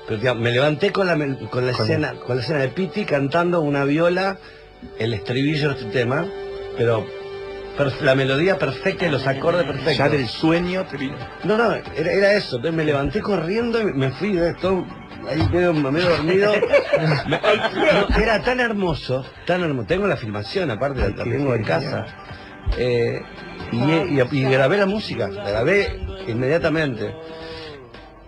[0.06, 3.04] pero digamos, me levanté con la, mel- con la escena, con la escena de Piti
[3.04, 4.38] cantando una viola,
[4.98, 6.26] el estribillo de este tema,
[6.76, 7.23] pero per-
[8.00, 9.96] la melodía perfecta y los acordes perfectos.
[9.96, 11.16] Ya del sueño te vino.
[11.44, 12.56] No, no, era, era eso.
[12.56, 14.84] Entonces me levanté corriendo y me fui de todo
[15.28, 16.52] ahí medio, medio dormido.
[17.26, 19.86] No, era tan hermoso, tan hermoso.
[19.88, 22.06] Tengo la filmación, aparte, la, la tengo en casa.
[22.78, 23.20] Eh,
[23.72, 27.14] y, y- y grabé la música, la grabé inmediatamente.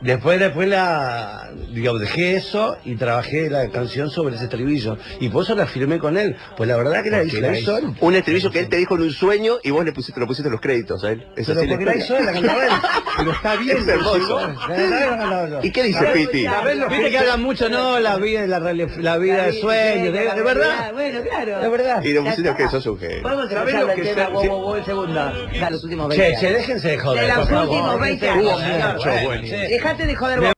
[0.02, 4.98] Después, después la, digamos, dejé eso y trabajé la canción sobre ese estribillo.
[5.20, 6.36] Y por eso la firmé con él.
[6.56, 7.86] Pues la verdad que la, hizo- la hizo él.
[8.00, 10.48] Un estribillo que él te dijo en un sueño y vos le pusiste, lo pusiste
[10.48, 11.26] en los créditos a él.
[11.34, 12.56] Es Pero así la porque la hizo él, la historia.
[12.58, 12.82] cantaba él.
[13.16, 13.76] Pero está bien.
[13.78, 14.40] Es hermoso.
[14.68, 15.60] La.
[15.62, 16.46] ¿Y qué dice Piti?
[16.90, 20.92] Viste que hablan mucho, no, la vida, la, la vida de sueños, de, de verdad.
[20.92, 21.60] Bueno, claro.
[21.60, 22.02] De verdad.
[22.04, 23.22] Y lo pusiste que sos un genio.
[23.22, 24.48] Podemos ¿Sabés escuchar lo el que tema se- Wow sí.
[24.48, 25.32] Wow Wow el segundo.
[25.54, 26.40] Ya, los últimos 20 Che, años.
[26.40, 27.22] che, déjense de joder.
[27.22, 27.68] De los por favor.
[27.68, 28.94] últimos 20 Hubo años.
[28.94, 29.10] mucho,
[29.46, 29.56] Sí.
[29.86, 30.06] Buenísimo.
[30.06, 30.52] Dejate de joder vos.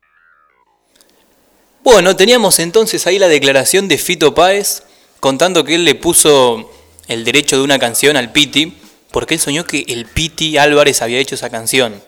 [1.85, 4.83] Bueno, teníamos entonces ahí la declaración de Fito Páez
[5.21, 6.71] contando que él le puso
[7.09, 8.77] el derecho de una canción al Piti
[9.11, 12.03] porque él soñó que el Piti Álvarez había hecho esa canción.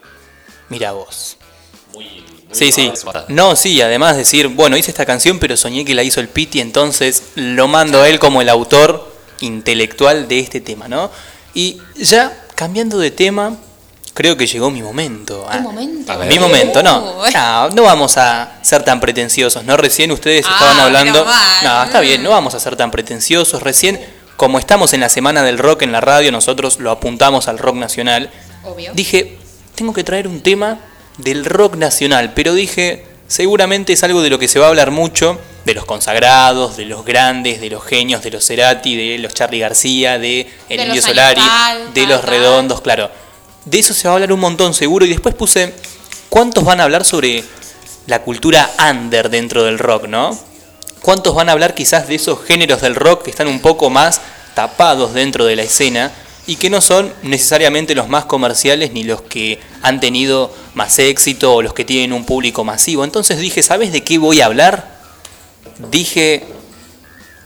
[0.68, 1.38] Mira vos.
[2.52, 2.92] Sí, sí.
[3.28, 6.60] No, sí, además decir, bueno, hice esta canción, pero soñé que la hizo el Piti,
[6.60, 11.10] entonces lo mando a él como el autor intelectual de este tema, ¿no?
[11.54, 13.56] Y ya cambiando de tema,
[14.20, 15.46] creo que llegó mi momento.
[15.50, 16.18] ¿Qué Ah, momento?
[16.28, 17.24] Mi momento, no.
[17.32, 19.78] No, no vamos a ser tan pretenciosos, ¿no?
[19.78, 21.26] Recién ustedes Ah, estaban hablando.
[21.62, 23.62] No, está bien, no vamos a ser tan pretenciosos.
[23.62, 23.98] Recién,
[24.36, 27.76] como estamos en la semana del rock en la radio, nosotros lo apuntamos al rock
[27.76, 28.30] nacional.
[28.62, 28.92] Obvio.
[28.92, 29.38] Dije,
[29.74, 30.80] tengo que traer un tema
[31.16, 34.90] del rock nacional, pero dije, seguramente es algo de lo que se va a hablar
[34.90, 39.32] mucho, de los consagrados, de los grandes, de los genios, de los Cerati, de los
[39.32, 41.40] Charlie García, de el Indio Solari,
[41.94, 43.10] de los redondos, claro.
[43.64, 45.74] De eso se va a hablar un montón seguro y después puse,
[46.28, 47.44] ¿cuántos van a hablar sobre
[48.06, 50.38] la cultura under dentro del rock, no?
[51.02, 54.20] ¿Cuántos van a hablar quizás de esos géneros del rock que están un poco más
[54.54, 56.12] tapados dentro de la escena
[56.46, 61.54] y que no son necesariamente los más comerciales ni los que han tenido más éxito
[61.54, 63.04] o los que tienen un público masivo?
[63.04, 65.00] Entonces dije, ¿sabes de qué voy a hablar?
[65.90, 66.44] Dije,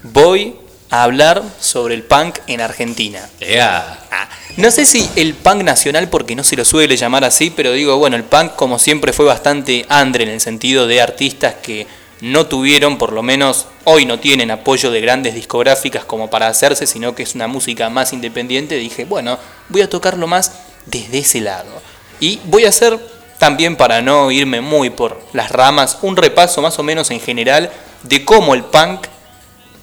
[0.03, 0.55] voy
[0.89, 3.27] a hablar sobre el punk en Argentina.
[3.59, 7.71] Ah, no sé si el punk nacional, porque no se lo suele llamar así, pero
[7.71, 11.87] digo, bueno, el punk como siempre fue bastante andre en el sentido de artistas que
[12.21, 16.87] no tuvieron, por lo menos hoy no tienen apoyo de grandes discográficas como para hacerse,
[16.87, 18.75] sino que es una música más independiente.
[18.75, 19.37] Dije, bueno,
[19.69, 20.53] voy a tocarlo más
[20.85, 21.81] desde ese lado.
[22.19, 22.97] Y voy a hacer
[23.37, 27.69] también, para no irme muy por las ramas, un repaso más o menos en general
[28.03, 29.07] de cómo el punk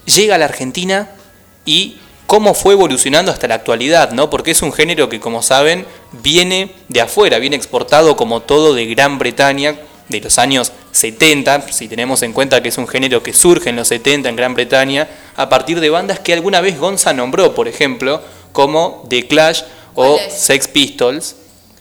[0.04, 1.10] llega a la Argentina
[1.64, 1.96] y
[2.26, 4.30] cómo fue evolucionando hasta la actualidad, ¿no?
[4.30, 8.86] Porque es un género que, como saben, viene de afuera, viene exportado como todo de
[8.86, 9.76] Gran Bretaña
[10.08, 13.76] de los años 70, si tenemos en cuenta que es un género que surge en
[13.76, 17.68] los 70 en Gran Bretaña, a partir de bandas que alguna vez Gonza nombró, por
[17.68, 18.20] ejemplo,
[18.52, 19.62] como The Clash
[19.94, 20.18] o.
[20.30, 21.36] Sex Pistols,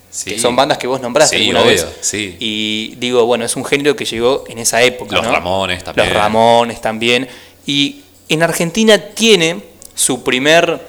[0.09, 0.31] Sí.
[0.31, 1.87] que son bandas que vos nombraste Sí, alguna obvio, vez.
[2.01, 2.35] sí.
[2.39, 5.15] Y digo, bueno, es un género que llegó en esa época.
[5.15, 5.31] Los ¿no?
[5.31, 6.07] Ramones también.
[6.07, 7.29] Los Ramones también.
[7.65, 8.00] Y
[8.33, 9.63] en Argentina tiene
[9.95, 10.87] su primer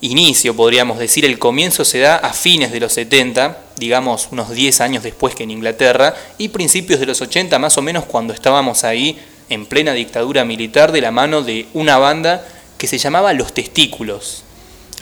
[0.00, 1.24] inicio, podríamos decir.
[1.24, 5.42] El comienzo se da a fines de los 70, digamos unos 10 años después que
[5.44, 9.92] en Inglaterra, y principios de los 80, más o menos cuando estábamos ahí en plena
[9.92, 12.46] dictadura militar, de la mano de una banda
[12.78, 14.44] que se llamaba Los Testículos,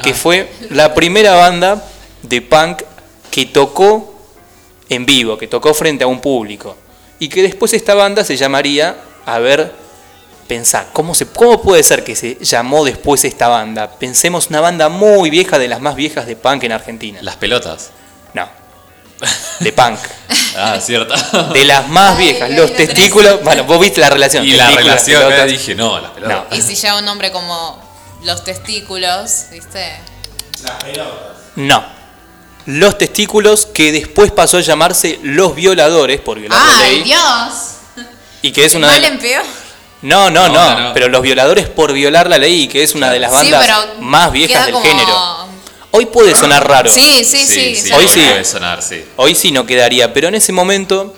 [0.03, 0.15] que Ah.
[0.15, 1.85] fue la primera banda
[2.23, 2.83] de punk
[3.31, 4.15] que tocó
[4.89, 6.77] en vivo, que tocó frente a un público.
[7.21, 8.97] Y que después esta banda se llamaría,
[9.27, 9.73] a ver,
[10.49, 13.91] pensá, ¿cómo, se, ¿cómo puede ser que se llamó después esta banda?
[13.91, 17.21] Pensemos una banda muy vieja, de las más viejas de punk en Argentina.
[17.23, 17.91] Las pelotas.
[18.35, 18.49] No,
[19.61, 19.99] de punk.
[20.61, 21.15] Ah, cierto.
[21.53, 23.45] De las más viejas, los testículos.
[23.45, 24.45] Bueno, vos viste la relación.
[24.45, 25.47] Y la relación, pelotas.
[25.47, 26.47] eh, dije, no, las pelotas.
[26.51, 26.57] No.
[26.57, 27.81] Y si lleva un nombre como
[28.25, 30.01] los testículos, ¿viste?
[30.65, 31.37] Las pelotas.
[31.55, 31.85] No.
[32.67, 37.03] Los testículos que después pasó a llamarse Los Violadores por violar la ¡Ay, ley.
[37.05, 38.09] Dios!
[38.43, 39.45] Y que es ¿De una mal de, en peor?
[40.03, 40.95] No, no, no, No, no.
[40.95, 43.69] Pero los violadores por violar la ley, que es una de las bandas
[44.01, 45.49] más viejas del como- género.
[45.91, 46.91] Hoy puede sonar raro.
[46.91, 47.75] Sí, sí, sí.
[47.75, 48.21] sí, Hoy sí.
[48.21, 49.03] Puede sonar, sí.
[49.17, 51.15] Hoy sí no quedaría, pero en ese momento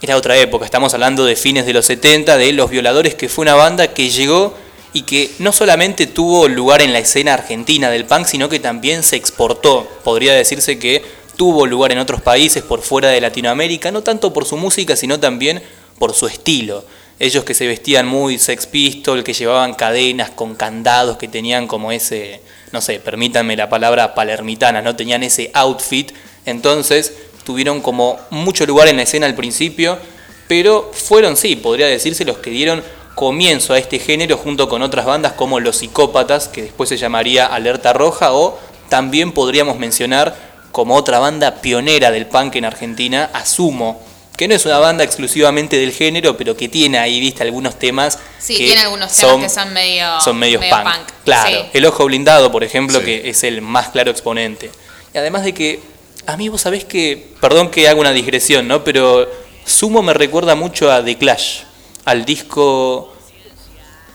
[0.00, 0.64] era otra época.
[0.64, 4.08] Estamos hablando de fines de los 70, de Los Violadores, que fue una banda que
[4.08, 4.56] llegó
[4.92, 9.02] y que no solamente tuvo lugar en la escena argentina del punk, sino que también
[9.02, 9.86] se exportó.
[10.04, 11.04] Podría decirse que
[11.36, 15.20] tuvo lugar en otros países por fuera de Latinoamérica, no tanto por su música, sino
[15.20, 15.62] también
[15.98, 16.84] por su estilo.
[17.18, 21.90] Ellos que se vestían muy sex pistol, que llevaban cadenas con candados, que tenían como
[21.90, 26.12] ese, no sé, permítanme la palabra palermitana, no tenían ese outfit.
[26.44, 27.14] Entonces
[27.44, 29.98] tuvieron como mucho lugar en la escena al principio,
[30.46, 32.82] pero fueron, sí, podría decirse, los que dieron
[33.14, 37.46] comienzo a este género junto con otras bandas como Los Psicópatas, que después se llamaría
[37.46, 38.58] Alerta Roja, o
[38.90, 40.36] también podríamos mencionar
[40.70, 44.02] como otra banda pionera del punk en Argentina, Asumo,
[44.36, 48.18] que no es una banda exclusivamente del género, pero que tiene ahí, viste, algunos temas
[48.38, 51.08] Sí, que tiene algunos temas que son medio, son medios medio punk.
[51.24, 51.56] Claro, Sí.
[51.72, 53.04] el ojo blindado, por ejemplo, Sí.
[53.04, 54.70] que es el más claro exponente.
[55.14, 55.80] Y además de que,
[56.26, 58.84] a mí vos sabés que, perdón que haga una digresión, ¿no?
[58.84, 59.28] Pero
[59.64, 61.60] Sumo me recuerda mucho a The Clash,
[62.04, 63.12] al disco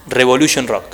[0.07, 0.85] Revolution Rock.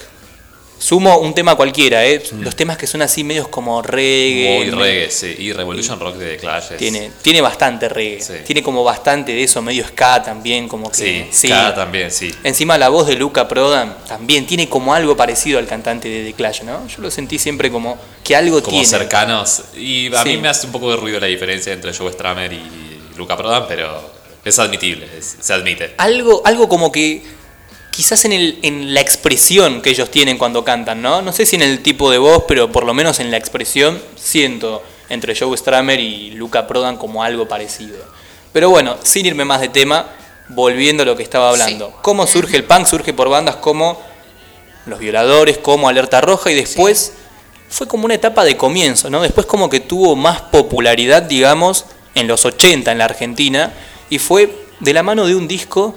[0.80, 2.22] Sumo un tema cualquiera, ¿eh?
[2.40, 4.58] Los temas que son así medios como reggae.
[4.58, 5.36] Muy reggae, sí.
[5.40, 8.22] Y Revolution Rock de The Clash es- Tiene, tiene bastante reggae.
[8.22, 8.34] Sí.
[8.46, 11.28] Tiene como bastante de eso, medio ska también, como que...
[11.32, 12.32] Sí, ska también, sí.
[12.44, 16.34] Encima la voz de Luca Prodan también tiene como algo parecido al cantante de The
[16.34, 16.88] Clash, ¿no?
[16.88, 18.86] Yo lo sentí siempre como que algo Como tiene.
[18.88, 19.64] cercanos.
[19.76, 20.30] Y a Sí.
[20.30, 22.62] mí me hace un poco de ruido la diferencia entre Joe Stramer y
[23.18, 24.12] Luca Prodan, pero
[24.46, 25.96] es admitible, es- se admite.
[25.98, 27.24] Algo, algo como que,
[27.98, 31.24] quizás en, el, en la expresión que ellos tienen cuando cantan, ¿no?
[31.24, 34.00] No sé si en el tipo de voz, pero por lo menos en la expresión
[34.16, 37.98] siento entre Joe Stramer y Luca Prodan como algo parecido.
[38.54, 40.12] Pero bueno, sin irme más de tema,
[40.50, 41.92] volviendo a lo que estaba hablando.
[42.04, 42.86] ¿Cómo surge el punk?
[42.86, 44.00] Surge por bandas como
[44.86, 47.14] Los Violadores, como Alerta Roja y después
[47.68, 49.24] fue como una etapa de comienzo, ¿no?
[49.24, 53.74] Después como que tuvo más popularidad, digamos, en los 80 en la Argentina
[54.12, 55.96] y fue de la mano de un disco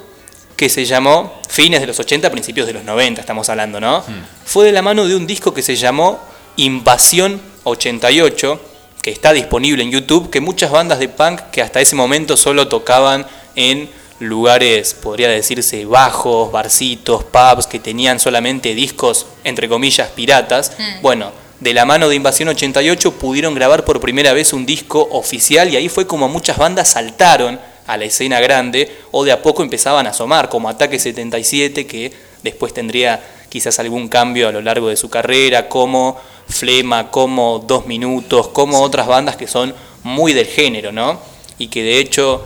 [0.61, 4.03] que se llamó, fines de los 80, principios de los 90 estamos hablando, ¿no?
[4.45, 6.19] Fue de la mano de un disco que se llamó
[6.55, 8.61] Invasión 88,
[9.01, 12.67] que está disponible en YouTube, que muchas bandas de punk que hasta ese momento solo
[12.67, 13.25] tocaban
[13.55, 13.89] en
[14.19, 20.73] lugares, podría decirse, bajos, barcitos, pubs, que tenían solamente discos, entre comillas, piratas.
[21.01, 25.73] Bueno, de la mano de Invasión 88 pudieron grabar por primera vez un disco oficial
[25.73, 27.59] y ahí fue como muchas bandas saltaron
[27.91, 32.13] a la escena grande o de a poco empezaban a asomar, como Ataque 77, que
[32.41, 37.87] después tendría quizás algún cambio a lo largo de su carrera, como Flema, como Dos
[37.87, 41.19] Minutos, como otras bandas que son muy del género, ¿no?
[41.57, 42.45] Y que de hecho,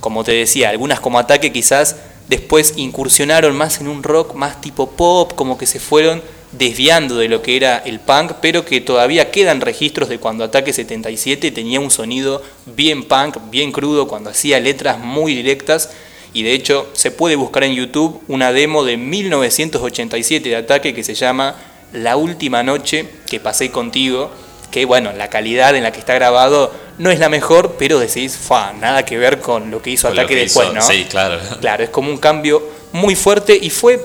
[0.00, 1.96] como te decía, algunas como Ataque quizás
[2.28, 7.28] después incursionaron más en un rock más tipo pop, como que se fueron desviando de
[7.28, 11.80] lo que era el punk, pero que todavía quedan registros de cuando Ataque 77 tenía
[11.80, 15.90] un sonido bien punk, bien crudo, cuando hacía letras muy directas.
[16.32, 21.02] Y de hecho se puede buscar en YouTube una demo de 1987 de Ataque que
[21.02, 21.56] se llama
[21.92, 24.30] La última noche que pasé contigo,
[24.70, 28.36] que bueno, la calidad en la que está grabado no es la mejor, pero decís,
[28.36, 30.82] fa, nada que ver con lo que hizo Con Ataque que después, hizo, ¿no?
[30.82, 31.38] sí, claro.
[31.60, 32.62] Claro, es como un cambio
[32.92, 34.00] muy fuerte y fue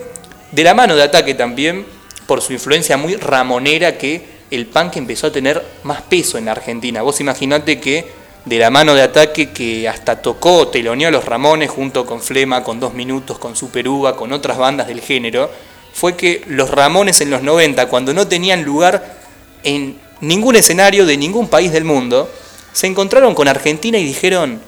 [0.51, 1.85] de la mano de Ataque también,
[2.31, 4.21] por su influencia muy ramonera, que
[4.51, 7.01] el punk empezó a tener más peso en la Argentina.
[7.01, 8.07] Vos imaginate que
[8.45, 12.63] de la mano de Ataque, que hasta tocó, teloneó a los Ramones junto con Flema,
[12.63, 15.51] con Dos Minutos, con Super Uva, con otras bandas del género,
[15.93, 19.17] fue que los Ramones en los 90, cuando no tenían lugar
[19.63, 22.31] en ningún escenario de ningún país del mundo,
[22.71, 24.61] se encontraron con Argentina y dijeron,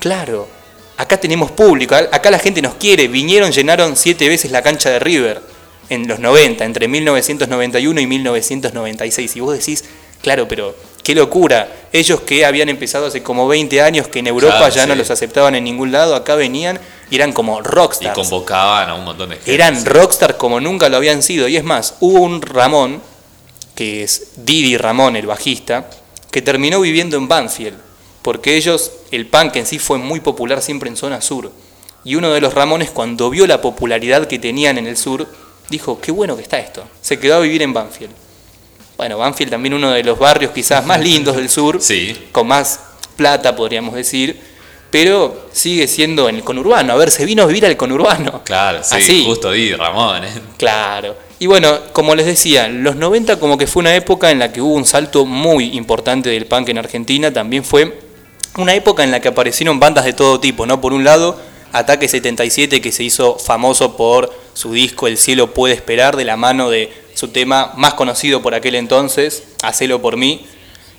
[0.00, 0.48] claro,
[0.96, 4.98] acá tenemos público, acá la gente nos quiere, vinieron, llenaron siete veces la cancha de
[4.98, 5.53] River
[5.88, 9.84] en los 90, entre 1991 y 1996, y vos decís,
[10.22, 14.56] claro, pero qué locura, ellos que habían empezado hace como 20 años, que en Europa
[14.58, 16.80] Claro, ya no los aceptaban en ningún lado, acá venían
[17.10, 18.14] y eran como Y rockstars.
[18.14, 19.54] convocaban a un montón de gente.
[19.54, 21.46] Eran rockstar como nunca lo habían sido.
[21.46, 23.02] Y es más, hubo un Ramón,
[23.74, 25.90] que es Didi Ramón, el bajista,
[26.30, 27.76] que terminó viviendo en Banfield.
[28.22, 31.52] Porque ellos, el punk en sí fue muy popular siempre en zona sur.
[32.04, 35.28] Y uno de los Ramones, cuando vio la popularidad que tenían en el sur,
[35.68, 36.84] dijo, qué bueno que está esto.
[37.00, 38.12] Se quedó a vivir en Banfield.
[38.96, 41.80] Bueno, Banfield también uno de los barrios quizás más lindos del sur,
[42.32, 42.80] con más
[43.16, 44.40] plata podríamos decir,
[44.90, 46.92] pero sigue siendo en el conurbano.
[46.92, 48.42] A ver, se vino a vivir al conurbano.
[48.44, 49.24] Claro, sí, Así.
[49.24, 50.22] justo Di Ramón.
[50.24, 50.28] ¿eh?
[50.56, 51.16] Claro.
[51.40, 54.60] Y bueno, como les decía, los 90 como que fue una época en la que
[54.60, 57.98] hubo un salto muy importante del punk en Argentina, también fue
[58.56, 60.80] una época en la que aparecieron bandas de todo tipo, ¿no?
[60.80, 61.36] Por un lado,
[61.74, 66.36] Ataque 77 que se hizo famoso por su disco El cielo puede esperar de la
[66.36, 70.46] mano de su tema más conocido por aquel entonces, Hacelo por mí.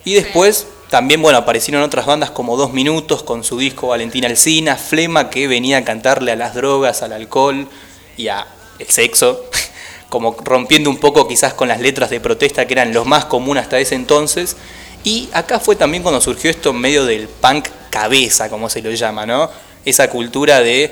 [0.03, 4.75] Y después también, bueno, aparecieron otras bandas como Dos Minutos con su disco Valentina Alcina,
[4.75, 7.69] Flema que venía a cantarle a las drogas, al alcohol
[8.17, 8.45] y a
[8.77, 9.45] el sexo,
[10.09, 13.63] como rompiendo un poco quizás con las letras de protesta que eran los más comunes
[13.63, 14.57] hasta ese entonces.
[15.05, 18.91] Y acá fue también cuando surgió esto en medio del punk cabeza, como se lo
[18.91, 19.49] llama, ¿no?
[19.85, 20.91] Esa cultura de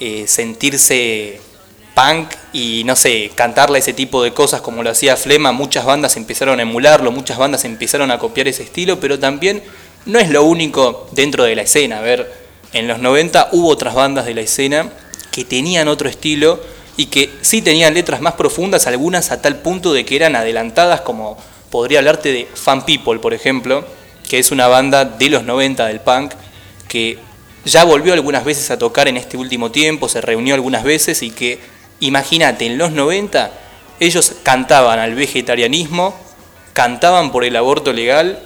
[0.00, 1.40] eh, sentirse
[1.94, 6.16] punk y no sé, cantarle ese tipo de cosas como lo hacía Flema, muchas bandas
[6.16, 9.62] empezaron a emularlo, muchas bandas empezaron a copiar ese estilo, pero también
[10.06, 11.98] no es lo único dentro de la escena.
[11.98, 12.30] A ver,
[12.72, 14.90] en los 90 hubo otras bandas de la escena
[15.30, 16.60] que tenían otro estilo
[16.96, 21.00] y que sí tenían letras más profundas, algunas a tal punto de que eran adelantadas
[21.00, 21.38] como
[21.70, 23.84] podría hablarte de Fan People, por ejemplo,
[24.28, 26.32] que es una banda de los 90 del punk
[26.88, 27.18] que
[27.64, 31.30] ya volvió algunas veces a tocar en este último tiempo, se reunió algunas veces y
[31.30, 31.60] que,
[32.00, 33.50] imagínate, en los 90
[34.00, 36.14] ellos cantaban al vegetarianismo,
[36.72, 38.38] cantaban por el aborto legal,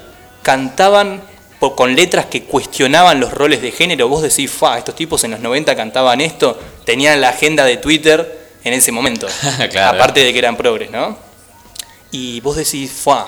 [0.42, 1.22] cantaban
[1.58, 4.08] por- con letras que cuestionaban los roles de género.
[4.08, 8.38] Vos decís, fa, estos tipos en los 90 cantaban esto, tenían la agenda de Twitter
[8.64, 9.26] en ese momento.
[9.70, 9.96] Claro.
[9.96, 11.16] Aparte de que eran progres, ¿no?
[12.10, 13.26] Y vos decís, fa,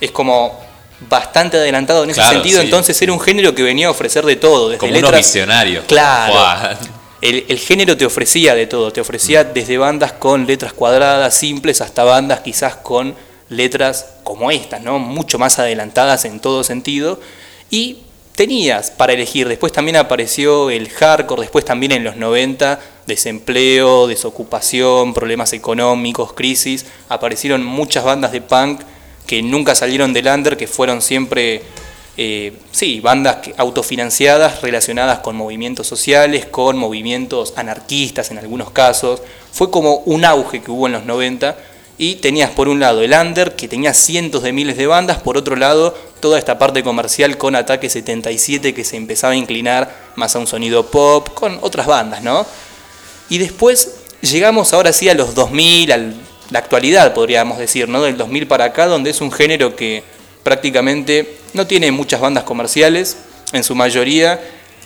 [0.00, 0.60] es como
[1.08, 2.66] bastante adelantado en ese Claro, sentido, sí.
[2.66, 5.20] entonces era un género que venía a ofrecer de todo, desde Como unos letras...
[5.26, 5.84] visionarios.
[5.86, 6.76] Claro.
[7.20, 11.80] El, el género te ofrecía de todo, te ofrecía desde bandas con letras cuadradas, simples,
[11.80, 13.14] hasta bandas quizás con
[13.48, 14.98] letras como estas, ¿no?
[14.98, 17.18] Mucho más adelantadas en todo sentido.
[17.70, 17.98] Y
[18.34, 19.48] tenías para elegir.
[19.48, 26.84] Después también apareció el hardcore, después también en los 90, desempleo, desocupación, problemas económicos, crisis.
[27.08, 28.82] Aparecieron muchas bandas de punk
[29.26, 31.62] que nunca salieron del under, que fueron siempre,
[32.16, 39.22] eh, sí, bandas autofinanciadas relacionadas con movimientos sociales, con movimientos anarquistas en algunos casos.
[39.52, 41.56] Fue como un auge que hubo en los 90
[41.96, 45.36] y tenías por un lado el under, que tenía cientos de miles de bandas, por
[45.36, 50.34] otro lado toda esta parte comercial con Ataque 77 que se empezaba a inclinar más
[50.34, 52.46] a un sonido pop, con otras bandas, ¿no?
[53.28, 55.98] Y después llegamos ahora sí a los 2000, a
[56.50, 58.02] la actualidad podríamos decir, ¿no?
[58.02, 60.02] Del 2000 para acá, donde es un género que
[60.42, 63.16] prácticamente no tiene muchas bandas comerciales,
[63.52, 64.40] en su mayoría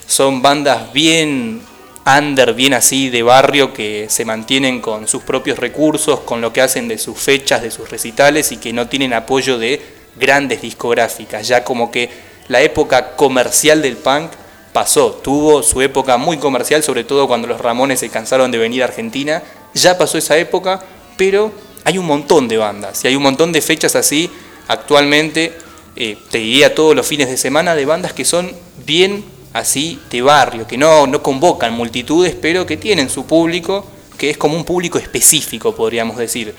[0.06, 1.62] son bandas bien
[2.06, 6.62] under, bien así de barrio, que se mantienen con sus propios recursos, con lo que
[6.62, 9.82] hacen de sus fechas, de sus recitales y que no tienen apoyo de
[10.16, 12.08] grandes discográficas, ya como que
[12.48, 14.30] la época comercial del punk
[14.72, 18.82] pasó, tuvo su época muy comercial, sobre todo cuando los Ramones se cansaron de venir
[18.82, 19.42] a Argentina,
[19.74, 20.82] ya pasó esa época,
[21.18, 21.52] pero
[21.84, 24.30] hay un montón de bandas y hay un montón de fechas así
[24.68, 25.52] actualmente,
[25.96, 28.50] eh, te diría todos los fines de semana, de bandas que son
[28.86, 33.84] bien así de barrio, que no, no convocan multitudes, pero que tienen su público,
[34.16, 36.54] que es como un público específico, podríamos decir.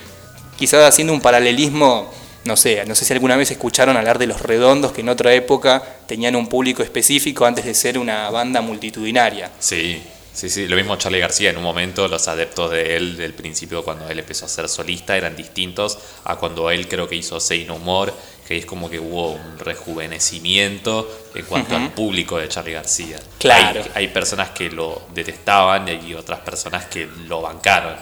[0.58, 2.10] Quizás haciendo un paralelismo,
[2.44, 5.32] no sé, no sé si alguna vez escucharon hablar de los redondos, que en otra
[5.32, 9.50] época tenían un público específico antes de ser una banda multitudinaria.
[9.58, 10.66] Sí, sí, sí.
[10.68, 11.50] Lo mismo Charlie García.
[11.50, 15.16] En un momento los adeptos de él del principio, cuando él empezó a ser solista,
[15.16, 18.12] eran distintos a cuando él creo que hizo No More,
[18.46, 23.20] que es como que hubo un rejuvenecimiento en cuanto al público de Charlie García.
[23.38, 23.82] Claro.
[23.94, 27.96] Hay, hay personas que lo detestaban y hay otras personas que lo bancaron.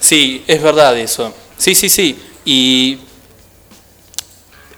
[0.00, 1.34] Sí, es verdad eso.
[1.56, 2.16] Sí, sí, sí.
[2.44, 2.98] Y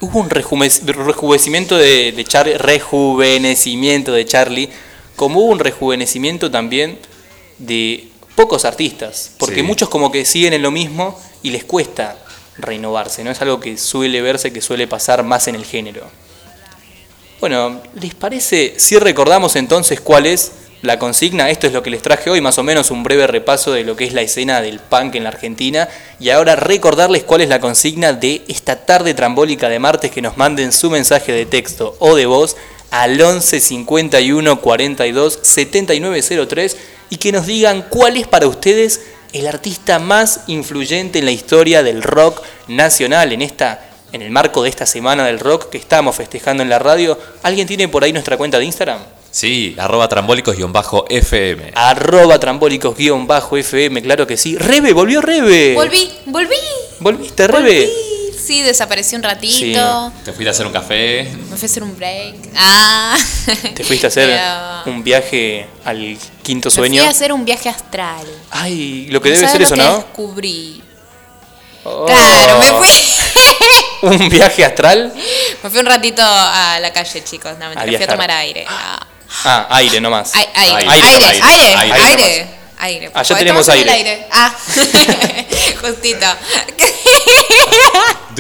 [0.00, 4.70] hubo un rejuve- rejuvenecimiento de, de Charlie, rejuvenecimiento de Charlie,
[5.20, 6.98] como hubo un rejuvenecimiento también
[7.58, 9.62] de pocos artistas, porque Sí.
[9.62, 12.16] muchos como que siguen en lo mismo y les cuesta
[12.56, 13.30] renovarse, ¿no?
[13.30, 16.06] Es algo que suele verse, que suele pasar más en el género.
[17.38, 21.50] Bueno, ¿les parece si recordamos entonces cuál es la consigna?
[21.50, 23.96] Esto es lo que les traje hoy, más o menos un breve repaso de lo
[23.96, 25.86] que es la escena del punk en la Argentina.
[26.18, 30.38] Y ahora recordarles cuál es la consigna de esta tarde trambólica de martes, que nos
[30.38, 32.56] manden su mensaje de texto o de voz
[32.90, 36.76] al 11 51 42 7903
[37.10, 39.00] y que nos digan cuál es para ustedes
[39.32, 44.62] el artista más influyente en la historia del rock nacional en esta en el marco
[44.62, 47.16] de esta semana del rock que estamos festejando en la radio.
[47.42, 48.98] ¿Alguien tiene por ahí nuestra cuenta de Instagram?
[49.30, 51.72] Sí, arroba trambólicos-fm.
[51.76, 54.58] Arroba trambólicos-fm, claro que sí.
[54.58, 55.74] Rebe, volvió Rebe.
[55.74, 56.56] Volví, volví.
[56.98, 57.86] ¿Volviste, Rebe?
[57.86, 58.19] Volví.
[58.44, 60.12] Sí, desaparecí un ratito.
[60.24, 61.24] Te fuiste a hacer un café.
[61.50, 62.34] Me fui a hacer un break.
[62.56, 63.16] Ah.
[63.74, 67.02] Te fuiste a hacer Pero- un viaje al quinto Me sueño.
[67.02, 68.26] fui a hacer un viaje astral.
[68.50, 69.96] Ay, lo que ¿No debe ser lo eso, que ¿no?
[69.98, 70.82] Descubrí.
[71.84, 72.06] Oh.
[72.06, 73.04] Claro, me fui.
[74.02, 75.12] un viaje astral.
[75.62, 77.52] Me fui un ratito a la calle, chicos.
[77.58, 78.64] No, mentira, fui a tomar aire.
[78.68, 79.06] Ah.
[79.44, 80.32] Ah, aire nomás.
[80.34, 82.50] Ai- aire, Aire, aire, aire, aire, aire,
[82.80, 83.06] aire.
[83.14, 84.26] Allá Porque tenemos aire.
[84.32, 84.52] Ah,
[85.82, 86.26] justito.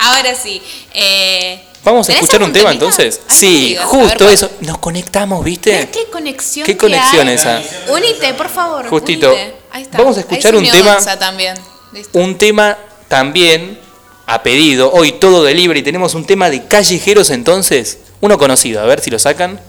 [0.00, 0.62] Ahora sí.
[0.94, 3.20] eh, Vamos a ¿tenés escuchar un tema entonces.
[3.28, 4.50] Ay, Sí, ver, justo eso.
[4.60, 5.88] Nos conectamos, ¿viste?
[5.92, 6.66] ¿Qué conexión?
[6.66, 7.62] ¿Qué conexión esa?
[7.88, 8.88] Unite, por favor.
[8.88, 9.28] Justito.
[9.32, 9.54] unite.
[9.70, 9.98] Ahí está.
[9.98, 11.54] Vamos a escuchar un tema- también.
[11.92, 12.18] Listo.
[12.18, 12.76] Un tema
[13.08, 13.78] también
[14.26, 14.90] a pedido.
[14.92, 17.98] Hoy todo de libre y tenemos un tema de callejeros entonces.
[18.20, 19.60] Uno conocido, a ver si lo sacan.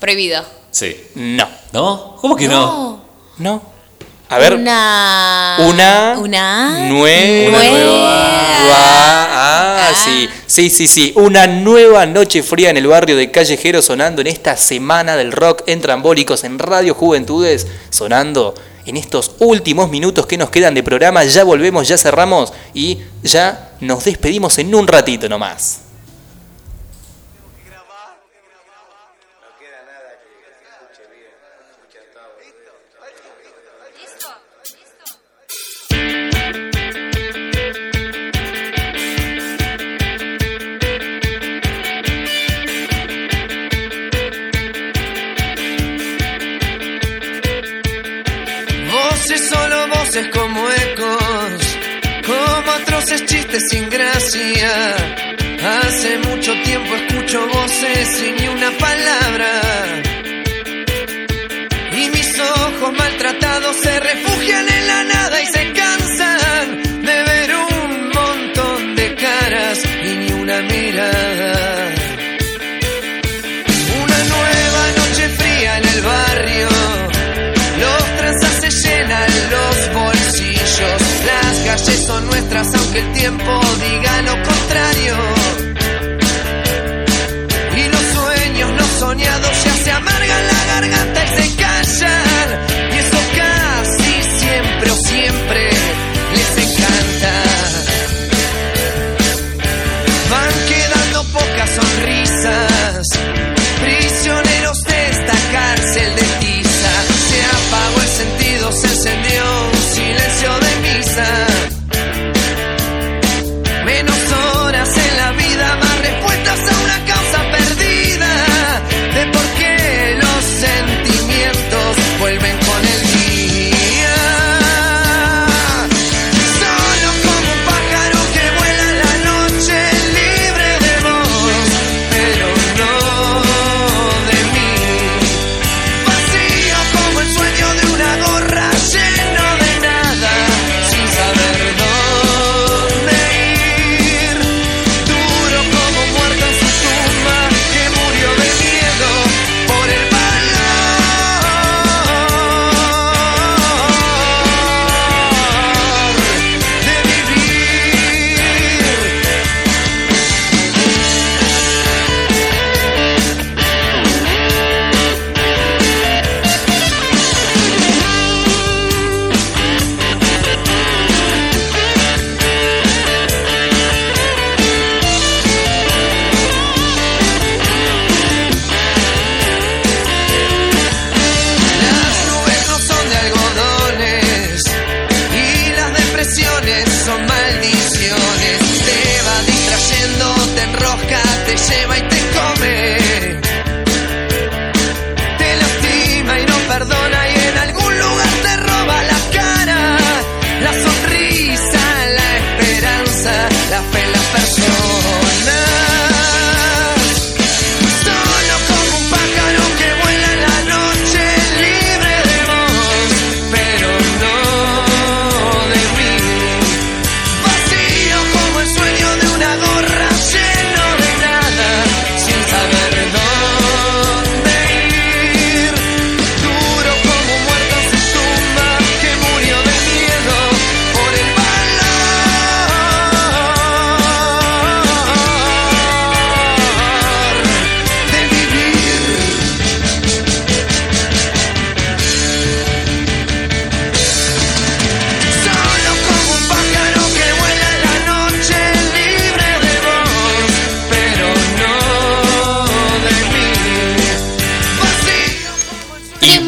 [0.00, 0.44] Prohibido.
[0.70, 0.96] Sí.
[1.14, 1.48] No.
[1.72, 2.16] ¿No?
[2.20, 3.00] ¿Cómo que no?
[3.38, 3.62] No.
[4.28, 4.54] A ver.
[4.54, 5.56] Una.
[5.58, 6.16] Una.
[6.18, 6.88] Una.
[6.88, 7.58] Nueva.
[9.32, 10.28] Ah, sí.
[10.46, 11.12] Sí, sí, sí.
[11.16, 15.62] Una nueva noche fría en el barrio de Callejero sonando en esta semana del rock
[15.66, 17.66] en Trambólicos en Radio Juventudes.
[17.90, 18.54] Sonando
[18.86, 21.24] en estos últimos minutos que nos quedan de programa.
[21.24, 25.89] Ya volvemos, ya cerramos y ya nos despedimos en un ratito nomás.
[50.10, 51.78] Como ecos,
[52.26, 54.96] como atroces chistes sin gracia.
[55.62, 60.02] Hace mucho tiempo escucho voces sin ni una palabra.
[61.92, 68.08] Y mis ojos maltratados se refugian en la nada y se cansan de ver un
[68.08, 71.09] montón de caras y ni una mirada.
[82.90, 85.39] aunque el tiempo diga lo contrario.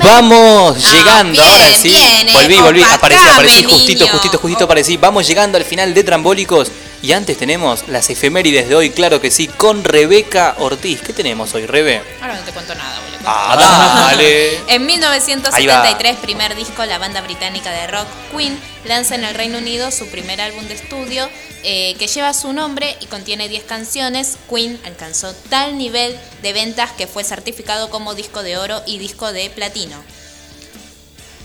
[0.02, 1.88] Vamos Ah, llegando, bien, ahora sí.
[1.90, 4.96] bien, eh, volví, volví, aparecí, aparecí, justito, justito, justito aparecí.
[4.96, 6.70] Vamos llegando al final de Trambólicos.
[7.02, 11.00] Y antes tenemos las efemérides de hoy, claro que sí, con Rebeca Ortiz.
[11.02, 12.00] ¿Qué tenemos hoy, Rebe?
[12.20, 13.18] Ahora no te cuento nada, boludo.
[13.26, 14.60] Ah, dale.
[14.68, 18.06] En 1973, primer disco, la banda británica de rock
[18.36, 21.28] Queen lanza en el Reino Unido su primer álbum de estudio
[21.64, 24.36] eh, que lleva su nombre y contiene 10 canciones.
[24.48, 29.32] Queen alcanzó tal nivel de ventas que fue certificado como disco de oro y disco
[29.32, 29.97] de platino.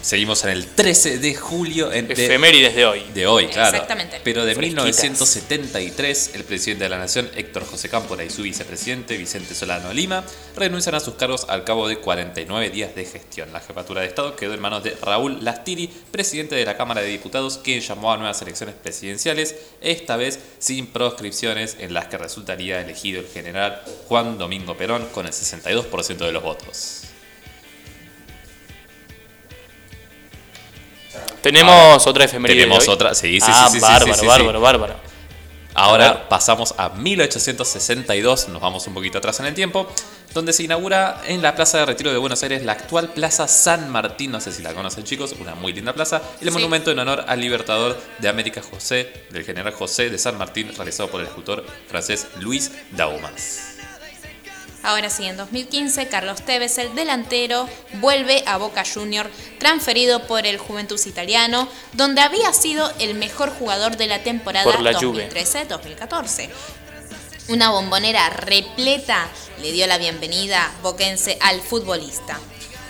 [0.01, 1.91] Seguimos en el 13 de julio.
[1.91, 3.03] En, de, Efemérides de hoy.
[3.13, 3.75] de hoy, claro.
[3.75, 4.21] Exactamente.
[4.23, 4.85] Pero de Fresquitas.
[4.85, 10.23] 1973, el presidente de la Nación, Héctor José Cámpora, y su vicepresidente, Vicente Solano Lima,
[10.55, 13.51] renuncian a sus cargos al cabo de 49 días de gestión.
[13.51, 17.07] La jefatura de Estado quedó en manos de Raúl Lastiri, presidente de la Cámara de
[17.07, 22.79] Diputados, quien llamó a nuevas elecciones presidenciales, esta vez sin proscripciones, en las que resultaría
[22.81, 27.03] elegido el general Juan Domingo Perón con el 62% de los votos.
[31.41, 32.61] Tenemos otra efeméride.
[32.61, 32.93] Tenemos de hoy?
[32.95, 34.63] otra, sí, sí, sí, Ah, sí, sí, bárbaro, sí, sí, bárbaro, sí.
[34.63, 34.95] bárbaro.
[35.79, 39.87] Ahora pasamos a 1862, nos vamos un poquito atrás en el tiempo,
[40.33, 43.89] donde se inaugura en la Plaza de Retiro de Buenos Aires la actual Plaza San
[43.91, 46.55] Martín, no sé si la conocen chicos, una muy linda plaza, y el Sí.
[46.55, 51.09] monumento en honor al libertador de América José, del general José de San Martín, realizado
[51.11, 53.66] por el escultor francés Luis Daumas.
[54.87, 60.57] Ahora sí, en 2015, Carlos Tevez, el delantero, vuelve a Boca Junior, transferido por el
[60.57, 65.29] Juventus italiano, donde había sido el mejor jugador de la temporada Por la Juve.
[65.29, 66.47] 2013-2014.
[67.49, 69.27] Una bombonera repleta
[69.61, 72.39] le dio la bienvenida boquense al futbolista.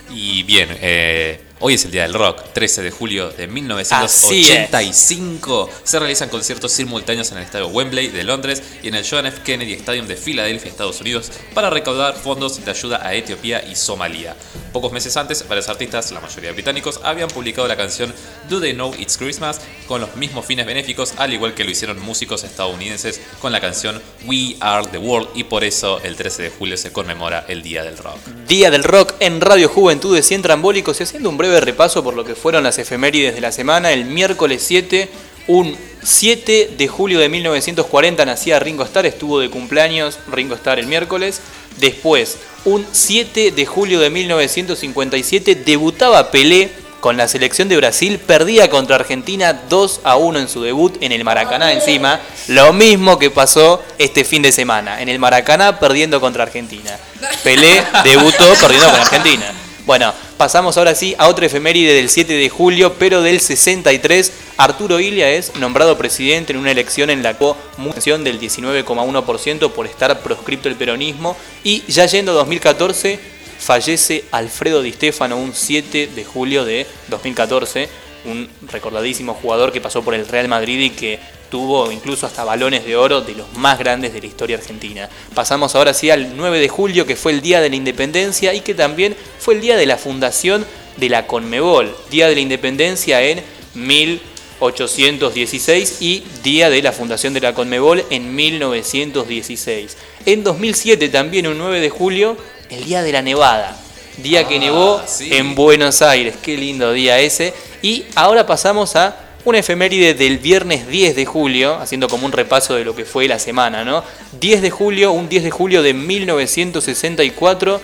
[0.08, 5.70] Y bien, eh, hoy es el Día del Rock, 13 de julio de 1985.
[5.82, 9.40] Se realizan conciertos simultáneos en el estadio Wembley de Londres y en el John F.
[9.42, 14.36] Kennedy Stadium de Filadelfia, Estados Unidos, para recaudar fondos de ayuda a Etiopía y Somalia.
[14.72, 18.14] Pocos meses antes, varios artistas, la mayoría británicos, habían publicado la canción
[18.48, 22.00] Do They Know It's Christmas con los mismos fines benéficos, al igual que lo hicieron
[22.00, 26.50] músicos estadounidenses con la canción We Are the World, y por eso el 13 de
[26.50, 28.18] julio se conmemora el Día del Rock.
[28.46, 32.14] Día del Rock en Radio Juventudes y en Trambólicos y haciendo un breve repaso por
[32.14, 33.92] lo que fueron las efemérides de la semana.
[33.92, 35.08] El miércoles 7,
[35.48, 40.86] un 7 de julio de 1940 nacía Ringo Starr, estuvo de cumpleaños Ringo Starr el
[40.86, 41.40] miércoles.
[41.78, 46.70] Después, un 7 de julio de 1957 debutaba Pelé
[47.00, 51.12] con la selección de Brasil, perdía contra Argentina 2 a 1 en su debut en
[51.12, 52.20] el Maracaná encima.
[52.48, 56.98] Lo mismo que pasó este fin de semana, en el Maracaná perdiendo contra Argentina.
[57.44, 59.67] Pelé debutó perdiendo con Argentina.
[59.88, 64.32] Bueno, pasamos ahora sí a otra efeméride del 7 de julio, pero del 63.
[64.58, 70.20] Arturo Ilia es nombrado presidente en una elección en la convención del 19,1% por estar
[70.20, 71.38] proscripto el peronismo.
[71.64, 73.18] Y ya yendo a 2014,
[73.58, 77.88] fallece Alfredo Di Stefano un 7 de julio de 2014.
[78.26, 81.18] Un recordadísimo jugador que pasó por el Real Madrid y que
[81.50, 85.08] tuvo incluso hasta balones de oro de los más grandes de la historia argentina.
[85.34, 88.60] Pasamos ahora sí al 9 de julio, que fue el Día de la Independencia y
[88.60, 90.66] que también fue el día de la fundación
[90.96, 91.94] de la Conmebol.
[92.10, 93.42] Día de la Independencia en
[93.74, 99.96] 1816 y Día de la fundación de la Conmebol en 1916.
[100.26, 102.36] En 2007 también un 9 de julio,
[102.70, 103.80] el Día de la Nevada.
[104.18, 105.30] Día que nevó sí.
[105.32, 106.34] en Buenos Aires.
[106.42, 107.54] Qué lindo día ese.
[107.82, 112.74] Y ahora pasamos a una efeméride del viernes 10 de julio, haciendo como un repaso
[112.74, 114.04] de lo que fue la semana, ¿no?
[114.40, 117.80] 10 de julio, un 10 de julio de 1964,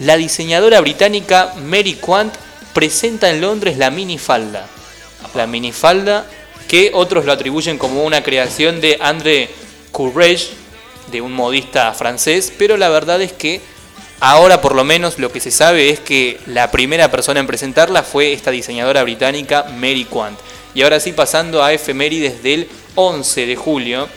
[0.00, 2.34] la diseñadora británica Mary Quant
[2.72, 4.66] presenta en Londres la minifalda.
[5.34, 6.26] La minifalda
[6.66, 9.48] que otros lo atribuyen como una creación de André
[9.92, 10.50] Courrèges,
[11.12, 13.60] de un modista francés, pero la verdad es que
[14.22, 18.02] Ahora por lo menos lo que se sabe es que la primera persona en presentarla
[18.02, 20.38] fue esta diseñadora británica Mary Quant.
[20.74, 24.08] Y ahora sí pasando a efemérides del 11 de julio,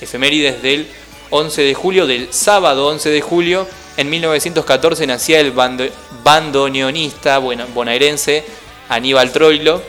[0.00, 0.86] efemérides del
[1.30, 3.66] 11 de julio, del sábado 11 de julio,
[3.96, 5.90] en 1914 nacía el bando-
[6.24, 8.44] bandoneonista bueno, bonaerense
[8.88, 9.82] Aníbal Troilo,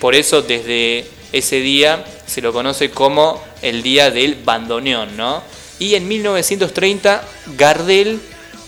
[0.00, 5.42] por eso desde ese día se lo conoce como el día del bandoneón, ¿no?
[5.78, 7.22] Y en 1930
[7.58, 8.18] Gardel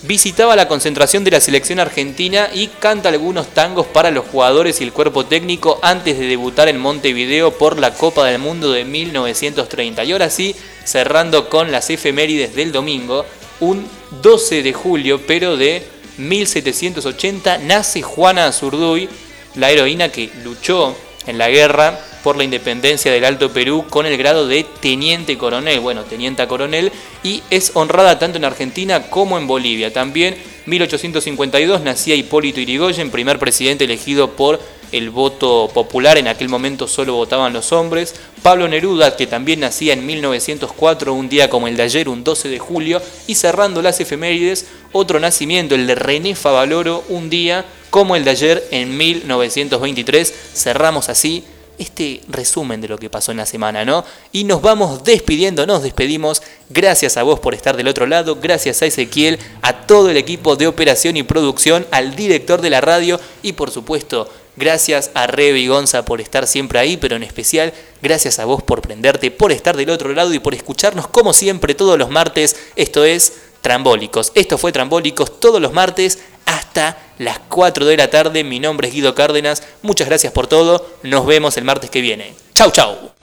[0.03, 4.85] visitaba la concentración de la selección argentina y canta algunos tangos para los jugadores y
[4.85, 10.05] el cuerpo técnico antes de debutar en Montevideo por la Copa del Mundo de 1930.
[10.05, 10.55] Y ahora sí,
[10.85, 13.25] cerrando con las efemérides del domingo,
[13.61, 13.87] un
[14.23, 15.85] 12 de julio, pero de
[16.19, 19.09] 1780, nace Juana Azurduy,
[19.57, 20.95] la heroína que luchó
[21.29, 25.79] en la guerra por la independencia del Alto Perú con el grado de teniente coronel,
[25.81, 26.91] bueno, teniente coronel,
[27.23, 29.93] y es honrada tanto en Argentina como en Bolivia.
[29.93, 30.37] También
[30.67, 34.61] 1852 nacía Hipólito Yrigoyen, primer presidente elegido por
[34.93, 38.15] el voto popular, en aquel momento solo votaban los hombres.
[38.43, 42.49] Pablo Neruda, que también nacía en 1904, un día como el de ayer, un 12
[42.49, 48.17] de julio, y cerrando las efemérides, otro nacimiento, el de René Favaloro, un día como
[48.17, 50.33] el de ayer en 1923.
[50.55, 51.45] Cerramos así
[51.79, 54.05] este resumen de lo que pasó en la semana, ¿no?
[54.33, 56.43] Y nos vamos despidiendo, nos despedimos.
[56.69, 60.57] Gracias a vos por estar del otro lado, gracias a Ezequiel, a todo el equipo
[60.57, 64.29] de operación y producción, al director de la radio y por supuesto,
[64.59, 67.73] gracias a y Gonza por estar siempre ahí, pero en especial,
[68.03, 71.75] gracias a vos por prenderte, por estar del otro lado y por escucharnos como siempre
[71.75, 72.57] todos los martes.
[72.77, 74.33] Esto es Trambólicos.
[74.35, 78.45] Esto fue Trambólicos todos los martes hasta las 4 de la tarde.
[78.45, 79.63] Mi nombre es Guido Cárdenas.
[79.83, 80.87] Muchas gracias por todo.
[81.03, 82.35] Nos vemos el martes que viene.
[82.55, 83.18] Chau, chau.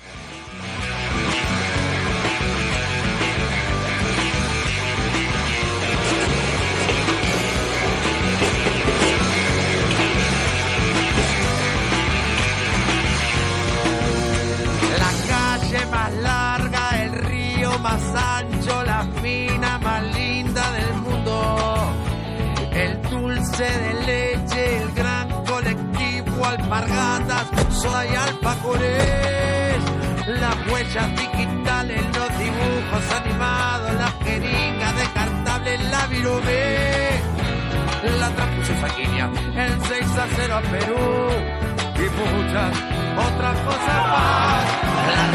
[26.45, 29.77] Alpargatas, soda y alfajores.
[30.27, 36.85] Las huellas digitales, los dibujos animados, las jeringas descartables, la virome.
[38.19, 40.95] La transfusión sanguínea, el 6 a 0 a Perú
[41.95, 42.72] y muchas
[43.17, 44.65] otras cosas más.
[45.15, 45.27] La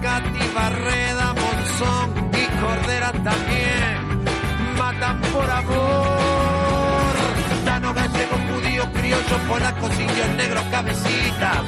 [0.00, 4.24] Cati Barreda, Monzón y Cordera también
[4.76, 7.14] matan por amor.
[7.64, 11.62] Tano gallego, judío, criollo, polaco, indios, negros, cabecitas,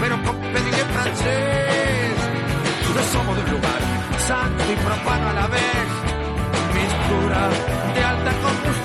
[0.00, 2.14] pero con pedigrí francés.
[2.94, 3.80] No somos de un lugar
[4.26, 5.88] santo y profano a la vez,
[6.74, 7.48] mistura
[7.94, 8.79] de alta combustión.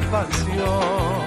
[0.00, 1.20] Expansión.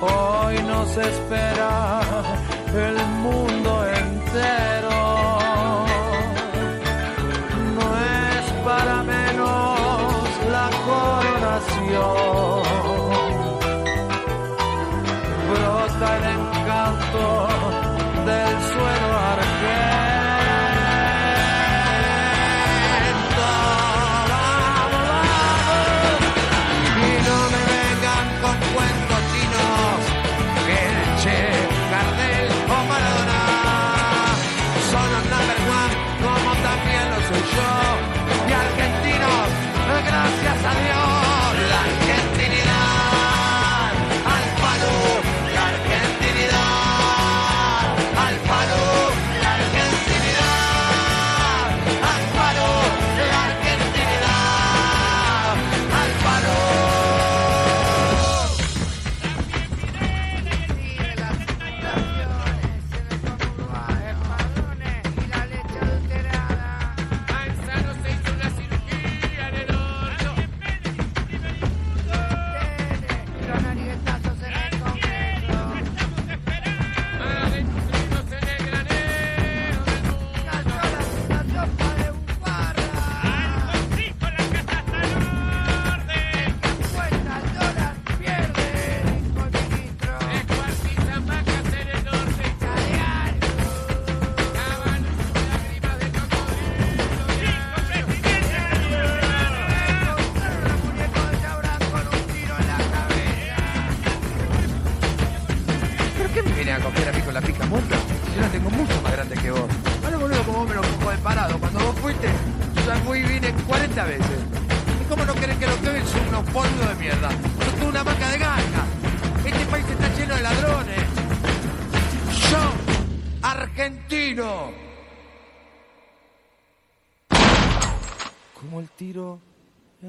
[0.00, 2.00] Hoy nos espera
[2.74, 3.37] el mundo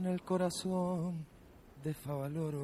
[0.10, 1.26] el corazón
[1.84, 2.64] de Favaloro.